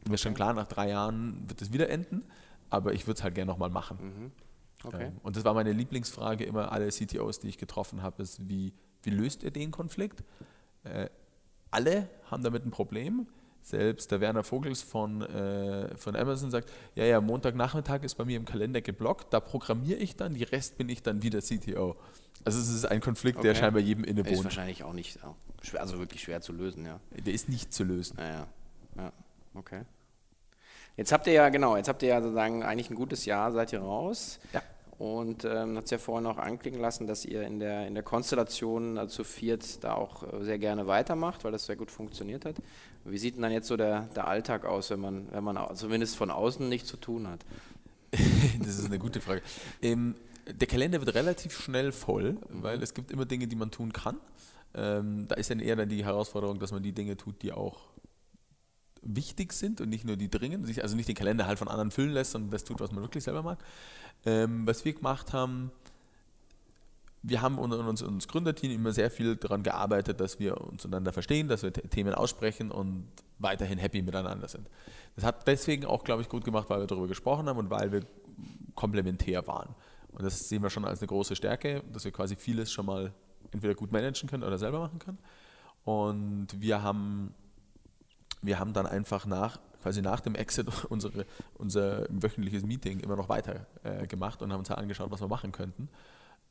Mir 0.06 0.14
ist 0.14 0.22
schon 0.22 0.34
klar, 0.34 0.52
nach 0.52 0.66
drei 0.66 0.88
Jahren 0.90 1.48
wird 1.48 1.62
es 1.62 1.72
wieder 1.72 1.88
enden, 1.88 2.24
aber 2.70 2.92
ich 2.92 3.06
würde 3.06 3.18
es 3.18 3.22
halt 3.22 3.34
gerne 3.34 3.50
nochmal 3.50 3.70
machen. 3.70 3.98
Mhm. 4.00 4.32
Okay. 4.84 5.06
Ähm, 5.06 5.20
und 5.22 5.36
das 5.36 5.44
war 5.44 5.54
meine 5.54 5.72
Lieblingsfrage 5.72 6.44
immer 6.44 6.72
alle 6.72 6.88
CTOs, 6.88 7.38
die 7.38 7.48
ich 7.48 7.58
getroffen 7.58 8.02
habe, 8.02 8.22
ist, 8.22 8.48
wie, 8.48 8.72
wie 9.02 9.10
löst 9.10 9.44
ihr 9.44 9.52
den 9.52 9.70
Konflikt? 9.70 10.24
Äh, 10.82 11.08
alle 11.70 12.08
haben 12.30 12.42
damit 12.42 12.66
ein 12.66 12.70
Problem. 12.70 13.28
Selbst 13.62 14.10
der 14.10 14.20
Werner 14.20 14.42
Vogels 14.42 14.82
von, 14.82 15.22
äh, 15.22 15.96
von 15.96 16.16
Amazon 16.16 16.50
sagt, 16.50 16.70
ja, 16.96 17.04
ja, 17.04 17.20
Montagnachmittag 17.20 18.02
ist 18.02 18.16
bei 18.16 18.24
mir 18.24 18.36
im 18.36 18.44
Kalender 18.44 18.80
geblockt, 18.80 19.32
da 19.32 19.40
programmiere 19.40 19.98
ich 19.98 20.16
dann, 20.16 20.34
die 20.34 20.42
Rest 20.42 20.78
bin 20.78 20.88
ich 20.88 21.02
dann 21.02 21.22
wieder 21.22 21.40
CTO. 21.40 21.96
Also 22.44 22.58
es 22.58 22.68
ist 22.68 22.84
ein 22.86 23.00
Konflikt, 23.00 23.44
der 23.44 23.52
Okay. 23.52 23.60
scheinbar 23.60 23.80
jedem 23.82 24.02
Ist 24.02 24.10
innewohnt. 24.10 24.44
wahrscheinlich 24.44 24.82
auch 24.82 24.92
nicht, 24.92 25.18
also 25.78 25.98
wirklich 25.98 26.22
schwer 26.22 26.40
zu 26.40 26.52
lösen, 26.52 26.84
ja. 26.84 26.98
Der 27.24 27.32
ist 27.32 27.48
nicht 27.48 27.72
zu 27.72 27.84
lösen. 27.84 28.16
Naja, 28.16 28.46
ja, 28.96 29.12
okay. 29.54 29.82
Jetzt 30.96 31.12
habt 31.12 31.26
ihr 31.28 31.32
ja, 31.34 31.48
genau, 31.48 31.76
jetzt 31.76 31.88
habt 31.88 32.02
ihr 32.02 32.10
ja 32.10 32.20
sozusagen 32.20 32.64
eigentlich 32.64 32.90
ein 32.90 32.96
gutes 32.96 33.24
Jahr, 33.24 33.52
seid 33.52 33.72
ihr 33.72 33.80
raus. 33.80 34.40
Ja. 34.52 34.60
Und 34.98 35.44
ähm, 35.44 35.76
hat 35.76 35.86
es 35.86 35.90
ja 35.90 35.98
vorhin 35.98 36.26
auch 36.26 36.36
anklingen 36.36 36.80
lassen, 36.80 37.06
dass 37.06 37.24
ihr 37.24 37.42
in 37.42 37.58
der, 37.58 37.88
in 37.88 37.94
der 37.94 38.04
Konstellation 38.04 38.96
äh, 38.96 39.08
zu 39.08 39.24
viert 39.24 39.82
da 39.82 39.94
auch 39.94 40.22
äh, 40.22 40.44
sehr 40.44 40.58
gerne 40.58 40.86
weitermacht, 40.86 41.42
weil 41.44 41.50
das 41.50 41.66
sehr 41.66 41.76
gut 41.76 41.90
funktioniert 41.90 42.44
hat. 42.44 42.56
Wie 43.04 43.18
sieht 43.18 43.34
denn 43.34 43.42
dann 43.42 43.52
jetzt 43.52 43.68
so 43.68 43.76
der, 43.76 44.02
der 44.14 44.28
Alltag 44.28 44.64
aus, 44.64 44.90
wenn 44.90 45.00
man, 45.00 45.32
wenn 45.32 45.44
man 45.44 45.76
zumindest 45.76 46.16
von 46.16 46.30
außen 46.30 46.68
nichts 46.68 46.88
zu 46.88 46.96
tun 46.96 47.26
hat? 47.28 47.44
das 48.58 48.78
ist 48.78 48.86
eine 48.86 48.98
gute 48.98 49.20
Frage. 49.20 49.42
Ähm, 49.80 50.14
der 50.46 50.66
Kalender 50.66 51.00
wird 51.00 51.14
relativ 51.14 51.58
schnell 51.58 51.92
voll, 51.92 52.36
weil 52.48 52.82
es 52.82 52.94
gibt 52.94 53.10
immer 53.10 53.24
Dinge, 53.24 53.46
die 53.46 53.56
man 53.56 53.70
tun 53.70 53.92
kann. 53.92 54.18
Ähm, 54.74 55.26
da 55.28 55.34
ist 55.34 55.50
dann 55.50 55.60
eher 55.60 55.76
dann 55.76 55.88
die 55.88 56.04
Herausforderung, 56.04 56.58
dass 56.58 56.72
man 56.72 56.82
die 56.82 56.92
Dinge 56.92 57.16
tut, 57.16 57.42
die 57.42 57.52
auch 57.52 57.90
wichtig 59.02 59.52
sind 59.52 59.80
und 59.80 59.88
nicht 59.88 60.04
nur 60.04 60.16
die 60.16 60.30
dringend, 60.30 60.78
also 60.80 60.96
nicht 60.96 61.08
den 61.08 61.16
Kalender 61.16 61.46
halt 61.46 61.58
von 61.58 61.68
anderen 61.68 61.90
füllen 61.90 62.12
lässt, 62.12 62.32
sondern 62.32 62.50
das 62.50 62.64
tut, 62.64 62.80
was 62.80 62.92
man 62.92 63.02
wirklich 63.02 63.24
selber 63.24 63.42
mag. 63.42 63.58
Ähm, 64.24 64.66
was 64.66 64.84
wir 64.84 64.92
gemacht 64.92 65.32
haben, 65.32 65.72
wir 67.22 67.40
haben 67.40 67.58
unter 67.58 67.78
uns, 67.86 68.02
uns 68.02 68.26
Gründerteam 68.26 68.72
immer 68.72 68.92
sehr 68.92 69.10
viel 69.10 69.36
daran 69.36 69.62
gearbeitet, 69.62 70.20
dass 70.20 70.38
wir 70.40 70.60
uns 70.60 70.84
untereinander 70.84 71.12
verstehen, 71.12 71.48
dass 71.48 71.62
wir 71.62 71.72
The- 71.74 71.82
Themen 71.82 72.14
aussprechen 72.14 72.70
und 72.70 73.06
weiterhin 73.38 73.78
happy 73.78 74.02
miteinander 74.02 74.48
sind. 74.48 74.68
Das 75.14 75.24
hat 75.24 75.46
deswegen 75.46 75.84
auch, 75.84 76.04
glaube 76.04 76.22
ich, 76.22 76.28
gut 76.28 76.44
gemacht, 76.44 76.68
weil 76.68 76.80
wir 76.80 76.86
darüber 76.86 77.06
gesprochen 77.06 77.48
haben 77.48 77.58
und 77.58 77.70
weil 77.70 77.92
wir 77.92 78.00
komplementär 78.74 79.46
waren. 79.46 79.74
Und 80.10 80.24
das 80.24 80.48
sehen 80.48 80.62
wir 80.62 80.70
schon 80.70 80.84
als 80.84 81.00
eine 81.00 81.06
große 81.08 81.36
Stärke, 81.36 81.82
dass 81.92 82.04
wir 82.04 82.12
quasi 82.12 82.36
vieles 82.36 82.72
schon 82.72 82.86
mal 82.86 83.12
entweder 83.52 83.74
gut 83.74 83.92
managen 83.92 84.28
können 84.28 84.42
oder 84.42 84.58
selber 84.58 84.80
machen 84.80 84.98
können. 84.98 85.18
Und 85.84 86.48
wir 86.60 86.82
haben, 86.82 87.34
wir 88.40 88.58
haben 88.58 88.72
dann 88.72 88.86
einfach 88.86 89.26
nach, 89.26 89.58
quasi 89.82 90.02
nach 90.02 90.20
dem 90.20 90.34
Exit 90.34 90.66
unsere, 90.88 91.24
unser 91.54 92.06
wöchentliches 92.10 92.64
Meeting 92.64 93.00
immer 93.00 93.16
noch 93.16 93.28
weiter 93.28 93.66
äh, 93.84 94.06
gemacht 94.06 94.42
und 94.42 94.52
haben 94.52 94.60
uns 94.60 94.70
halt 94.70 94.80
angeschaut, 94.80 95.10
was 95.10 95.20
wir 95.20 95.28
machen 95.28 95.52
könnten. 95.52 95.88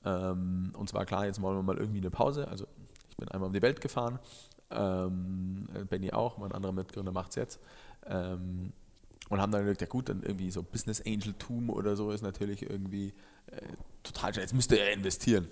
Ähm, 0.03 0.71
und 0.77 0.89
zwar 0.89 1.05
klar, 1.05 1.25
jetzt 1.25 1.41
wollen 1.41 1.57
wir 1.57 1.63
mal 1.63 1.77
irgendwie 1.77 1.99
eine 1.99 2.11
Pause. 2.11 2.47
Also 2.47 2.65
ich 3.09 3.17
bin 3.17 3.27
einmal 3.29 3.47
um 3.47 3.53
die 3.53 3.61
Welt 3.61 3.81
gefahren, 3.81 4.19
ähm, 4.71 5.67
Benny 5.89 6.11
auch, 6.11 6.37
mein 6.37 6.51
anderer 6.51 6.71
Mitgründer 6.71 7.11
macht 7.11 7.31
es 7.31 7.35
jetzt. 7.35 7.59
Ähm, 8.05 8.73
und 9.29 9.39
haben 9.39 9.51
dann 9.51 9.63
gesagt, 9.63 9.81
ja 9.81 9.87
gut, 9.87 10.09
dann 10.09 10.23
irgendwie 10.23 10.51
so 10.51 10.61
Business 10.61 11.01
Angel-Tum 11.05 11.69
oder 11.69 11.95
so 11.95 12.11
ist 12.11 12.21
natürlich 12.21 12.69
irgendwie 12.69 13.13
äh, 13.47 13.61
total 14.03 14.33
schön. 14.33 14.41
Jetzt 14.41 14.53
müsste 14.53 14.77
er 14.77 14.91
investieren. 14.91 15.47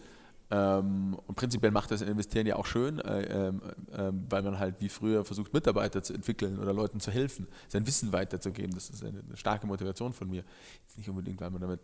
Ähm, 0.51 1.17
und 1.27 1.35
prinzipiell 1.35 1.71
macht 1.71 1.91
das 1.91 2.01
Investieren 2.01 2.47
ja 2.47 2.55
auch 2.55 2.65
schön, 2.65 2.99
äh, 2.99 3.47
ähm, 3.47 3.61
weil 4.29 4.41
man 4.41 4.57
halt 4.57 4.81
wie 4.81 4.89
früher 4.89 5.23
versucht, 5.23 5.53
Mitarbeiter 5.53 6.01
zu 6.01 6.13
entwickeln 6.13 6.59
oder 6.59 6.73
Leuten 6.73 6.99
zu 6.99 7.11
helfen, 7.11 7.47
sein 7.67 7.85
Wissen 7.85 8.11
weiterzugeben. 8.11 8.73
Das 8.73 8.89
ist 8.89 9.03
eine, 9.03 9.19
eine 9.19 9.37
starke 9.37 9.67
Motivation 9.67 10.11
von 10.11 10.29
mir. 10.29 10.43
Jetzt 10.87 10.97
nicht 10.97 11.09
unbedingt, 11.09 11.39
weil 11.39 11.51
man 11.51 11.61
damit, 11.61 11.79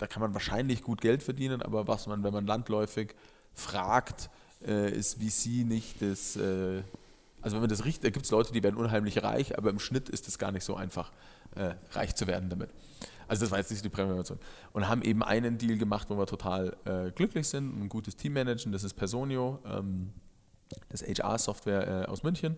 da 0.00 0.06
kann 0.06 0.22
man 0.22 0.32
wahrscheinlich 0.32 0.82
gut 0.82 1.02
Geld 1.02 1.22
verdienen, 1.22 1.60
aber 1.60 1.86
was 1.86 2.06
man, 2.06 2.24
wenn 2.24 2.32
man 2.32 2.46
landläufig 2.46 3.14
fragt, 3.52 4.30
äh, 4.66 4.90
ist 4.90 5.22
VC 5.22 5.66
nicht 5.66 6.00
das, 6.00 6.36
äh, 6.36 6.82
also 7.42 7.56
wenn 7.56 7.60
man 7.60 7.68
das 7.68 7.84
riecht, 7.84 8.02
da 8.02 8.08
gibt 8.08 8.24
es 8.24 8.30
Leute, 8.30 8.50
die 8.52 8.62
werden 8.62 8.76
unheimlich 8.76 9.22
reich, 9.22 9.58
aber 9.58 9.68
im 9.68 9.78
Schnitt 9.78 10.08
ist 10.08 10.26
es 10.26 10.38
gar 10.38 10.52
nicht 10.52 10.64
so 10.64 10.74
einfach, 10.74 11.12
äh, 11.54 11.74
reich 11.92 12.14
zu 12.14 12.26
werden 12.26 12.48
damit. 12.48 12.70
Also 13.28 13.44
das 13.44 13.50
war 13.50 13.58
jetzt 13.58 13.70
nicht 13.70 13.84
die 13.84 13.90
Prämieration. 13.90 14.38
Und 14.72 14.88
haben 14.88 15.02
eben 15.02 15.22
einen 15.22 15.58
Deal 15.58 15.76
gemacht, 15.76 16.08
wo 16.08 16.16
wir 16.16 16.26
total 16.26 16.76
äh, 16.86 17.10
glücklich 17.10 17.46
sind, 17.46 17.78
ein 17.78 17.90
gutes 17.90 18.16
Team 18.16 18.32
managen, 18.32 18.72
das 18.72 18.84
ist 18.84 18.94
Personio, 18.94 19.58
ähm, 19.66 20.14
das 20.88 21.02
HR-Software 21.02 22.04
äh, 22.04 22.04
aus 22.06 22.22
München. 22.22 22.56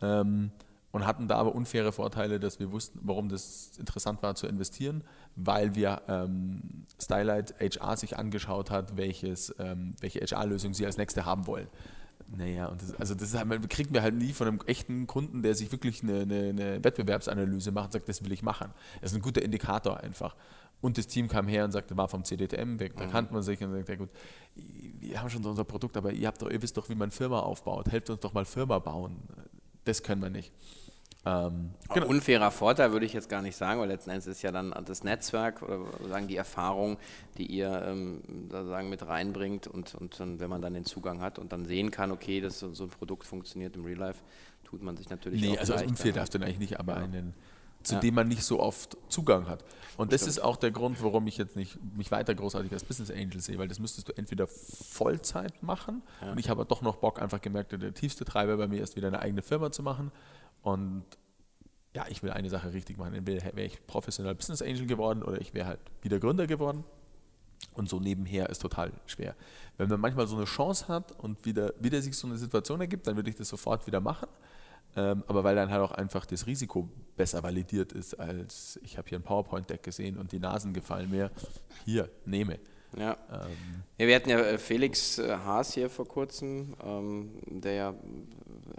Ähm, 0.00 0.52
und 0.96 1.06
hatten 1.06 1.28
da 1.28 1.36
aber 1.36 1.54
unfaire 1.54 1.92
Vorteile, 1.92 2.40
dass 2.40 2.58
wir 2.58 2.72
wussten, 2.72 3.00
warum 3.02 3.28
das 3.28 3.72
interessant 3.78 4.22
war 4.22 4.34
zu 4.34 4.46
investieren, 4.46 5.04
weil 5.34 5.74
wir 5.74 6.00
ähm, 6.08 6.86
Stylight 6.98 7.54
HR 7.60 7.98
sich 7.98 8.16
angeschaut 8.16 8.70
hat, 8.70 8.96
welches, 8.96 9.54
ähm, 9.58 9.94
welche 10.00 10.20
HR-Lösung 10.20 10.72
sie 10.72 10.86
als 10.86 10.96
nächste 10.96 11.26
haben 11.26 11.46
wollen. 11.46 11.68
Naja, 12.34 12.68
und 12.68 12.80
das, 12.80 12.94
also 12.94 13.14
das 13.14 13.34
halt, 13.34 13.68
kriegen 13.68 13.92
wir 13.92 14.00
halt 14.00 14.14
nie 14.14 14.32
von 14.32 14.48
einem 14.48 14.60
echten 14.64 15.06
Kunden, 15.06 15.42
der 15.42 15.54
sich 15.54 15.70
wirklich 15.70 16.02
eine, 16.02 16.20
eine, 16.20 16.48
eine 16.48 16.82
Wettbewerbsanalyse 16.82 17.72
macht 17.72 17.86
und 17.86 17.92
sagt, 17.92 18.08
das 18.08 18.24
will 18.24 18.32
ich 18.32 18.42
machen. 18.42 18.72
Das 19.02 19.12
ist 19.12 19.18
ein 19.18 19.22
guter 19.22 19.42
Indikator 19.42 20.00
einfach. 20.00 20.34
Und 20.80 20.96
das 20.96 21.06
Team 21.06 21.28
kam 21.28 21.46
her 21.46 21.66
und 21.66 21.72
sagte, 21.72 21.94
war 21.98 22.08
vom 22.08 22.24
CDTM 22.24 22.78
weg, 22.80 22.96
da 22.96 23.06
kannte 23.06 23.34
man 23.34 23.42
sich 23.42 23.62
und 23.62 23.70
sagt, 23.70 23.88
ja 23.90 23.96
gut, 23.96 24.10
wir 24.54 25.20
haben 25.20 25.28
schon 25.28 25.42
so 25.42 25.50
unser 25.50 25.64
Produkt, 25.64 25.98
aber 25.98 26.12
ihr, 26.12 26.26
habt 26.26 26.40
doch, 26.40 26.48
ihr 26.48 26.62
wisst 26.62 26.78
doch, 26.78 26.88
wie 26.88 26.94
man 26.94 27.10
Firma 27.10 27.40
aufbaut. 27.40 27.92
Helft 27.92 28.08
uns 28.08 28.20
doch 28.20 28.32
mal 28.32 28.46
Firma 28.46 28.78
bauen. 28.78 29.18
Das 29.84 30.02
können 30.02 30.22
wir 30.22 30.30
nicht. 30.30 30.52
Ähm, 31.26 31.70
Genau. 31.92 32.06
Unfairer 32.08 32.50
Vorteil 32.50 32.90
würde 32.92 33.06
ich 33.06 33.12
jetzt 33.12 33.28
gar 33.28 33.42
nicht 33.42 33.56
sagen, 33.56 33.80
weil 33.80 33.88
letzten 33.88 34.10
Endes 34.10 34.26
ist 34.26 34.42
ja 34.42 34.50
dann 34.50 34.74
das 34.86 35.04
Netzwerk 35.04 35.62
oder 35.62 35.80
sagen 36.08 36.26
die 36.28 36.36
Erfahrung, 36.36 36.96
die 37.38 37.46
ihr 37.46 37.82
ähm, 37.86 38.22
sozusagen 38.50 38.88
mit 38.90 39.06
reinbringt 39.06 39.66
und, 39.66 39.94
und 39.94 40.18
dann, 40.18 40.40
wenn 40.40 40.50
man 40.50 40.62
dann 40.62 40.74
den 40.74 40.84
Zugang 40.84 41.20
hat 41.20 41.38
und 41.38 41.52
dann 41.52 41.64
sehen 41.64 41.90
kann, 41.90 42.10
okay, 42.10 42.40
dass 42.40 42.58
so, 42.58 42.72
so 42.74 42.84
ein 42.84 42.90
Produkt 42.90 43.24
funktioniert 43.26 43.76
im 43.76 43.84
Real 43.84 43.98
Life, 43.98 44.20
tut 44.64 44.82
man 44.82 44.96
sich 44.96 45.08
natürlich 45.10 45.40
Nee, 45.40 45.54
auch 45.56 45.60
also 45.60 45.74
als 45.74 45.82
unfair 45.84 46.12
darfst 46.12 46.34
du 46.34 46.38
eigentlich 46.38 46.58
nicht, 46.58 46.80
aber 46.80 46.96
einen, 46.96 47.34
zu 47.84 47.94
Ja. 47.94 48.00
dem 48.00 48.14
man 48.14 48.26
nicht 48.26 48.42
so 48.42 48.58
oft 48.58 48.96
Zugang 49.08 49.46
hat. 49.46 49.64
Und 49.96 50.12
das 50.12 50.22
Stimmt. 50.22 50.36
ist 50.38 50.42
auch 50.42 50.56
der 50.56 50.72
Grund, 50.72 51.00
warum 51.04 51.26
ich 51.28 51.36
jetzt 51.38 51.54
nicht 51.54 51.78
mich 51.96 52.10
weiter 52.10 52.34
großartig 52.34 52.72
als 52.72 52.82
Business 52.82 53.12
Angel 53.12 53.40
sehe, 53.40 53.58
weil 53.58 53.68
das 53.68 53.78
müsstest 53.78 54.08
du 54.08 54.12
entweder 54.16 54.48
Vollzeit 54.48 55.62
machen 55.62 56.02
und 56.20 56.38
ich 56.40 56.48
habe 56.50 56.64
doch 56.66 56.82
noch 56.82 56.96
Bock, 56.96 57.22
einfach 57.22 57.40
gemerkt, 57.40 57.70
der 57.72 57.94
tiefste 57.94 58.24
Treiber 58.24 58.56
bei 58.56 58.66
mir 58.66 58.82
ist, 58.82 58.96
wieder 58.96 59.06
eine 59.08 59.20
eigene 59.20 59.42
Firma 59.42 59.70
zu 59.70 59.82
machen 59.84 60.10
und 60.66 61.04
ja, 61.94 62.06
ich 62.08 62.24
will 62.24 62.32
eine 62.32 62.50
Sache 62.50 62.72
richtig 62.72 62.98
machen. 62.98 63.14
Entweder 63.14 63.44
wäre 63.54 63.66
ich 63.66 63.86
professionell 63.86 64.34
Business 64.34 64.62
Angel 64.62 64.86
geworden 64.86 65.22
oder 65.22 65.40
ich 65.40 65.54
wäre 65.54 65.68
halt 65.68 65.78
wieder 66.02 66.18
Gründer 66.18 66.48
geworden. 66.48 66.82
Und 67.72 67.88
so 67.88 68.00
nebenher 68.00 68.50
ist 68.50 68.60
total 68.60 68.90
schwer. 69.06 69.36
Wenn 69.76 69.88
man 69.88 70.00
manchmal 70.00 70.26
so 70.26 70.34
eine 70.34 70.44
Chance 70.44 70.88
hat 70.88 71.12
und 71.12 71.44
wieder, 71.46 71.72
wieder 71.78 72.02
sich 72.02 72.16
so 72.16 72.26
eine 72.26 72.36
Situation 72.36 72.80
ergibt, 72.80 73.06
dann 73.06 73.14
würde 73.14 73.30
ich 73.30 73.36
das 73.36 73.48
sofort 73.48 73.86
wieder 73.86 74.00
machen. 74.00 74.28
Ähm, 74.96 75.22
aber 75.28 75.44
weil 75.44 75.54
dann 75.54 75.70
halt 75.70 75.82
auch 75.82 75.92
einfach 75.92 76.26
das 76.26 76.48
Risiko 76.48 76.88
besser 77.16 77.44
validiert 77.44 77.92
ist, 77.92 78.14
als 78.14 78.80
ich 78.82 78.98
habe 78.98 79.08
hier 79.08 79.20
ein 79.20 79.22
PowerPoint-Deck 79.22 79.84
gesehen 79.84 80.18
und 80.18 80.32
die 80.32 80.40
Nasen 80.40 80.72
gefallen 80.72 81.10
mir. 81.10 81.30
Hier, 81.84 82.10
nehme. 82.24 82.58
Ja. 82.96 83.16
Ähm, 83.30 83.84
ja, 83.98 84.06
wir 84.06 84.16
hatten 84.16 84.30
ja 84.30 84.38
äh, 84.40 84.58
Felix 84.58 85.18
äh, 85.18 85.36
Haas 85.36 85.74
hier 85.74 85.90
vor 85.90 86.08
kurzem, 86.08 86.74
ähm, 86.82 87.30
der 87.46 87.72
ja 87.72 87.94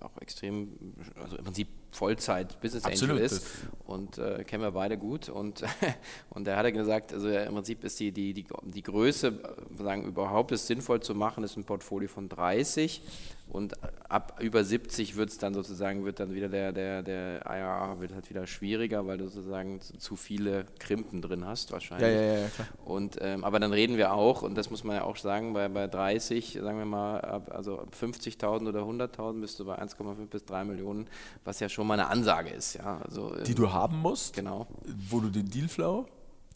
auch 0.02 0.18
extrem, 0.22 0.96
also 1.16 1.38
im 1.38 1.44
Prinzip 1.44 1.68
Vollzeit 1.92 2.60
Business 2.62 2.86
Absolut, 2.86 3.16
Angel 3.16 3.26
ist. 3.26 3.46
und 3.86 4.18
äh, 4.18 4.44
kennen 4.44 4.64
wir 4.64 4.72
beide 4.72 4.98
gut. 4.98 5.30
Und 5.30 5.64
und 6.30 6.46
der 6.46 6.58
hat 6.58 6.66
ja 6.66 6.72
gesagt, 6.72 7.14
also 7.14 7.30
im 7.30 7.54
Prinzip 7.54 7.84
ist 7.84 8.00
die 8.00 8.12
die 8.12 8.34
die, 8.34 8.46
die 8.64 8.84
Größe, 8.84 9.28
äh, 9.28 9.84
sagen 9.84 10.04
überhaupt 10.04 10.52
es 10.52 10.68
sinnvoll 10.68 11.02
zu 11.02 11.16
machen, 11.16 11.44
ist 11.44 11.58
ein 11.58 11.64
Portfolio 11.64 12.10
von 12.10 12.30
30 12.30 13.02
und 13.50 13.76
ab 14.10 14.40
über 14.42 14.64
70 14.64 15.16
wird 15.16 15.30
es 15.30 15.38
dann 15.38 15.54
sozusagen 15.54 16.06
wird 16.06 16.20
dann 16.20 16.34
wieder 16.34 16.50
der 16.50 16.72
der 16.72 17.04
der 17.04 17.46
IRR 17.46 18.00
wird 18.00 18.14
halt 18.14 18.30
wieder 18.30 18.46
schwieriger, 18.48 19.06
weil 19.08 19.18
du 19.18 19.28
sozusagen 19.28 19.80
zu, 19.82 20.16
viele 20.16 20.66
Krimpen 20.80 21.22
drin 21.22 21.46
hast 21.46 21.72
wahrscheinlich. 21.72 22.10
ja, 22.10 22.22
ja, 22.22 22.40
ja, 22.42 22.48
klar. 22.50 22.68
Und, 22.84 23.18
ähm, 23.22 23.44
aber 23.44 23.60
dann 23.60 23.72
reden 23.72 23.98
wir 23.98 24.14
auch, 24.14 24.42
und 24.42 24.56
das 24.56 24.70
muss 24.70 24.84
man 24.84 24.98
ja 24.98 25.04
auch 25.04 25.18
sagen, 25.18 25.54
bei, 25.54 25.70
bei 25.70 25.88
30, 25.88 26.60
sagen 26.62 26.78
wir 26.78 26.86
mal, 26.86 27.22
ab, 27.22 27.52
also 27.54 27.80
ab 27.80 27.96
50.000 28.00 28.68
oder 28.68 28.82
100.000 28.82 29.42
bist 29.42 29.60
du 29.60 29.66
bei 29.66 29.82
1,5 29.82 30.28
bis 30.28 30.46
3 30.46 30.66
Millionen, 30.66 31.08
was 31.44 31.60
ja 31.60 31.70
schon 31.70 31.88
mal 31.88 31.94
eine 31.94 32.08
Ansage 32.08 32.50
ist. 32.50 32.76
Ja? 32.76 33.00
Also, 33.04 33.36
ähm, 33.36 33.44
Die 33.44 33.56
du 33.56 33.72
haben 33.72 34.00
musst, 34.00 34.36
Genau, 34.36 34.68
wo 35.10 35.20
du 35.20 35.30
den 35.30 35.50
Dealflow 35.50 36.08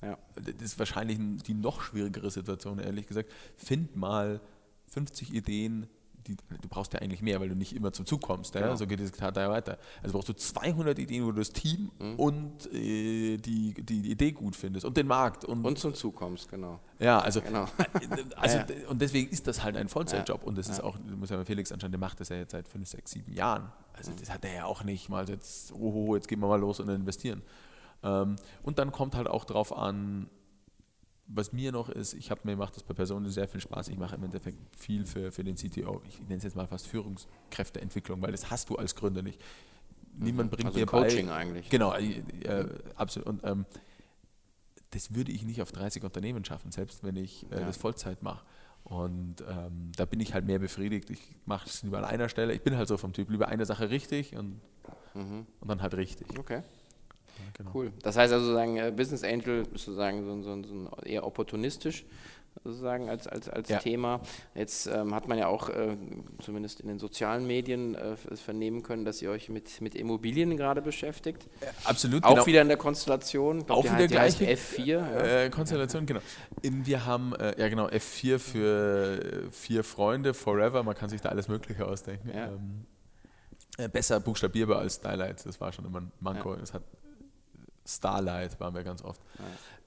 ja. 0.02 0.18
Das 0.36 0.56
ist 0.62 0.80
wahrscheinlich 0.80 1.20
die 1.46 1.54
noch 1.54 1.82
schwierigere 1.82 2.32
Situation, 2.32 2.80
ehrlich 2.80 3.08
gesagt. 3.08 3.30
Find 3.56 3.96
mal 3.96 4.42
50 4.88 5.34
Ideen, 5.34 5.88
die, 6.28 6.36
du 6.36 6.68
brauchst 6.70 6.94
ja 6.94 7.00
eigentlich 7.00 7.22
mehr, 7.22 7.40
weil 7.40 7.50
du 7.50 7.56
nicht 7.56 7.76
immer 7.76 7.92
zum 7.94 8.06
Zug 8.06 8.22
kommst. 8.22 8.56
Ja? 8.56 8.62
Genau. 8.62 8.76
So 8.76 8.88
geht 8.88 9.00
es 9.00 9.12
da 9.12 9.50
weiter. 9.50 9.78
Also 10.02 10.14
brauchst 10.14 10.30
du 10.30 10.34
200 10.34 10.98
Ideen, 11.00 11.26
wo 11.26 11.32
du 11.32 11.40
das 11.40 11.52
Team 11.52 11.92
Mhm. 12.00 12.16
und 12.16 12.74
äh, 12.74 13.38
die, 13.38 13.74
die, 13.74 14.12
Idee 14.12 14.32
gut 14.32 14.56
findest 14.56 14.86
und 14.86 14.98
den 14.98 15.08
Markt. 15.08 15.46
Und, 15.46 15.66
Und 15.66 15.78
zum 15.80 15.94
Zug 15.94 16.16
kommst, 16.16 16.50
genau. 16.50 16.80
ja, 17.00 17.20
also, 17.20 17.42
Genau. 17.42 17.66
also 18.36 18.58
Ja, 18.58 18.66
und 18.90 19.02
deswegen 19.02 19.30
ist 19.30 19.48
das 19.48 19.64
halt 19.64 19.78
ein 19.78 19.88
Vollzeitjob. 19.90 20.44
Und 20.44 20.58
das 20.58 20.70
ist 20.70 20.82
auch, 20.82 20.98
du 20.98 21.18
musst 21.18 21.32
ja 21.32 21.38
mal 21.38 21.46
Felix 21.46 21.72
anschauen, 21.72 21.92
der 21.92 22.00
macht 22.00 22.20
das 22.20 22.30
ja 22.30 22.38
jetzt 22.38 22.52
seit 22.52 22.68
fünf, 22.68 22.88
sechs, 22.88 23.12
sieben 23.12 23.34
Jahren. 23.34 23.72
Also 23.94 24.12
das 24.20 24.32
hat 24.32 24.46
er 24.46 24.54
ja 24.54 24.66
auch 24.66 24.84
nicht 24.84 25.10
mal 25.10 25.28
jetzt, 25.28 25.74
oh, 25.74 26.08
oh, 26.08 26.16
jetzt 26.16 26.28
gehen 26.28 26.40
wir 26.40 26.48
mal 26.48 26.60
los 26.60 26.80
und 26.80 26.90
investieren. 26.90 27.42
Ähm, 28.04 28.36
und 28.64 28.80
dann 28.80 28.92
kommt 28.92 29.16
halt 29.16 29.28
auch 29.28 29.46
drauf 29.46 29.76
an, 29.76 30.30
was 31.34 31.54
mir 31.54 31.72
noch 31.72 31.90
ist, 31.90 32.14
ich 32.14 32.30
habe 32.32 32.42
mir 32.44 32.56
macht 32.58 32.76
das 32.76 32.84
bei 32.84 32.94
Personen 32.94 33.30
sehr 33.30 33.48
viel 33.48 33.62
Spaß. 33.62 33.88
Ich 33.90 33.98
mache 33.98 34.16
im 34.16 34.24
Endeffekt 34.24 34.58
viel 34.78 35.06
für, 35.06 35.32
für 35.32 35.44
den 35.44 35.56
CTO. 35.56 36.02
Ich 36.08 36.20
nenne 36.22 36.36
es 36.38 36.44
jetzt 36.44 36.56
mal 36.56 36.68
fast 36.68 36.88
Führungskräfteentwicklung, 36.88 38.22
weil 38.22 38.32
das 38.32 38.50
hast 38.52 38.70
du 38.70 38.76
als 38.76 38.96
Gründer 38.96 39.22
nicht. 39.22 39.40
Niemand 40.18 40.52
bringt 40.52 40.66
Also 40.68 40.80
dir 40.80 40.86
Coaching 40.86 41.28
bei. 41.28 41.36
eigentlich. 41.36 41.70
Genau, 41.70 41.94
äh, 41.94 42.20
äh, 42.44 42.68
absolut. 42.96 43.28
Und 43.30 43.42
ähm, 43.46 43.66
das 44.92 45.14
würde 45.16 45.32
ich 45.32 45.44
nicht 45.44 45.62
auf 45.62 45.72
30 45.72 46.04
Unternehmen 46.04 46.44
schaffen, 46.44 46.72
selbst 46.72 47.04
wenn 47.04 47.16
ich 47.16 47.50
äh, 47.52 47.60
Ja. 47.62 47.66
das 47.66 47.78
Vollzeit 47.78 48.22
mache. 48.24 48.44
Und 48.84 49.38
ähm, 49.48 49.92
da 49.96 50.06
bin 50.06 50.20
ich 50.20 50.34
halt 50.34 50.46
mehr 50.46 50.60
befriedigt. 50.60 51.10
Ich 51.12 51.36
mache 51.46 51.70
es 51.70 51.82
lieber 51.84 52.00
an 52.00 52.06
einer 52.06 52.28
Stelle. 52.30 52.52
Ich 52.54 52.62
bin 52.62 52.76
halt 52.76 52.88
so 52.90 52.98
vom 52.98 53.14
Typ, 53.14 53.30
lieber 53.30 53.48
eine 53.48 53.66
Sache 53.66 53.90
richtig 53.90 54.36
und, 54.36 54.60
und 55.14 55.68
dann 55.68 55.82
halt 55.82 55.94
richtig. 55.94 56.28
Okay. 56.38 56.64
Genau. 57.58 57.72
Cool. 57.74 57.92
Das 58.02 58.18
heißt 58.18 58.34
also 58.34 58.46
sozusagen, 58.46 58.78
äh, 58.78 58.92
Business 58.96 59.24
Angel 59.24 59.64
ist 59.74 59.86
sozusagen 59.86 60.24
so, 60.24 60.42
so, 60.42 60.64
so 60.64 60.74
ein 60.74 60.90
eher 61.06 61.26
opportunistisch 61.26 62.06
sozusagen 62.64 63.10
als, 63.10 63.28
als, 63.28 63.50
als 63.50 63.70
Ja. 63.70 63.80
Thema. 63.80 64.22
Jetzt 64.56 64.88
ähm, 64.88 65.16
hat 65.16 65.28
man 65.28 65.38
ja 65.38 65.48
auch 65.48 65.70
äh, 65.70 65.96
zumindest 66.42 66.82
in 66.82 66.88
den 66.88 67.00
sozialen 67.00 67.48
Medien 67.48 67.96
äh, 67.96 68.16
vernehmen 68.16 68.84
können, 68.84 69.06
dass 69.06 69.22
ihr 69.22 69.32
euch 69.32 69.50
mit, 69.50 69.82
mit 69.82 69.96
Immobilien 69.96 70.58
gerade 70.58 70.82
beschäftigt. 70.82 71.48
Absolut. 71.86 72.24
Auch 72.24 72.32
genau. 72.32 72.46
wieder 72.46 72.62
in 72.62 72.68
der 72.68 72.78
Konstellation. 72.78 73.66
Glaub, 73.66 73.80
Auch 73.80 73.84
wieder 73.84 74.08
gleiche 74.08 74.46
F4. 74.46 74.86
Ja. 74.86 75.44
Äh, 75.44 75.50
Konstellation, 75.50 76.06
genau. 76.06 76.22
Wir 76.62 77.06
haben, 77.06 77.34
äh, 77.36 77.60
ja 77.60 77.70
genau, 77.70 77.88
F4 77.88 78.38
für 78.38 79.48
äh, 79.48 79.52
vier 79.52 79.84
Freunde, 79.84 80.34
Forever, 80.34 80.84
man 80.84 80.96
kann 80.96 81.10
sich 81.10 81.22
da 81.22 81.30
alles 81.30 81.48
Mögliche 81.48 81.88
ausdenken. 81.88 82.30
Ja. 82.30 82.48
Ähm, 82.48 82.86
äh, 83.78 83.88
besser 83.88 84.20
buchstabierbar 84.20 84.80
als 84.80 84.96
Starlight, 84.96 85.46
das 85.46 85.60
war 85.62 85.72
schon 85.72 85.86
immer 85.86 86.02
ein 86.02 86.12
Manko. 86.20 86.54
Es 86.56 86.74
hat 86.74 86.84
Starlight 87.86 88.60
waren 88.60 88.74
wir 88.74 88.84
ganz 88.84 89.04
oft. 89.04 89.22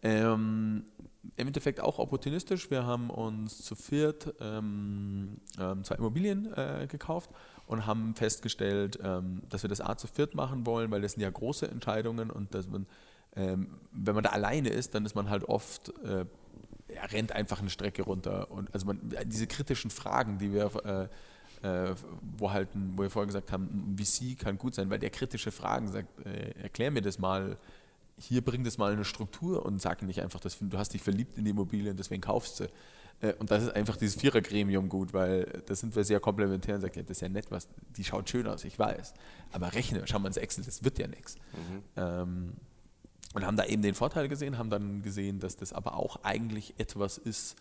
Ähm, 0.02 0.84
Im 1.36 1.46
Endeffekt 1.46 1.80
auch 1.80 1.98
opportunistisch. 1.98 2.70
Wir 2.70 2.84
haben 2.84 3.10
uns 3.10 3.62
zu 3.62 3.74
viert 3.74 4.34
ähm, 4.40 5.38
ähm, 5.58 5.84
zwei 5.84 5.96
Immobilien 5.96 6.52
äh, 6.54 6.86
gekauft 6.88 7.30
und 7.66 7.86
haben 7.86 8.14
festgestellt, 8.14 8.98
ähm, 9.02 9.42
dass 9.48 9.62
wir 9.62 9.68
das 9.68 9.80
A 9.80 9.96
zu 9.96 10.06
viert 10.06 10.34
machen 10.34 10.66
wollen, 10.66 10.90
weil 10.90 11.00
das 11.00 11.12
sind 11.12 11.22
ja 11.22 11.30
große 11.30 11.66
Entscheidungen 11.68 12.30
und 12.30 12.54
dass 12.54 12.68
man, 12.68 12.86
ähm, 13.36 13.78
wenn 13.92 14.14
man 14.14 14.24
da 14.24 14.30
alleine 14.30 14.68
ist, 14.68 14.94
dann 14.94 15.06
ist 15.06 15.14
man 15.14 15.30
halt 15.30 15.44
oft, 15.44 15.88
äh, 16.04 16.26
ja, 16.94 17.04
rennt 17.10 17.32
einfach 17.32 17.60
eine 17.60 17.70
Strecke 17.70 18.02
runter. 18.02 18.50
Und 18.50 18.72
also 18.74 18.86
man, 18.86 19.00
diese 19.24 19.46
kritischen 19.46 19.90
Fragen, 19.90 20.38
die 20.38 20.52
wir 20.52 20.84
äh, 20.84 21.08
äh, 21.64 21.94
wo 22.36 22.52
halt, 22.52 22.68
wo 22.74 23.02
wir 23.02 23.10
vorher 23.10 23.26
gesagt 23.26 23.50
haben, 23.50 23.64
ein 23.64 23.98
VC 23.98 24.38
kann 24.38 24.58
gut 24.58 24.74
sein, 24.74 24.90
weil 24.90 24.98
der 24.98 25.10
kritische 25.10 25.50
Fragen 25.50 25.88
sagt, 25.88 26.26
äh, 26.26 26.50
erklär 26.62 26.90
mir 26.90 27.00
das 27.00 27.18
mal, 27.18 27.56
hier 28.18 28.44
bringt 28.44 28.66
es 28.66 28.78
mal 28.78 28.92
eine 28.92 29.04
Struktur 29.04 29.64
und 29.64 29.80
sag 29.80 30.02
nicht 30.02 30.22
einfach, 30.22 30.40
dass 30.40 30.58
du 30.60 30.78
hast 30.78 30.94
dich 30.94 31.02
verliebt 31.02 31.36
in 31.38 31.44
die 31.44 31.50
Immobilie 31.50 31.90
und 31.90 31.98
deswegen 31.98 32.20
kaufst 32.22 32.60
du. 32.60 32.64
Äh, 33.20 33.34
Und 33.34 33.50
das 33.50 33.62
ist 33.64 33.74
einfach 33.74 33.96
dieses 33.96 34.16
Vierergremium 34.16 34.88
gut, 34.88 35.12
weil 35.12 35.62
da 35.66 35.74
sind 35.74 35.94
wir 35.96 36.04
sehr 36.04 36.20
komplementär 36.20 36.76
und 36.76 36.80
sagt, 36.80 36.96
ja, 36.96 37.02
das 37.02 37.18
ist 37.18 37.20
ja 37.22 37.28
nett, 37.28 37.50
was, 37.50 37.68
die 37.96 38.04
schaut 38.04 38.28
schön 38.28 38.46
aus, 38.46 38.64
ich 38.64 38.78
weiß. 38.78 39.14
Aber 39.52 39.72
rechne, 39.74 40.02
schau 40.06 40.18
mal 40.18 40.28
ins 40.28 40.36
Excel, 40.36 40.64
das 40.64 40.84
wird 40.84 40.98
ja 40.98 41.06
nichts. 41.08 41.36
Ähm, 41.96 42.54
und 43.34 43.44
haben 43.44 43.56
da 43.56 43.64
eben 43.64 43.82
den 43.82 43.94
Vorteil 43.94 44.28
gesehen, 44.28 44.58
haben 44.58 44.70
dann 44.70 45.02
gesehen, 45.02 45.40
dass 45.40 45.56
das 45.56 45.72
aber 45.72 45.96
auch 45.96 46.20
eigentlich 46.22 46.74
etwas 46.78 47.18
ist, 47.18 47.56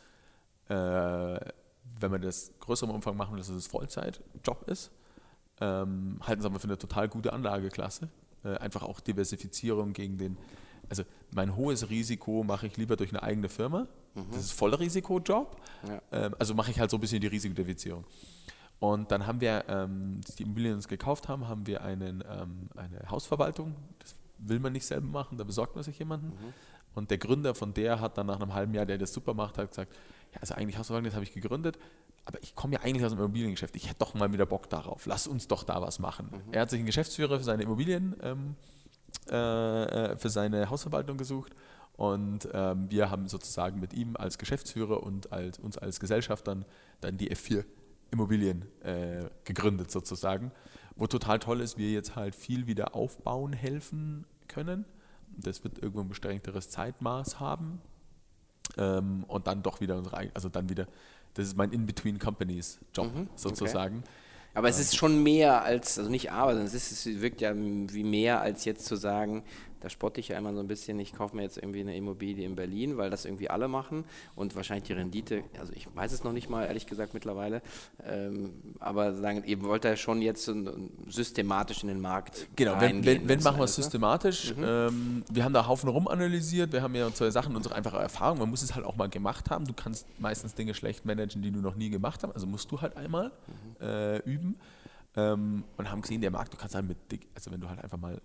äh, 0.70 0.74
wenn 0.76 2.12
wir 2.12 2.20
das 2.20 2.52
größer 2.60 2.86
im 2.86 2.92
Umfang 2.92 3.18
machen, 3.18 3.38
dass 3.38 3.50
es 3.50 3.56
das 3.56 3.68
Vollzeitjob 3.68 4.68
ist. 4.68 4.92
Ähm, 5.62 6.20
halten 6.22 6.42
es 6.42 6.46
aber 6.46 6.60
für 6.60 6.68
eine 6.68 6.78
total 6.78 7.08
gute 7.10 7.34
Anlageklasse. 7.34 8.10
Äh, 8.44 8.58
einfach 8.58 8.84
auch 8.84 9.00
Diversifizierung 9.00 9.94
gegen 9.94 10.18
den, 10.18 10.38
also 10.90 11.04
mein 11.32 11.56
hohes 11.56 11.90
Risiko 11.90 12.44
mache 12.44 12.68
ich 12.68 12.78
lieber 12.78 12.96
durch 12.96 13.12
eine 13.12 13.24
eigene 13.24 13.50
Firma. 13.50 13.88
Das 14.32 14.42
ist 14.42 14.52
voller 14.52 14.80
Risikojob. 14.80 15.56
Ja. 15.88 16.02
Ähm, 16.12 16.36
also 16.38 16.54
mache 16.54 16.72
ich 16.72 16.80
halt 16.80 16.92
so 16.92 16.98
ein 16.98 17.02
bisschen 17.02 17.22
die 17.22 17.28
Risikodiversifizierung. 17.28 18.06
Und 18.80 19.12
dann 19.12 19.26
haben 19.26 19.40
wir, 19.40 19.64
ähm, 19.70 20.20
als 20.26 20.36
die 20.36 20.44
Immobilien 20.44 20.76
uns 20.76 20.88
gekauft 20.88 21.30
haben, 21.30 21.48
haben 21.48 21.66
wir 21.66 21.84
einen, 21.84 22.24
ähm, 22.30 22.70
eine 22.76 23.10
Hausverwaltung. 23.10 23.74
Das 24.00 24.16
will 24.40 24.60
man 24.60 24.74
nicht 24.74 24.86
selber 24.86 25.08
machen, 25.08 25.38
da 25.38 25.46
besorgt 25.46 25.76
man 25.76 25.84
sich 25.84 25.98
jemanden. 25.98 26.34
Und 26.94 27.10
der 27.10 27.18
Gründer 27.18 27.56
von 27.56 27.74
der 27.74 28.02
hat 28.02 28.18
dann 28.18 28.28
nach 28.28 28.42
einem 28.42 28.54
halben 28.54 28.74
Jahr, 28.74 28.86
der 28.86 28.98
das 28.98 29.14
super 29.14 29.34
macht, 29.34 29.58
hat 29.58 29.70
gesagt, 29.70 29.96
ja, 30.34 30.42
also 30.42 30.54
eigentlich 30.56 30.78
Hausverwaltung, 30.78 31.06
das 31.06 31.16
habe 31.16 31.24
ich 31.24 31.34
gegründet, 31.34 31.80
aber 32.26 32.42
ich 32.42 32.56
komme 32.56 32.76
ja 32.76 32.82
eigentlich 32.82 33.06
aus 33.06 33.12
dem 33.12 33.20
Immobiliengeschäft. 33.20 33.76
Ich 33.76 33.88
hätte 33.90 34.00
doch 34.00 34.14
mal 34.14 34.32
wieder 34.32 34.46
Bock 34.46 34.70
darauf. 34.70 35.06
Lass 35.06 35.28
uns 35.28 35.48
doch 35.48 35.64
da 35.64 35.82
was 35.82 36.00
machen. 36.00 36.30
Er 36.52 36.62
hat 36.62 36.70
sich 36.70 36.80
einen 36.80 36.86
Geschäftsführer 36.86 37.38
für 37.38 37.44
seine 37.44 37.64
Immobilien, 37.64 38.16
ähm, 38.22 38.56
äh, 39.30 39.84
äh, 40.12 40.18
für 40.18 40.30
seine 40.30 40.70
Hausverwaltung 40.70 41.18
gesucht. 41.18 41.54
Und 41.96 42.48
ähm, 42.54 42.90
wir 42.90 43.10
haben 43.10 43.28
sozusagen 43.28 43.80
mit 43.80 43.94
ihm 43.94 44.16
als 44.16 44.38
Geschäftsführer 44.38 45.04
und 45.04 45.32
als, 45.32 45.60
uns 45.60 45.78
als 45.78 46.00
Gesellschaftern 46.00 46.66
dann 47.02 47.18
die 47.18 47.32
F4 47.32 47.66
Immobilien 48.12 48.66
äh, 48.84 49.26
gegründet 49.44 49.92
sozusagen. 49.92 50.52
Wo 50.96 51.08
total 51.08 51.40
toll 51.40 51.62
ist, 51.62 51.78
wir 51.78 51.92
jetzt 51.92 52.16
halt 52.16 52.36
viel 52.36 52.68
wieder 52.68 52.96
aufbauen 52.96 53.52
helfen 53.52 54.26
können. 54.48 54.86
Das 55.36 55.64
wird 55.64 55.80
irgendwo 55.80 56.02
ein 56.02 56.10
beschränkteres 56.10 56.70
Zeitmaß 56.70 57.40
haben. 57.40 57.82
Ähm, 58.78 59.24
und 59.28 59.48
dann 59.48 59.64
doch 59.64 59.82
wieder 59.82 59.98
unsere, 59.98 60.30
also 60.34 60.50
dann 60.50 60.70
wieder, 60.70 60.88
das 61.34 61.48
ist 61.48 61.58
mein 61.58 61.72
In-Between-Companies-Job 61.72 63.14
Mhm, 63.14 63.22
okay. 63.22 63.30
sozusagen. 63.36 64.04
Aber 64.54 64.70
es 64.70 64.80
ist 64.80 64.96
schon 64.96 65.24
mehr 65.24 65.64
als, 65.64 65.98
also 65.98 66.12
nicht 66.12 66.32
aber, 66.32 66.52
sondern 66.52 66.68
es, 66.68 66.76
ist, 66.76 66.92
es 67.08 67.22
wirkt 67.22 67.42
ja 67.42 67.54
wie 67.56 68.04
mehr 68.04 68.42
als 68.42 68.66
jetzt 68.66 68.86
zu 68.86 68.96
sagen, 68.96 69.44
da 69.84 69.90
spotte 69.90 70.20
ich 70.20 70.30
ja 70.30 70.38
immer 70.38 70.54
so 70.54 70.60
ein 70.62 70.68
bisschen, 70.68 70.98
ich 71.00 71.14
kaufe 71.14 71.36
mir 71.36 71.44
jetzt 71.44 71.58
irgendwie 71.58 71.82
eine 71.82 71.96
Immobilie 71.96 72.46
in 72.46 72.56
Berlin, 72.56 72.98
weil 72.98 73.10
das 73.12 73.26
irgendwie 73.26 73.50
alle 73.50 73.68
machen 73.68 74.06
und 74.36 74.56
wahrscheinlich 74.56 74.86
die 74.86 74.94
Rendite, 74.94 75.44
also 75.60 75.74
ich 75.74 75.94
weiß 75.96 76.12
es 76.14 76.24
noch 76.24 76.32
nicht 76.34 76.50
mal, 76.50 76.66
ehrlich 76.66 76.88
gesagt 76.88 77.14
mittlerweile, 77.14 77.62
ähm, 78.04 78.54
aber 78.80 79.14
sagen, 79.14 79.44
ihr 79.46 79.62
wollt 79.62 79.84
ja 79.84 79.96
schon 79.96 80.22
jetzt 80.22 80.50
systematisch 81.10 81.84
in 81.84 81.90
den 81.90 82.02
Markt 82.02 82.48
Genau, 82.56 82.80
wenn, 82.80 83.06
wenn, 83.06 83.22
wenn 83.22 83.28
letzten 83.28 83.44
machen 83.44 83.58
wir 83.60 83.66
es 83.66 83.78
ne? 83.78 83.84
systematisch. 83.84 84.54
Ähm, 84.58 85.24
wir 85.32 85.44
haben 85.44 85.54
da 85.54 85.68
Haufen 85.68 85.90
rumanalysiert, 85.90 86.72
wir 86.72 86.82
haben 86.82 86.96
ja 86.96 87.12
zwei 87.14 87.30
Sachen, 87.30 87.56
unsere 87.56 87.76
einfache 87.76 87.98
Erfahrung. 87.98 88.40
Man 88.40 88.50
muss 88.50 88.62
es 88.62 88.74
halt 88.76 88.86
auch 88.86 88.96
mal 88.96 89.10
gemacht 89.10 89.50
haben. 89.50 89.66
Du 89.66 89.74
kannst 89.74 90.08
meistens 90.20 90.54
Dinge 90.54 90.74
schlecht 90.74 91.06
managen, 91.06 91.42
die 91.42 91.52
du 91.52 91.60
noch 91.60 91.76
nie 91.76 91.90
gemacht 91.90 92.24
hast. 92.24 92.32
Also 92.34 92.48
musst 92.48 92.72
du 92.72 92.82
halt 92.82 92.96
einmal 92.96 93.32
äh, 93.82 94.20
üben. 94.22 94.56
Ähm, 95.16 95.64
und 95.78 95.92
haben 95.92 96.02
gesehen, 96.02 96.22
der 96.22 96.32
Markt, 96.32 96.54
du 96.54 96.58
kannst 96.58 96.74
halt 96.74 96.88
mit, 96.88 96.98
dick- 97.12 97.28
also 97.36 97.52
wenn 97.52 97.60
du 97.62 97.70
halt 97.70 97.84
einfach 97.84 97.98
mal 98.00 98.20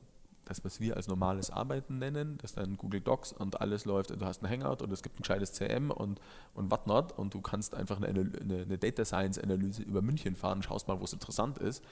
das, 0.49 0.65
was 0.65 0.81
wir 0.81 0.97
als 0.97 1.09
normales 1.09 1.51
Arbeiten 1.51 1.99
nennen, 1.99 2.39
das 2.41 2.55
dann 2.55 2.77
Google 2.77 3.01
Docs 3.01 3.33
und 3.33 3.61
alles 3.61 3.85
läuft, 3.85 4.11
du 4.11 4.25
hast 4.25 4.43
ein 4.43 4.49
Hangout 4.49 4.83
und 4.83 4.91
es 4.93 5.03
gibt 5.03 5.19
ein 5.19 5.23
gescheites 5.23 5.53
CM 5.53 5.91
und, 5.91 6.21
und 6.55 6.71
whatnot 6.71 7.13
und 7.13 7.35
du 7.35 7.41
kannst 7.41 7.75
einfach 7.75 8.01
eine, 8.01 8.09
eine, 8.09 8.63
eine 8.63 8.79
Data 8.79 9.05
Science 9.05 9.39
Analyse 9.39 9.83
über 9.83 10.01
München 10.03 10.37
fahren, 10.37 10.63
schaust 10.63 10.89
mal, 10.89 10.99
wo 11.01 11.05
es 11.05 11.13
interessant 11.13 11.59
ist. 11.59 11.85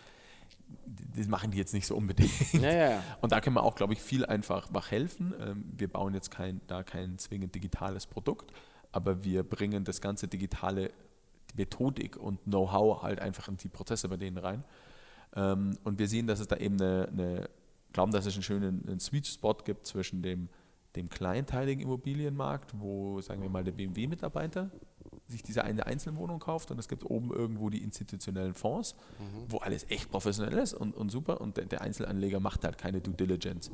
Das 1.17 1.27
machen 1.27 1.51
die 1.51 1.59
jetzt 1.59 1.75
nicht 1.75 1.87
so 1.87 1.97
unbedingt. 1.97 2.53
Ja, 2.55 2.73
ja. 2.73 3.03
Und 3.21 3.33
da 3.33 3.41
können 3.41 3.57
wir 3.57 3.63
auch, 3.65 3.75
glaube 3.75 3.93
ich, 3.93 4.01
viel 4.01 4.25
einfach 4.25 4.69
einfach 4.69 4.91
helfen. 4.91 5.35
Ähm, 5.41 5.65
Wir 5.77 5.89
bauen 5.89 6.15
jetzt 6.15 6.31
kein, 6.31 6.61
da 6.67 6.83
kein 6.83 7.19
zwingend 7.19 7.55
digitales 7.55 8.07
Produkt, 8.07 8.53
aber 8.93 9.25
wir 9.25 9.43
bringen 9.43 9.85
das 9.85 10.01
ganze 10.01 10.29
digitale 10.29 10.93
Methodik 11.57 12.17
und 12.17 12.43
Know-how 12.45 13.03
halt 13.03 13.21
einfach 13.21 13.49
in 13.49 13.57
die 13.57 13.69
Prozesse 13.69 14.09
bei 14.09 14.17
denen 14.17 14.39
rein. 14.39 14.65
Ähm, 15.35 15.77
Und 15.85 15.99
wir 15.99 16.09
sehen, 16.09 16.27
dass 16.27 16.41
es 16.41 16.49
da 16.49 16.57
eben 16.57 16.81
eine, 16.81 17.09
eine 17.09 17.49
glauben, 17.97 18.13
dass 18.13 18.27
es 18.27 18.35
einen 18.35 18.43
schönen 18.43 18.87
einen 18.87 19.01
Sweet 19.01 19.27
Spot 19.27 19.55
gibt 19.65 19.87
zwischen 19.87 20.21
dem, 20.21 20.51
dem 20.97 21.09
kleinteiligen 21.09 21.83
Immobilienmarkt, 21.83 22.79
wo, 22.79 23.23
sagen 23.23 23.41
wir 23.41 23.49
mal, 23.49 23.65
der 23.65 23.73
BMW-Mitarbeiter 23.73 24.71
sich 25.29 25.43
diese 25.43 25.65
eine 25.65 25.87
Einzelwohnung 25.87 26.39
kauft 26.39 26.71
und 26.71 26.79
es 26.79 26.89
gibt 26.89 27.05
oben 27.05 27.33
irgendwo 27.33 27.71
die 27.71 27.83
institutionellen 27.83 28.53
Fonds, 28.53 28.95
wo 29.49 29.59
alles 29.59 29.87
echt 29.89 30.11
professionell 30.11 30.59
ist 30.59 30.75
und, 30.75 30.95
und 30.95 31.09
super 31.09 31.41
und 31.41 31.57
der, 31.57 31.65
der 31.65 31.81
Einzelanleger 31.81 32.39
macht 32.39 32.65
halt 32.65 32.77
keine 32.77 33.01
Due 33.01 33.15
Diligence. 33.15 33.71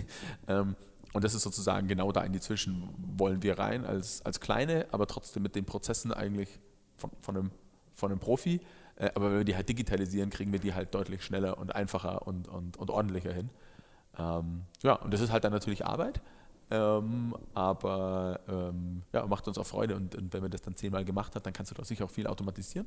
ähm, 0.48 0.74
und 1.12 1.22
das 1.22 1.34
ist 1.34 1.42
sozusagen 1.42 1.86
genau 1.86 2.12
da 2.12 2.22
in 2.22 2.32
die 2.32 2.40
Zwischen 2.40 2.88
wollen 3.18 3.42
wir 3.42 3.58
rein 3.58 3.84
als, 3.84 4.24
als 4.24 4.40
kleine, 4.40 4.86
aber 4.90 5.06
trotzdem 5.06 5.42
mit 5.42 5.54
den 5.54 5.66
Prozessen 5.66 6.12
eigentlich 6.12 6.48
von, 6.96 7.10
von, 7.20 7.36
einem, 7.36 7.50
von 7.94 8.10
einem 8.10 8.20
Profi. 8.20 8.60
Äh, 8.96 9.10
aber 9.14 9.30
wenn 9.30 9.38
wir 9.38 9.44
die 9.44 9.54
halt 9.54 9.68
digitalisieren, 9.68 10.30
kriegen 10.30 10.52
wir 10.52 10.60
die 10.60 10.74
halt 10.74 10.94
deutlich 10.94 11.22
schneller 11.22 11.58
und 11.58 11.74
einfacher 11.74 12.26
und, 12.26 12.48
und, 12.48 12.76
und 12.78 12.90
ordentlicher 12.90 13.32
hin. 13.32 13.50
Ähm, 14.18 14.62
ja, 14.82 14.94
und 14.94 15.12
das 15.12 15.20
ist 15.20 15.32
halt 15.32 15.44
dann 15.44 15.52
natürlich 15.52 15.84
Arbeit. 15.84 16.20
Ähm, 16.70 17.34
aber 17.54 18.40
ähm, 18.48 19.02
ja, 19.12 19.24
macht 19.26 19.46
uns 19.46 19.56
auch 19.56 19.66
Freude 19.66 19.94
und, 19.94 20.16
und 20.16 20.32
wenn 20.32 20.42
man 20.42 20.50
das 20.50 20.62
dann 20.62 20.74
zehnmal 20.74 21.04
gemacht 21.04 21.36
hat, 21.36 21.46
dann 21.46 21.52
kannst 21.52 21.70
du 21.70 21.76
doch 21.76 21.84
sicher 21.84 22.04
auch 22.04 22.10
viel 22.10 22.26
automatisieren. 22.26 22.86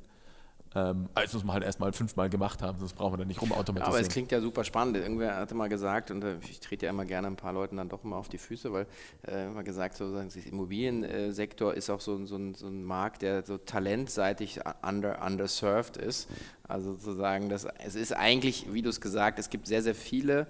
Ähm, 0.76 1.10
also 1.16 1.38
muss 1.38 1.46
man 1.46 1.56
halt 1.56 1.64
erstmal 1.64 1.94
fünfmal 1.94 2.30
gemacht 2.30 2.62
haben, 2.62 2.78
sonst 2.78 2.94
brauchen 2.94 3.14
wir 3.14 3.18
dann 3.18 3.28
nicht 3.28 3.42
rumautomatisieren. 3.42 3.94
Aber 3.94 4.02
es 4.02 4.10
klingt 4.10 4.32
ja 4.32 4.40
super 4.40 4.64
spannend. 4.64 4.98
Irgendwer 4.98 5.38
hatte 5.38 5.56
mal 5.56 5.70
gesagt, 5.70 6.12
und 6.12 6.24
äh, 6.24 6.36
ich 6.42 6.60
trete 6.60 6.86
ja 6.86 6.92
immer 6.92 7.06
gerne 7.06 7.28
ein 7.28 7.38
paar 7.38 7.54
Leuten 7.54 7.78
dann 7.78 7.90
doch 7.90 8.04
immer 8.04 8.18
auf 8.18 8.30
die 8.30 8.38
Füße, 8.38 8.72
weil 8.72 8.86
äh, 9.28 9.48
immer 9.48 9.64
gesagt, 9.64 9.96
so, 9.96 10.14
der 10.14 10.28
Immobiliensektor 10.46 11.74
ist 11.74 11.90
auch 11.90 12.02
so, 12.02 12.24
so, 12.26 12.36
ein, 12.36 12.54
so 12.54 12.68
ein 12.68 12.84
Markt, 12.84 13.24
der 13.24 13.46
so 13.46 13.58
talentseitig 13.58 14.60
under, 14.88 15.26
underserved 15.26 15.98
ist. 15.98 16.30
Also 16.68 16.94
sozusagen, 16.94 17.50
das, 17.50 17.66
es 17.84 17.96
ist 17.96 18.14
eigentlich, 18.16 18.72
wie 18.72 18.84
du 18.84 18.90
es 18.90 19.02
gesagt, 19.02 19.40
es 19.40 19.50
gibt 19.50 19.66
sehr, 19.66 19.82
sehr 19.82 19.96
viele 19.96 20.46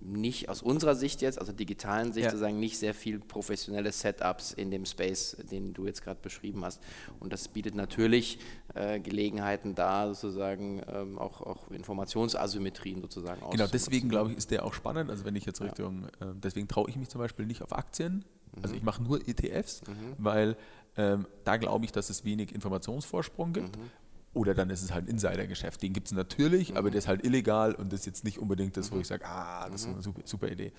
nicht 0.00 0.48
aus 0.48 0.62
unserer 0.62 0.94
Sicht 0.94 1.22
jetzt, 1.22 1.38
also 1.38 1.52
digitalen 1.52 2.12
Sicht 2.12 2.24
ja. 2.24 2.30
sozusagen, 2.30 2.58
nicht 2.58 2.78
sehr 2.78 2.94
viel 2.94 3.18
professionelle 3.18 3.92
Setups 3.92 4.52
in 4.52 4.70
dem 4.70 4.84
Space, 4.84 5.36
den 5.50 5.74
du 5.74 5.86
jetzt 5.86 6.02
gerade 6.02 6.20
beschrieben 6.20 6.64
hast. 6.64 6.82
Und 7.20 7.32
das 7.32 7.48
bietet 7.48 7.74
natürlich 7.74 8.38
äh, 8.74 9.00
Gelegenheiten 9.00 9.74
da, 9.74 10.14
sozusagen 10.14 10.82
ähm, 10.92 11.18
auch, 11.18 11.40
auch 11.40 11.70
Informationsasymmetrien 11.70 13.00
sozusagen 13.00 13.42
aus. 13.42 13.52
Genau, 13.52 13.66
deswegen 13.66 14.08
glaube 14.08 14.32
ich, 14.32 14.38
ist 14.38 14.50
der 14.50 14.64
auch 14.64 14.74
spannend. 14.74 15.10
Also 15.10 15.24
wenn 15.24 15.36
ich 15.36 15.46
jetzt 15.46 15.60
Richtung, 15.60 16.08
ja. 16.20 16.30
äh, 16.30 16.34
deswegen 16.34 16.68
traue 16.68 16.88
ich 16.88 16.96
mich 16.96 17.08
zum 17.08 17.20
Beispiel 17.20 17.46
nicht 17.46 17.62
auf 17.62 17.72
Aktien. 17.72 18.24
Also 18.62 18.74
mhm. 18.74 18.78
ich 18.78 18.82
mache 18.82 19.02
nur 19.02 19.26
ETFs, 19.26 19.82
mhm. 19.86 20.14
weil 20.18 20.56
ähm, 20.96 21.26
da 21.44 21.56
glaube 21.56 21.84
ich, 21.84 21.92
dass 21.92 22.10
es 22.10 22.24
wenig 22.24 22.54
Informationsvorsprung 22.54 23.52
gibt. 23.52 23.76
Mhm. 23.76 23.90
Oder 24.34 24.54
dann 24.54 24.70
ist 24.70 24.82
es 24.82 24.92
halt 24.92 25.06
ein 25.06 25.08
Insidergeschäft. 25.08 25.82
Den 25.82 25.92
gibt 25.92 26.08
es 26.08 26.12
natürlich, 26.12 26.70
mhm. 26.70 26.76
aber 26.76 26.90
der 26.90 26.98
ist 26.98 27.08
halt 27.08 27.24
illegal 27.24 27.74
und 27.74 27.92
das 27.92 28.00
ist 28.00 28.06
jetzt 28.06 28.24
nicht 28.24 28.38
unbedingt 28.38 28.76
das, 28.76 28.90
wo 28.90 28.96
mhm. 28.96 29.00
ich 29.00 29.06
sage, 29.06 29.26
ah, 29.26 29.68
das 29.68 29.82
ist 29.82 29.86
eine 29.86 29.96
mhm. 29.96 30.02
super, 30.02 30.20
super 30.24 30.48
Idee. 30.48 30.72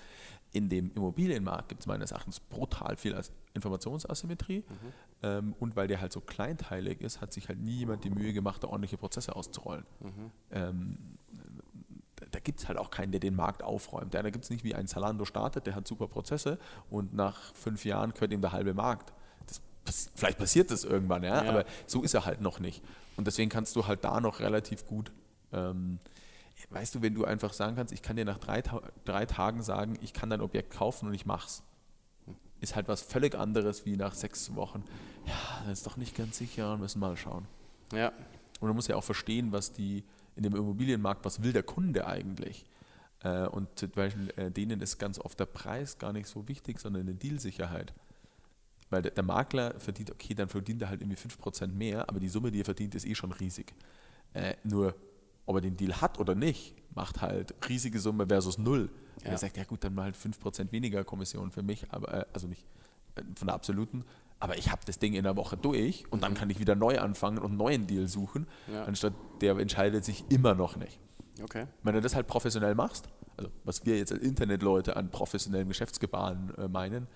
In 0.51 0.69
dem 0.69 0.91
Immobilienmarkt 0.95 1.69
gibt 1.69 1.81
es 1.81 1.87
meines 1.87 2.11
Erachtens 2.11 2.39
brutal 2.39 2.95
viel 2.95 3.13
als 3.13 3.31
Informationsasymmetrie. 3.53 4.59
Mhm. 4.67 4.93
Ähm, 5.21 5.55
und 5.59 5.75
weil 5.75 5.87
der 5.87 5.99
halt 5.99 6.13
so 6.13 6.21
kleinteilig 6.21 7.01
ist, 7.01 7.21
hat 7.21 7.33
sich 7.33 7.49
halt 7.49 7.59
nie 7.59 7.77
jemand 7.77 8.03
die 8.03 8.09
Mühe 8.09 8.33
gemacht, 8.33 8.63
da 8.63 8.67
ordentliche 8.67 8.97
Prozesse 8.97 9.35
auszurollen. 9.35 9.85
Mhm. 9.99 10.31
Ähm, 10.51 10.97
da 12.31 12.39
gibt 12.39 12.59
es 12.59 12.67
halt 12.67 12.77
auch 12.77 12.91
keinen, 12.91 13.11
der 13.11 13.19
den 13.19 13.35
Markt 13.35 13.63
aufräumt. 13.63 14.13
Ja, 14.13 14.21
da 14.21 14.29
gibt 14.29 14.43
es 14.43 14.49
nicht 14.49 14.63
wie 14.63 14.75
ein 14.75 14.87
Zalando 14.87 15.25
startet, 15.25 15.67
der 15.67 15.75
hat 15.75 15.87
super 15.87 16.07
Prozesse 16.07 16.59
und 16.89 17.13
nach 17.13 17.53
fünf 17.55 17.85
Jahren 17.85 18.13
gehört 18.13 18.31
ihm 18.31 18.41
der 18.41 18.51
halbe 18.51 18.73
Markt. 18.73 19.13
Vielleicht 20.15 20.37
passiert 20.37 20.71
das 20.71 20.83
irgendwann, 20.83 21.23
ja, 21.23 21.43
ja, 21.43 21.49
aber 21.49 21.65
so 21.87 22.03
ist 22.03 22.13
er 22.13 22.25
halt 22.25 22.41
noch 22.41 22.59
nicht. 22.59 22.83
Und 23.17 23.27
deswegen 23.27 23.49
kannst 23.49 23.75
du 23.75 23.87
halt 23.87 24.03
da 24.03 24.21
noch 24.21 24.39
relativ 24.39 24.85
gut, 24.85 25.11
ähm, 25.51 25.99
weißt 26.69 26.95
du, 26.95 27.01
wenn 27.01 27.13
du 27.13 27.25
einfach 27.25 27.53
sagen 27.53 27.75
kannst, 27.75 27.93
ich 27.93 28.01
kann 28.01 28.15
dir 28.15 28.25
nach 28.25 28.37
drei, 28.37 28.61
drei 29.05 29.25
Tagen 29.25 29.63
sagen, 29.63 29.97
ich 30.01 30.13
kann 30.13 30.29
dein 30.29 30.41
Objekt 30.41 30.71
kaufen 30.71 31.07
und 31.07 31.13
ich 31.13 31.25
mach's, 31.25 31.63
ist 32.61 32.75
halt 32.75 32.87
was 32.87 33.01
völlig 33.01 33.35
anderes 33.35 33.85
wie 33.85 33.95
nach 33.95 34.13
sechs 34.13 34.55
Wochen. 34.55 34.83
Ja, 35.25 35.63
das 35.67 35.79
ist 35.79 35.87
doch 35.87 35.97
nicht 35.97 36.15
ganz 36.15 36.37
sicher 36.37 36.77
müssen 36.77 36.99
mal 36.99 37.15
schauen. 37.15 37.45
Ja. 37.93 38.11
Und 38.59 38.67
du 38.67 38.73
musst 38.73 38.89
ja 38.89 38.95
auch 38.95 39.03
verstehen, 39.03 39.51
was 39.51 39.71
die 39.71 40.03
in 40.35 40.43
dem 40.43 40.55
Immobilienmarkt, 40.55 41.23
was 41.25 41.41
will 41.43 41.53
der 41.53 41.63
Kunde 41.63 42.07
eigentlich? 42.07 42.65
Äh, 43.23 43.47
und 43.47 43.67
zum 43.77 43.91
Beispiel 43.91 44.31
äh, 44.37 44.51
denen 44.51 44.81
ist 44.81 44.97
ganz 44.97 45.19
oft 45.19 45.39
der 45.39 45.45
Preis 45.45 45.97
gar 45.97 46.13
nicht 46.13 46.27
so 46.27 46.47
wichtig, 46.47 46.79
sondern 46.79 47.03
eine 47.03 47.15
Dealsicherheit. 47.15 47.93
Weil 48.89 49.03
der, 49.03 49.11
der, 49.11 49.23
Makler 49.23 49.79
verdient, 49.79 50.11
okay, 50.11 50.33
dann 50.33 50.49
verdient 50.49 50.81
er 50.81 50.89
halt 50.89 51.01
irgendwie 51.01 51.17
5% 51.17 51.67
mehr, 51.67 52.09
aber 52.09 52.19
die 52.19 52.29
Summe, 52.29 52.51
die 52.51 52.61
er 52.61 52.65
verdient, 52.65 52.95
ist 52.95 53.05
eh 53.05 53.15
schon 53.15 53.31
riesig. 53.31 53.73
Äh, 54.33 54.55
nur, 54.63 54.95
ob 55.45 55.55
er 55.57 55.61
den 55.61 55.77
Deal 55.77 56.01
hat 56.01 56.19
oder 56.19 56.35
nicht, 56.35 56.75
macht 56.95 57.21
halt 57.21 57.53
riesige 57.67 57.99
Summe 57.99 58.27
versus 58.27 58.57
null. 58.57 58.89
Ja. 59.23 59.31
er 59.31 59.37
sagt, 59.37 59.57
ja 59.57 59.63
gut, 59.63 59.83
dann 59.83 59.93
mal 59.93 60.03
halt 60.03 60.15
5% 60.15 60.71
weniger 60.71 61.03
Kommission 61.03 61.51
für 61.51 61.61
mich, 61.61 61.91
aber 61.91 62.13
äh, 62.13 62.25
also 62.33 62.47
nicht 62.47 62.65
äh, 63.15 63.21
von 63.35 63.47
der 63.47 63.55
absoluten, 63.55 64.05
aber 64.39 64.57
ich 64.57 64.71
habe 64.71 64.81
das 64.85 64.99
Ding 64.99 65.13
in 65.13 65.23
der 65.23 65.35
Woche 65.35 65.57
durch 65.57 66.05
und 66.09 66.19
mhm. 66.19 66.21
dann 66.21 66.33
kann 66.33 66.49
ich 66.49 66.59
wieder 66.59 66.75
neu 66.75 66.99
anfangen 66.99 67.37
und 67.37 67.47
einen 67.47 67.57
neuen 67.57 67.87
Deal 67.87 68.07
suchen, 68.07 68.47
ja. 68.71 68.85
anstatt 68.85 69.13
der 69.41 69.57
entscheidet 69.57 70.05
sich 70.05 70.23
immer 70.29 70.55
noch 70.55 70.77
nicht. 70.77 70.99
Okay. 71.43 71.67
Wenn 71.83 71.93
du 71.93 72.01
das 72.01 72.15
halt 72.15 72.27
professionell 72.27 72.75
machst, 72.75 73.09
also 73.37 73.51
was 73.63 73.85
wir 73.85 73.97
jetzt 73.97 74.11
als 74.11 74.21
Internetleute 74.21 74.95
an 74.95 75.09
professionellen 75.09 75.67
Geschäftsgebaren 75.67 76.53
äh, 76.57 76.67
meinen, 76.67 77.07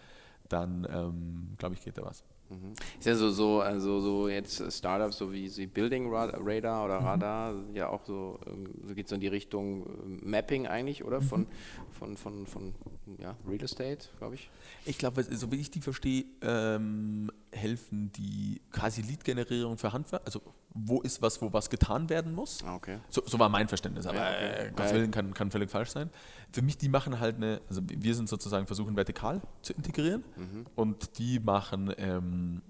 dann 0.49 0.87
ähm, 0.89 1.55
glaube 1.57 1.75
ich, 1.75 1.83
geht 1.83 1.97
da 1.97 2.03
was. 2.03 2.23
Mhm. 2.49 2.73
Ist 2.99 3.05
ja 3.05 3.15
so, 3.15 3.29
so, 3.29 3.61
also 3.61 3.99
so 3.99 4.27
jetzt 4.27 4.71
Startups, 4.71 5.17
so 5.17 5.31
wie 5.31 5.47
sie 5.47 5.67
Building 5.67 6.13
Radar 6.13 6.85
oder 6.85 6.99
mhm. 6.99 7.05
Radar, 7.05 7.53
ja 7.73 7.89
auch 7.89 8.05
so, 8.05 8.39
ähm, 8.47 8.69
so 8.85 8.93
geht 8.93 9.07
es 9.07 9.11
in 9.11 9.19
die 9.19 9.27
Richtung 9.27 9.85
äh, 9.85 10.25
Mapping 10.25 10.67
eigentlich, 10.67 11.03
oder? 11.03 11.21
Von, 11.21 11.41
mhm. 11.41 11.47
von, 11.91 12.17
von, 12.17 12.45
von 12.45 12.73
ja, 13.17 13.35
Real 13.47 13.63
Estate, 13.63 14.07
glaube 14.19 14.35
ich. 14.35 14.49
Ich 14.85 14.97
glaube, 14.97 15.23
so 15.23 15.51
wie 15.51 15.59
ich 15.59 15.71
die 15.71 15.81
verstehe, 15.81 16.25
ähm, 16.41 17.31
helfen 17.63 18.11
die 18.11 18.61
quasi 18.71 19.01
Lead-Generierung 19.01 19.77
für 19.77 19.93
Handwerk, 19.93 20.21
also 20.25 20.41
wo 20.73 21.01
ist 21.01 21.21
was, 21.21 21.41
wo 21.41 21.53
was 21.53 21.69
getan 21.69 22.09
werden 22.09 22.33
muss. 22.33 22.63
Ah, 22.63 22.75
okay. 22.75 22.99
So, 23.09 23.23
so 23.25 23.39
war 23.39 23.49
mein 23.49 23.67
Verständnis, 23.67 24.05
aber 24.05 24.17
ja, 24.17 24.29
okay. 24.29 24.67
äh, 24.67 24.71
Gottes 24.71 24.93
Willen 24.93 25.11
kann, 25.11 25.33
kann 25.33 25.49
völlig 25.51 25.69
falsch 25.69 25.89
sein. 25.89 26.09
Für 26.51 26.61
mich, 26.61 26.77
die 26.77 26.89
machen 26.89 27.19
halt 27.19 27.37
eine, 27.37 27.61
also 27.69 27.81
wir 27.85 28.15
sind 28.15 28.27
sozusagen 28.29 28.67
versuchen 28.67 28.95
vertikal 28.95 29.41
zu 29.61 29.73
integrieren 29.73 30.23
mhm. 30.35 30.65
und 30.75 31.17
die 31.17 31.39
machen, 31.39 31.93
ähm, 31.97 32.61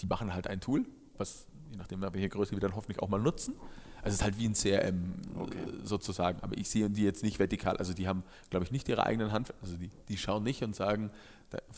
die 0.00 0.06
machen 0.06 0.34
halt 0.34 0.46
ein 0.46 0.60
Tool, 0.60 0.84
was, 1.16 1.46
je 1.70 1.78
nachdem, 1.78 2.02
wir 2.02 2.10
hier 2.14 2.28
größer 2.28 2.54
wieder 2.54 2.74
hoffentlich 2.74 3.00
auch 3.00 3.08
mal 3.08 3.20
nutzen. 3.20 3.54
Also 4.02 4.14
es 4.14 4.14
ist 4.14 4.24
halt 4.24 4.38
wie 4.38 4.46
ein 4.46 4.54
CRM 4.54 5.14
okay. 5.38 5.58
Äh, 5.58 5.86
sozusagen, 5.86 6.40
aber 6.42 6.58
ich 6.58 6.68
sehe 6.68 6.90
die 6.90 7.04
jetzt 7.04 7.22
nicht 7.22 7.38
vertikal, 7.38 7.76
also 7.76 7.94
die 7.94 8.08
haben, 8.08 8.24
glaube 8.50 8.64
ich, 8.64 8.72
nicht 8.72 8.88
ihre 8.88 9.06
eigenen 9.06 9.30
Hand, 9.30 9.54
also 9.62 9.76
die, 9.76 9.90
die 10.08 10.16
schauen 10.16 10.42
nicht 10.42 10.62
und 10.64 10.74
sagen, 10.74 11.10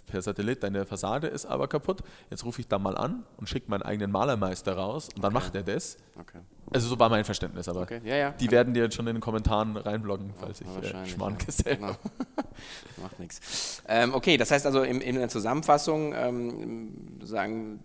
per 0.06 0.22
Satellit, 0.22 0.62
deine 0.62 0.86
Fassade 0.86 1.26
ist 1.26 1.46
aber 1.46 1.68
kaputt. 1.68 2.02
Jetzt 2.30 2.44
rufe 2.44 2.60
ich 2.60 2.68
da 2.68 2.78
mal 2.78 2.96
an 2.96 3.24
und 3.36 3.48
schicke 3.48 3.70
meinen 3.70 3.82
eigenen 3.82 4.10
Malermeister 4.10 4.74
raus 4.76 5.08
und 5.14 5.22
dann 5.22 5.34
okay. 5.34 5.44
macht 5.44 5.54
er 5.54 5.62
das. 5.62 5.96
Okay. 6.18 6.40
Also 6.74 6.88
so 6.88 6.98
war 6.98 7.08
mein 7.08 7.24
Verständnis, 7.24 7.68
aber 7.68 7.82
okay. 7.82 8.00
ja, 8.04 8.16
ja. 8.16 8.30
die 8.32 8.50
werden 8.50 8.74
dir 8.74 8.82
jetzt 8.82 8.96
schon 8.96 9.06
in 9.06 9.14
den 9.14 9.20
Kommentaren 9.20 9.76
reinbloggen, 9.76 10.34
falls 10.34 10.58
ja, 10.58 10.66
ich 10.82 10.92
äh, 10.92 11.06
Schmarrn 11.06 11.36
ja. 11.38 11.46
gesehen 11.46 11.76
genau. 11.78 11.96
Macht 13.02 13.20
nichts. 13.20 13.82
Ähm, 13.86 14.12
okay, 14.12 14.36
das 14.36 14.50
heißt 14.50 14.66
also 14.66 14.82
in, 14.82 15.00
in 15.00 15.14
der 15.14 15.28
Zusammenfassung 15.28 16.12
ähm, 16.16 17.20
sagen, 17.22 17.78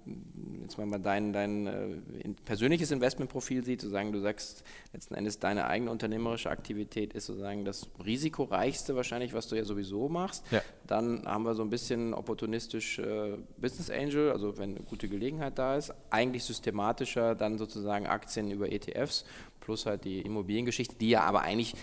jetzt 0.63 0.77
mal 0.77 0.99
dein, 0.99 1.33
dein 1.33 1.67
äh, 1.67 2.29
persönliches 2.45 2.91
Investmentprofil 2.91 3.63
sieht, 3.63 3.81
sozusagen 3.81 4.11
du 4.11 4.19
sagst 4.21 4.63
letzten 4.93 5.15
Endes 5.15 5.39
deine 5.39 5.67
eigene 5.67 5.91
unternehmerische 5.91 6.49
Aktivität 6.49 7.13
ist 7.13 7.27
sozusagen 7.27 7.65
das 7.65 7.87
risikoreichste 8.03 8.95
wahrscheinlich, 8.95 9.33
was 9.33 9.47
du 9.47 9.55
ja 9.55 9.65
sowieso 9.65 10.09
machst. 10.09 10.43
Ja. 10.51 10.61
Dann 10.87 11.25
haben 11.25 11.43
wir 11.43 11.53
so 11.53 11.63
ein 11.63 11.69
bisschen 11.69 12.13
opportunistisch 12.13 12.99
äh, 12.99 13.37
Business 13.57 13.89
Angel, 13.89 14.31
also 14.31 14.57
wenn 14.57 14.71
eine 14.71 14.81
gute 14.81 15.07
Gelegenheit 15.07 15.57
da 15.59 15.75
ist, 15.75 15.93
eigentlich 16.09 16.43
systematischer 16.43 17.35
dann 17.35 17.57
sozusagen 17.57 18.07
Aktien 18.07 18.51
über 18.51 18.71
ETFs 18.87 19.25
plus 19.59 19.85
halt 19.85 20.05
die 20.05 20.21
Immobiliengeschichte, 20.21 20.95
die 20.95 21.09
ja 21.09 21.21
aber 21.21 21.41
eigentlich 21.41 21.75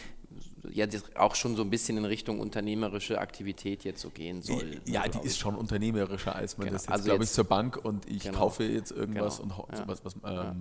ja 0.72 0.86
auch 1.14 1.34
schon 1.34 1.56
so 1.56 1.62
ein 1.62 1.70
bisschen 1.70 1.96
in 1.96 2.04
Richtung 2.04 2.40
unternehmerische 2.40 3.20
Aktivität 3.20 3.84
jetzt 3.84 4.00
so 4.00 4.10
gehen 4.10 4.42
soll. 4.42 4.80
Ja, 4.86 5.02
also, 5.02 5.20
die 5.20 5.26
ist 5.26 5.38
schon 5.38 5.54
unternehmerischer, 5.54 6.34
als 6.34 6.58
man 6.58 6.66
genau. 6.66 6.74
das 6.74 6.86
jetzt, 6.86 6.92
also 6.92 7.04
glaube 7.04 7.24
ich, 7.24 7.30
zur 7.30 7.44
Bank 7.44 7.76
und 7.76 8.08
ich 8.10 8.24
genau. 8.24 8.38
kaufe 8.38 8.64
jetzt 8.64 8.90
irgendwas 8.90 9.40
genau. 9.40 9.62
und 9.62 9.76
sowas, 9.76 10.04
was, 10.04 10.14
ähm, 10.14 10.20
ja. 10.24 10.56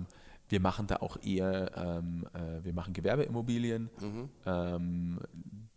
wir 0.48 0.60
machen 0.60 0.86
da 0.86 0.96
auch 0.96 1.16
eher, 1.22 1.72
ähm, 1.76 2.26
äh, 2.32 2.64
wir 2.64 2.72
machen 2.72 2.92
Gewerbeimmobilien, 2.92 3.90
mhm. 4.00 4.28
ähm, 4.44 5.18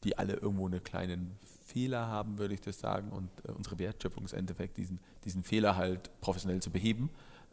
die 0.04 0.18
alle 0.18 0.34
irgendwo 0.34 0.68
einen 0.68 0.84
kleinen 0.84 1.36
Fehler 1.66 2.08
haben, 2.08 2.38
würde 2.38 2.54
ich 2.54 2.62
das 2.62 2.80
sagen, 2.80 3.10
und 3.10 3.30
äh, 3.48 3.52
unsere 3.52 3.80
Wertschöpfung 3.80 4.26
ist 4.26 4.34
im 4.34 4.40
Endeffekt, 4.40 4.78
diesen, 4.78 5.00
diesen 5.24 5.44
Fehler 5.44 5.76
halt 5.76 6.10
professionell 6.22 6.62
zu 6.62 6.72
beheben 6.72 7.10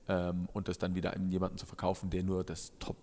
ähm, 0.08 0.48
und 0.52 0.68
das 0.68 0.78
dann 0.78 0.94
wieder 0.94 1.14
an 1.14 1.28
jemanden 1.28 1.58
zu 1.58 1.66
verkaufen, 1.66 2.10
der 2.10 2.22
nur 2.22 2.44
das 2.44 2.72
Top, 2.78 2.96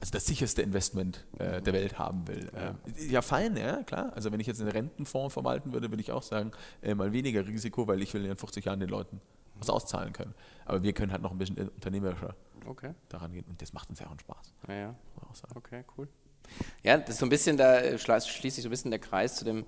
also 0.00 0.12
das 0.12 0.26
sicherste 0.26 0.62
Investment 0.62 1.24
äh, 1.38 1.62
der 1.62 1.72
Welt 1.72 1.98
haben 1.98 2.26
will. 2.28 2.50
Ja. 2.54 2.70
Äh, 2.70 3.06
ja, 3.10 3.22
fein, 3.22 3.56
ja, 3.56 3.82
klar. 3.82 4.12
Also 4.14 4.32
wenn 4.32 4.40
ich 4.40 4.46
jetzt 4.46 4.60
einen 4.60 4.70
Rentenfonds 4.70 5.32
verwalten 5.32 5.72
würde, 5.72 5.90
würde 5.90 6.02
ich 6.02 6.12
auch 6.12 6.22
sagen, 6.22 6.52
äh, 6.82 6.94
mal 6.94 7.12
weniger 7.12 7.46
Risiko, 7.46 7.86
weil 7.86 8.02
ich 8.02 8.12
will 8.14 8.24
in 8.24 8.36
50 8.36 8.64
Jahren 8.64 8.80
den 8.80 8.88
Leuten 8.88 9.20
was 9.56 9.70
auszahlen 9.70 10.12
können. 10.12 10.34
Aber 10.64 10.82
wir 10.82 10.92
können 10.92 11.12
halt 11.12 11.22
noch 11.22 11.30
ein 11.30 11.38
bisschen 11.38 11.56
unternehmerischer 11.68 12.34
okay. 12.66 12.92
daran 13.08 13.32
gehen 13.32 13.44
und 13.48 13.60
das 13.62 13.72
macht 13.72 13.88
uns 13.90 14.00
ja 14.00 14.06
auch 14.06 14.10
einen 14.10 14.20
Spaß. 14.20 14.54
Ja, 14.68 14.74
ja. 14.74 14.94
Okay, 15.54 15.84
cool. 15.96 16.08
Ja, 16.82 16.98
das 16.98 17.10
ist 17.10 17.18
so 17.18 17.26
ein 17.26 17.30
bisschen, 17.30 17.56
da 17.56 17.96
schließt 17.96 18.56
sich 18.56 18.62
so 18.62 18.68
ein 18.68 18.70
bisschen 18.70 18.90
der 18.90 19.00
Kreis 19.00 19.36
zu 19.36 19.44
dem, 19.44 19.64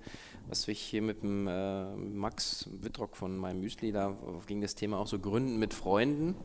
was 0.47 0.67
ich 0.67 0.79
hier 0.79 1.01
mit 1.01 1.23
dem 1.23 1.47
äh, 1.47 1.95
Max 1.95 2.69
Wittrock 2.71 3.17
von 3.17 3.35
meinem 3.35 3.61
Müsli, 3.61 3.91
da 3.91 4.15
ging 4.45 4.61
das 4.61 4.75
Thema 4.75 4.97
auch 4.97 5.07
so 5.07 5.19
Gründen 5.19 5.57
mit 5.57 5.73
Freunden. 5.73 6.35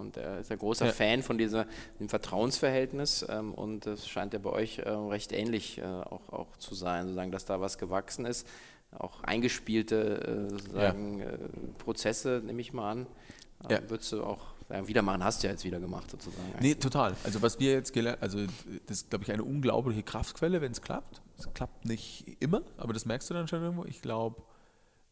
Und 0.00 0.16
er 0.16 0.40
ist 0.40 0.52
ein 0.52 0.58
großer 0.58 0.86
ja. 0.86 0.92
Fan 0.92 1.22
von 1.22 1.38
dieser, 1.38 1.66
dem 1.98 2.08
Vertrauensverhältnis 2.08 3.26
ähm, 3.28 3.52
und 3.52 3.86
das 3.86 4.08
scheint 4.08 4.32
ja 4.32 4.38
bei 4.38 4.50
euch 4.50 4.78
äh, 4.78 4.88
recht 4.88 5.32
ähnlich 5.32 5.78
äh, 5.78 5.84
auch, 5.84 6.32
auch 6.32 6.56
zu 6.58 6.74
sein, 6.74 7.06
sozusagen, 7.06 7.32
dass 7.32 7.44
da 7.44 7.60
was 7.60 7.78
gewachsen 7.78 8.24
ist. 8.26 8.46
Auch 8.96 9.24
eingespielte 9.24 10.46
sozusagen, 10.50 11.18
ja. 11.18 11.26
Prozesse, 11.78 12.40
nehme 12.44 12.60
ich 12.60 12.72
mal 12.72 12.92
an. 12.92 13.06
Ja. 13.68 13.80
Würdest 13.88 14.12
du 14.12 14.22
auch 14.22 14.54
wieder 14.68 15.02
machen, 15.02 15.24
hast 15.24 15.42
du 15.42 15.48
ja 15.48 15.52
jetzt 15.52 15.64
wieder 15.64 15.80
gemacht 15.80 16.10
sozusagen. 16.10 16.54
Nee, 16.60 16.76
total. 16.76 17.16
Also 17.24 17.42
was 17.42 17.58
wir 17.58 17.72
jetzt 17.72 17.92
gelernt, 17.92 18.22
also 18.22 18.38
das 18.86 18.98
ist, 18.98 19.10
glaube 19.10 19.24
ich, 19.24 19.32
eine 19.32 19.42
unglaubliche 19.42 20.02
Kraftquelle, 20.02 20.60
wenn 20.60 20.72
es 20.72 20.80
klappt. 20.80 21.22
Es 21.38 21.52
klappt 21.52 21.84
nicht 21.84 22.36
immer, 22.40 22.62
aber 22.76 22.92
das 22.92 23.04
merkst 23.04 23.28
du 23.30 23.34
dann 23.34 23.48
schon 23.48 23.62
irgendwo. 23.62 23.84
Ich 23.84 24.00
glaube, 24.00 24.42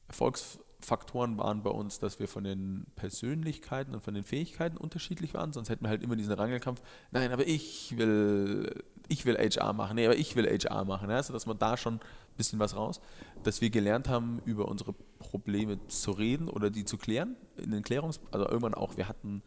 Erfolgs 0.08 0.58
Faktoren 0.82 1.38
waren 1.38 1.62
bei 1.62 1.70
uns, 1.70 1.98
dass 1.98 2.18
wir 2.18 2.28
von 2.28 2.44
den 2.44 2.86
Persönlichkeiten 2.96 3.94
und 3.94 4.02
von 4.02 4.14
den 4.14 4.24
Fähigkeiten 4.24 4.76
unterschiedlich 4.76 5.34
waren, 5.34 5.52
sonst 5.52 5.68
hätten 5.68 5.84
wir 5.84 5.88
halt 5.88 6.02
immer 6.02 6.16
diesen 6.16 6.32
Rangelkampf, 6.32 6.82
nein, 7.10 7.32
aber 7.32 7.46
ich 7.46 7.96
will, 7.96 8.82
ich 9.08 9.24
will 9.24 9.36
HR 9.36 9.72
machen, 9.72 9.96
nee, 9.96 10.06
aber 10.06 10.16
ich 10.16 10.34
will 10.36 10.46
HR 10.46 10.84
machen, 10.84 11.08
ja, 11.10 11.16
also 11.16 11.32
dass 11.32 11.46
man 11.46 11.58
da 11.58 11.76
schon 11.76 11.94
ein 11.94 12.36
bisschen 12.36 12.58
was 12.58 12.76
raus, 12.76 13.00
dass 13.42 13.60
wir 13.60 13.70
gelernt 13.70 14.08
haben, 14.08 14.40
über 14.44 14.68
unsere 14.68 14.94
Probleme 15.18 15.78
zu 15.88 16.10
reden 16.10 16.48
oder 16.48 16.70
die 16.70 16.84
zu 16.84 16.98
klären, 16.98 17.36
in 17.56 17.70
den 17.70 17.82
Klärungs-, 17.82 18.20
also 18.30 18.46
irgendwann 18.46 18.74
auch, 18.74 18.96
wir 18.96 19.08
hatten, 19.08 19.42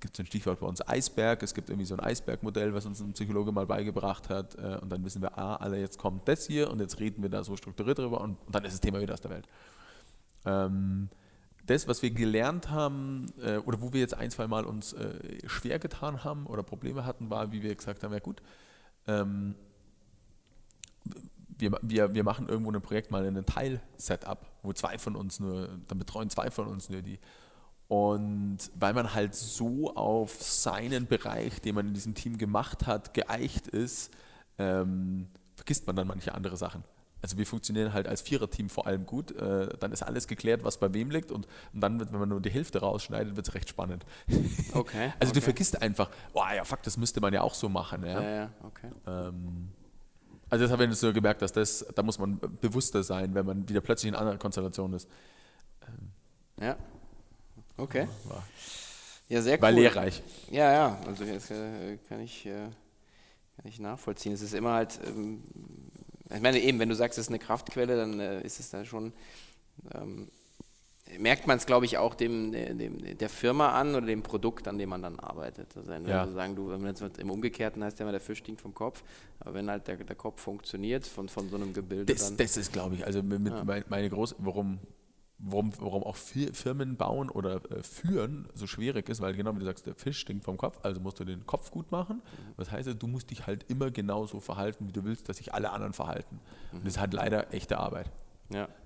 gibt 0.00 0.14
es 0.14 0.20
ein 0.20 0.26
Stichwort 0.26 0.60
bei 0.60 0.66
uns 0.66 0.86
Eisberg, 0.86 1.42
es 1.42 1.54
gibt 1.54 1.70
irgendwie 1.70 1.86
so 1.86 1.94
ein 1.94 2.00
Eisbergmodell, 2.00 2.74
was 2.74 2.86
uns 2.86 3.00
ein 3.00 3.12
Psychologe 3.12 3.52
mal 3.52 3.66
beigebracht 3.66 4.28
hat 4.28 4.54
äh, 4.56 4.78
und 4.80 4.90
dann 4.90 5.04
wissen 5.04 5.22
wir, 5.22 5.38
ah, 5.38 5.56
alle, 5.56 5.78
jetzt 5.78 5.98
kommt 5.98 6.26
das 6.26 6.46
hier 6.46 6.70
und 6.70 6.80
jetzt 6.80 6.98
reden 7.00 7.22
wir 7.22 7.30
da 7.30 7.44
so 7.44 7.56
strukturiert 7.56 7.98
drüber 7.98 8.20
und, 8.20 8.38
und 8.46 8.54
dann 8.54 8.64
ist 8.64 8.72
das 8.72 8.80
Thema 8.80 9.00
wieder 9.00 9.14
aus 9.14 9.20
der 9.20 9.30
Welt. 9.30 9.46
Ähm, 10.44 11.08
das, 11.66 11.86
was 11.86 12.02
wir 12.02 12.10
gelernt 12.10 12.70
haben 12.70 13.26
äh, 13.40 13.58
oder 13.58 13.80
wo 13.80 13.92
wir 13.92 14.00
jetzt 14.00 14.14
ein, 14.14 14.30
zwei 14.30 14.46
Mal 14.46 14.64
uns 14.64 14.92
äh, 14.92 15.38
schwer 15.46 15.78
getan 15.78 16.24
haben 16.24 16.46
oder 16.46 16.62
Probleme 16.62 17.04
hatten, 17.04 17.30
war, 17.30 17.52
wie 17.52 17.62
wir 17.62 17.74
gesagt 17.74 18.02
haben, 18.02 18.12
ja 18.12 18.18
gut, 18.18 18.42
ähm, 19.06 19.54
wir, 21.58 21.78
wir, 21.82 22.14
wir 22.14 22.24
machen 22.24 22.48
irgendwo 22.48 22.72
ein 22.72 22.82
Projekt 22.82 23.10
mal 23.10 23.24
in 23.24 23.36
einem 23.36 23.46
Teil-Setup, 23.46 24.44
wo 24.62 24.72
zwei 24.72 24.98
von 24.98 25.14
uns 25.14 25.38
nur, 25.38 25.68
dann 25.86 25.98
betreuen 25.98 26.30
zwei 26.30 26.50
von 26.50 26.66
uns 26.66 26.90
nur 26.90 27.02
die. 27.02 27.20
Und 27.86 28.58
weil 28.74 28.94
man 28.94 29.14
halt 29.14 29.34
so 29.34 29.94
auf 29.94 30.42
seinen 30.42 31.06
Bereich, 31.06 31.60
den 31.60 31.74
man 31.74 31.88
in 31.88 31.94
diesem 31.94 32.14
Team 32.14 32.38
gemacht 32.38 32.86
hat, 32.86 33.14
geeicht 33.14 33.68
ist, 33.68 34.10
ähm, 34.58 35.28
vergisst 35.54 35.86
man 35.86 35.94
dann 35.94 36.08
manche 36.08 36.34
andere 36.34 36.56
Sachen 36.56 36.82
also 37.22 37.38
wir 37.38 37.46
funktionieren 37.46 37.92
halt 37.92 38.08
als 38.08 38.20
Viererteam 38.20 38.68
vor 38.68 38.86
allem 38.86 39.06
gut. 39.06 39.30
Äh, 39.30 39.68
dann 39.78 39.92
ist 39.92 40.02
alles 40.02 40.26
geklärt, 40.26 40.64
was 40.64 40.78
bei 40.78 40.92
wem 40.92 41.10
liegt 41.10 41.30
und, 41.30 41.46
und 41.72 41.80
dann, 41.80 42.00
wird, 42.00 42.12
wenn 42.12 42.18
man 42.18 42.28
nur 42.28 42.40
die 42.40 42.50
Hälfte 42.50 42.80
rausschneidet, 42.80 43.36
wird 43.36 43.48
es 43.48 43.54
recht 43.54 43.68
spannend. 43.68 44.04
Okay. 44.74 45.12
also 45.18 45.30
okay. 45.30 45.40
du 45.40 45.40
vergisst 45.42 45.82
einfach, 45.82 46.10
oh 46.32 46.42
ja, 46.54 46.64
fuck, 46.64 46.82
das 46.82 46.96
müsste 46.96 47.20
man 47.20 47.32
ja 47.32 47.42
auch 47.42 47.54
so 47.54 47.68
machen. 47.68 48.04
Ja, 48.04 48.22
ja, 48.22 48.30
ja 48.30 48.50
okay. 48.64 48.88
Ähm, 49.06 49.68
also 50.48 50.64
das 50.64 50.72
habe 50.72 50.84
ich 50.84 50.94
so 50.94 51.12
gemerkt, 51.12 51.42
dass 51.42 51.52
das, 51.52 51.86
da 51.94 52.02
muss 52.02 52.18
man 52.18 52.38
bewusster 52.60 53.02
sein, 53.02 53.34
wenn 53.34 53.46
man 53.46 53.68
wieder 53.68 53.80
plötzlich 53.80 54.08
in 54.08 54.14
einer 54.14 54.20
anderen 54.20 54.38
Konstellation 54.38 54.92
ist. 54.94 55.08
Ähm, 55.82 56.64
ja. 56.64 56.76
Okay. 57.76 58.08
War, 58.24 58.42
ja, 59.28 59.42
sehr 59.42 59.56
cool. 59.56 59.62
War 59.62 59.72
lehrreich. 59.72 60.22
Ja, 60.50 60.72
ja, 60.72 60.98
also 61.06 61.24
das 61.24 61.50
äh, 61.50 61.98
kann 62.08 62.20
ich, 62.20 62.46
äh, 62.46 62.68
kann 63.56 63.64
ich 63.64 63.78
nachvollziehen. 63.78 64.32
Es 64.32 64.42
ist 64.42 64.54
immer 64.54 64.72
halt 64.72 65.00
ähm, 65.06 65.42
ich 66.34 66.40
meine, 66.40 66.60
eben, 66.60 66.78
wenn 66.78 66.88
du 66.88 66.94
sagst, 66.94 67.18
es 67.18 67.26
ist 67.26 67.28
eine 67.28 67.38
Kraftquelle, 67.38 67.96
dann 67.96 68.20
äh, 68.20 68.42
ist 68.42 68.60
es 68.60 68.70
da 68.70 68.84
schon, 68.84 69.12
ähm, 69.94 70.28
merkt 71.18 71.46
man 71.46 71.58
es, 71.58 71.66
glaube 71.66 71.84
ich, 71.84 71.98
auch 71.98 72.14
dem, 72.14 72.52
dem, 72.52 73.18
der 73.18 73.28
Firma 73.28 73.72
an 73.72 73.94
oder 73.94 74.06
dem 74.06 74.22
Produkt, 74.22 74.68
an 74.68 74.78
dem 74.78 74.88
man 74.88 75.02
dann 75.02 75.18
arbeitet. 75.18 75.76
Also 75.76 75.88
wenn 75.90 76.06
ja. 76.06 76.26
sagen, 76.28 76.56
du, 76.56 76.70
wenn 76.70 76.84
jetzt 76.86 77.18
im 77.18 77.30
Umgekehrten 77.30 77.84
heißt 77.84 77.98
ja 77.98 78.04
immer, 78.04 78.12
der 78.12 78.20
Fisch 78.20 78.38
stinkt 78.38 78.60
vom 78.60 78.74
Kopf, 78.74 79.02
aber 79.40 79.54
wenn 79.54 79.70
halt 79.70 79.88
der, 79.88 79.96
der 79.96 80.16
Kopf 80.16 80.40
funktioniert 80.40 81.06
von, 81.06 81.28
von 81.28 81.48
so 81.48 81.56
einem 81.56 81.74
Gebilde, 81.74 82.12
das, 82.12 82.28
dann... 82.28 82.36
Das 82.38 82.56
ist, 82.56 82.72
glaube 82.72 82.94
ich, 82.94 83.04
also 83.04 83.22
mit, 83.22 83.46
ja. 83.46 83.64
meine 83.88 84.08
große, 84.08 84.36
warum 84.38 84.78
warum, 85.42 85.72
warum 85.78 86.04
auch 86.04 86.16
Firmen 86.16 86.96
bauen 86.96 87.28
oder 87.28 87.56
äh, 87.70 87.82
führen 87.82 88.48
so 88.54 88.66
schwierig 88.66 89.08
ist, 89.08 89.20
weil 89.20 89.34
genau 89.34 89.54
wie 89.54 89.60
du 89.60 89.64
sagst, 89.64 89.86
der 89.86 89.94
Fisch 89.94 90.18
stinkt 90.18 90.44
vom 90.44 90.56
Kopf, 90.56 90.78
also 90.82 91.00
musst 91.00 91.20
du 91.20 91.24
den 91.24 91.46
Kopf 91.46 91.70
gut 91.70 91.90
machen. 91.90 92.22
Das 92.56 92.70
heißt, 92.70 92.88
du 92.98 93.06
musst 93.06 93.30
dich 93.30 93.46
halt 93.46 93.64
immer 93.68 93.90
genauso 93.90 94.40
verhalten, 94.40 94.88
wie 94.88 94.92
du 94.92 95.04
willst, 95.04 95.28
dass 95.28 95.38
sich 95.38 95.52
alle 95.52 95.70
anderen 95.70 95.92
verhalten. 95.92 96.40
Und 96.72 96.86
das 96.86 96.98
hat 96.98 97.12
leider 97.12 97.52
echte 97.52 97.78
Arbeit. 97.78 98.10
Ja. 98.50 98.68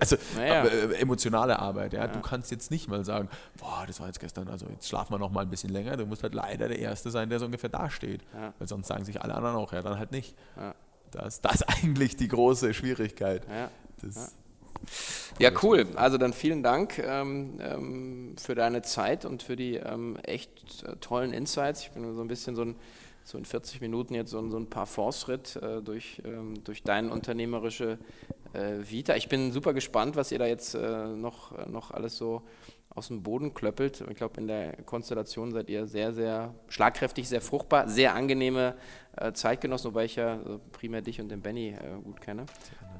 Also 0.00 0.16
naja. 0.36 0.64
äh, 0.64 0.94
emotionale 0.94 1.58
Arbeit. 1.58 1.92
Ja? 1.92 2.00
ja? 2.00 2.08
Du 2.08 2.20
kannst 2.20 2.50
jetzt 2.50 2.70
nicht 2.70 2.88
mal 2.88 3.04
sagen, 3.04 3.28
boah, 3.58 3.84
das 3.86 4.00
war 4.00 4.06
jetzt 4.06 4.20
gestern, 4.20 4.48
also 4.48 4.66
jetzt 4.66 4.88
schlafen 4.88 5.12
wir 5.12 5.18
noch 5.18 5.30
mal 5.30 5.42
ein 5.42 5.50
bisschen 5.50 5.70
länger. 5.70 5.96
Du 5.96 6.06
musst 6.06 6.22
halt 6.22 6.34
leider 6.34 6.68
der 6.68 6.78
Erste 6.78 7.10
sein, 7.10 7.28
der 7.28 7.38
so 7.38 7.46
ungefähr 7.46 7.70
dasteht. 7.70 8.22
Ja. 8.34 8.52
Weil 8.58 8.68
sonst 8.68 8.86
sagen 8.86 9.04
sich 9.04 9.20
alle 9.20 9.34
anderen 9.34 9.56
auch, 9.56 9.72
ja, 9.72 9.82
dann 9.82 9.98
halt 9.98 10.12
nicht. 10.12 10.36
Ja. 10.56 10.74
Das, 11.10 11.40
das 11.40 11.56
ist 11.56 11.62
eigentlich 11.84 12.16
die 12.16 12.28
große 12.28 12.72
Schwierigkeit. 12.74 13.46
Ja. 13.48 13.70
Das, 14.00 14.36
ja, 15.38 15.50
cool. 15.62 15.86
Also 15.94 16.18
dann 16.18 16.32
vielen 16.32 16.62
Dank 16.62 16.98
ähm, 16.98 17.58
ähm, 17.60 18.34
für 18.36 18.54
deine 18.54 18.82
Zeit 18.82 19.24
und 19.24 19.42
für 19.42 19.56
die 19.56 19.76
ähm, 19.76 20.16
echt 20.22 20.82
äh, 20.84 20.96
tollen 20.96 21.32
Insights. 21.32 21.82
Ich 21.82 21.90
bin 21.92 22.14
so 22.14 22.22
ein 22.22 22.28
bisschen 22.28 22.56
so, 22.56 22.62
ein, 22.62 22.74
so 23.24 23.38
in 23.38 23.44
40 23.44 23.80
Minuten 23.80 24.14
jetzt 24.14 24.30
so, 24.30 24.48
so 24.48 24.56
ein 24.56 24.68
paar 24.68 24.86
Force-Ritt 24.86 25.56
äh, 25.56 25.80
durch, 25.80 26.22
ähm, 26.24 26.64
durch 26.64 26.82
deine 26.82 27.12
unternehmerische 27.12 27.98
Vita. 28.80 29.16
Ich 29.16 29.28
bin 29.28 29.52
super 29.52 29.72
gespannt, 29.72 30.16
was 30.16 30.32
ihr 30.32 30.38
da 30.38 30.46
jetzt 30.46 30.74
äh, 30.74 31.06
noch, 31.08 31.56
äh, 31.56 31.68
noch 31.68 31.90
alles 31.90 32.16
so 32.16 32.42
aus 32.94 33.08
dem 33.08 33.22
Boden 33.22 33.54
klöppelt. 33.54 34.04
Ich 34.10 34.16
glaube, 34.16 34.40
in 34.40 34.48
der 34.48 34.72
Konstellation 34.84 35.52
seid 35.52 35.68
ihr 35.68 35.86
sehr, 35.86 36.12
sehr 36.12 36.54
schlagkräftig, 36.68 37.28
sehr 37.28 37.40
fruchtbar, 37.40 37.88
sehr 37.88 38.14
angenehme 38.14 38.74
äh, 39.16 39.32
Zeitgenossen, 39.32 39.92
wobei 39.92 40.06
ich 40.06 40.16
ja 40.16 40.40
primär 40.72 41.02
dich 41.02 41.20
und 41.20 41.28
den 41.28 41.40
Benny 41.40 41.76
gut 42.02 42.20
kenne. 42.20 42.46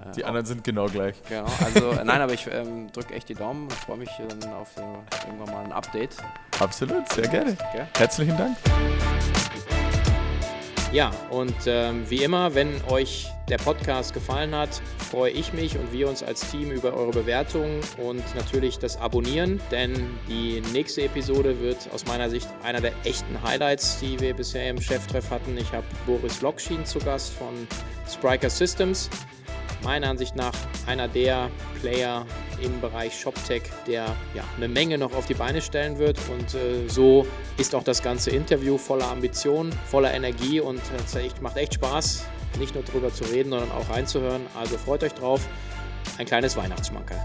Äh, 0.01 0.13
die 0.13 0.25
anderen 0.25 0.47
sind 0.47 0.65
genau 0.65 0.87
gleich. 0.87 1.17
Genau, 1.29 1.47
also 1.65 1.91
äh, 1.91 2.05
nein, 2.05 2.21
aber 2.21 2.33
ich 2.33 2.47
ähm, 2.51 2.91
drücke 2.93 3.15
echt 3.15 3.29
die 3.29 3.35
Daumen 3.35 3.65
und 3.65 3.73
freue 3.73 3.99
mich 3.99 4.11
dann 4.29 4.53
auf 4.53 4.77
äh, 4.77 5.27
irgendwann 5.27 5.55
mal 5.55 5.65
ein 5.65 5.73
Update. 5.73 6.17
Absolut, 6.59 7.11
sehr 7.13 7.29
gerne. 7.29 7.53
Okay. 7.53 7.87
Herzlichen 7.97 8.37
Dank. 8.37 8.57
Ja, 10.91 11.11
und 11.29 11.55
ähm, 11.67 12.09
wie 12.09 12.23
immer, 12.23 12.55
wenn 12.55 12.83
euch 12.89 13.29
der 13.51 13.59
Podcast 13.59 14.15
gefallen 14.15 14.55
hat, 14.55 14.81
freue 15.11 15.31
ich 15.31 15.53
mich 15.53 15.77
und 15.77 15.93
wir 15.93 16.09
uns 16.09 16.23
als 16.23 16.51
Team 16.51 16.71
über 16.71 16.95
eure 16.95 17.11
Bewertungen 17.11 17.81
und 17.99 18.23
natürlich 18.35 18.79
das 18.79 18.97
Abonnieren, 18.97 19.61
denn 19.71 19.93
die 20.29 20.63
nächste 20.73 21.03
Episode 21.03 21.61
wird 21.61 21.91
aus 21.93 22.07
meiner 22.07 22.31
Sicht 22.31 22.49
einer 22.63 22.81
der 22.81 22.93
echten 23.05 23.43
Highlights, 23.43 24.01
die 24.01 24.19
wir 24.19 24.33
bisher 24.33 24.71
im 24.71 24.81
Cheftreff 24.81 25.31
hatten. 25.31 25.59
Ich 25.59 25.73
habe 25.73 25.85
Boris 26.07 26.41
Lokschin 26.41 26.87
zu 26.87 26.99
Gast 27.01 27.35
von 27.35 27.69
Spriker 28.11 28.49
Systems 28.49 29.11
meiner 29.83 30.09
Ansicht 30.09 30.37
nach 30.37 30.53
einer 30.87 31.09
der 31.09 31.51
Player 31.81 32.27
im 32.63 32.81
Bereich 32.81 33.19
ShopTech, 33.19 33.63
der 33.87 34.07
ja, 34.35 34.45
eine 34.57 34.69
Menge 34.69 34.99
noch 34.99 35.15
auf 35.15 35.27
die 35.27 35.35
Beine 35.35 35.63
stellen 35.63 35.99
wird. 35.99 36.19
Und 36.31 36.55
äh, 36.55 36.89
so 36.89 37.27
ist 37.57 37.75
auch 37.75 37.85
das 37.85 38.03
ganze 38.03 38.31
Interview 38.31 38.79
voller 38.79 39.11
Ambition, 39.11 39.71
voller 39.87 40.13
Energie 40.13 40.61
und 40.61 40.81
echt, 41.15 41.43
macht 41.43 41.57
echt 41.57 41.75
Spaß, 41.75 42.25
nicht 42.59 42.75
nur 42.75 42.85
darüber 42.85 43.13
zu 43.13 43.25
reden, 43.25 43.51
sondern 43.51 43.71
auch 43.73 43.89
reinzuhören. 43.91 44.43
Also 44.59 44.77
freut 44.79 45.03
euch 45.05 45.15
drauf. 45.15 45.47
Ein 46.19 46.27
kleines 46.27 46.57
Weihnachtsschmankerl. 46.57 47.21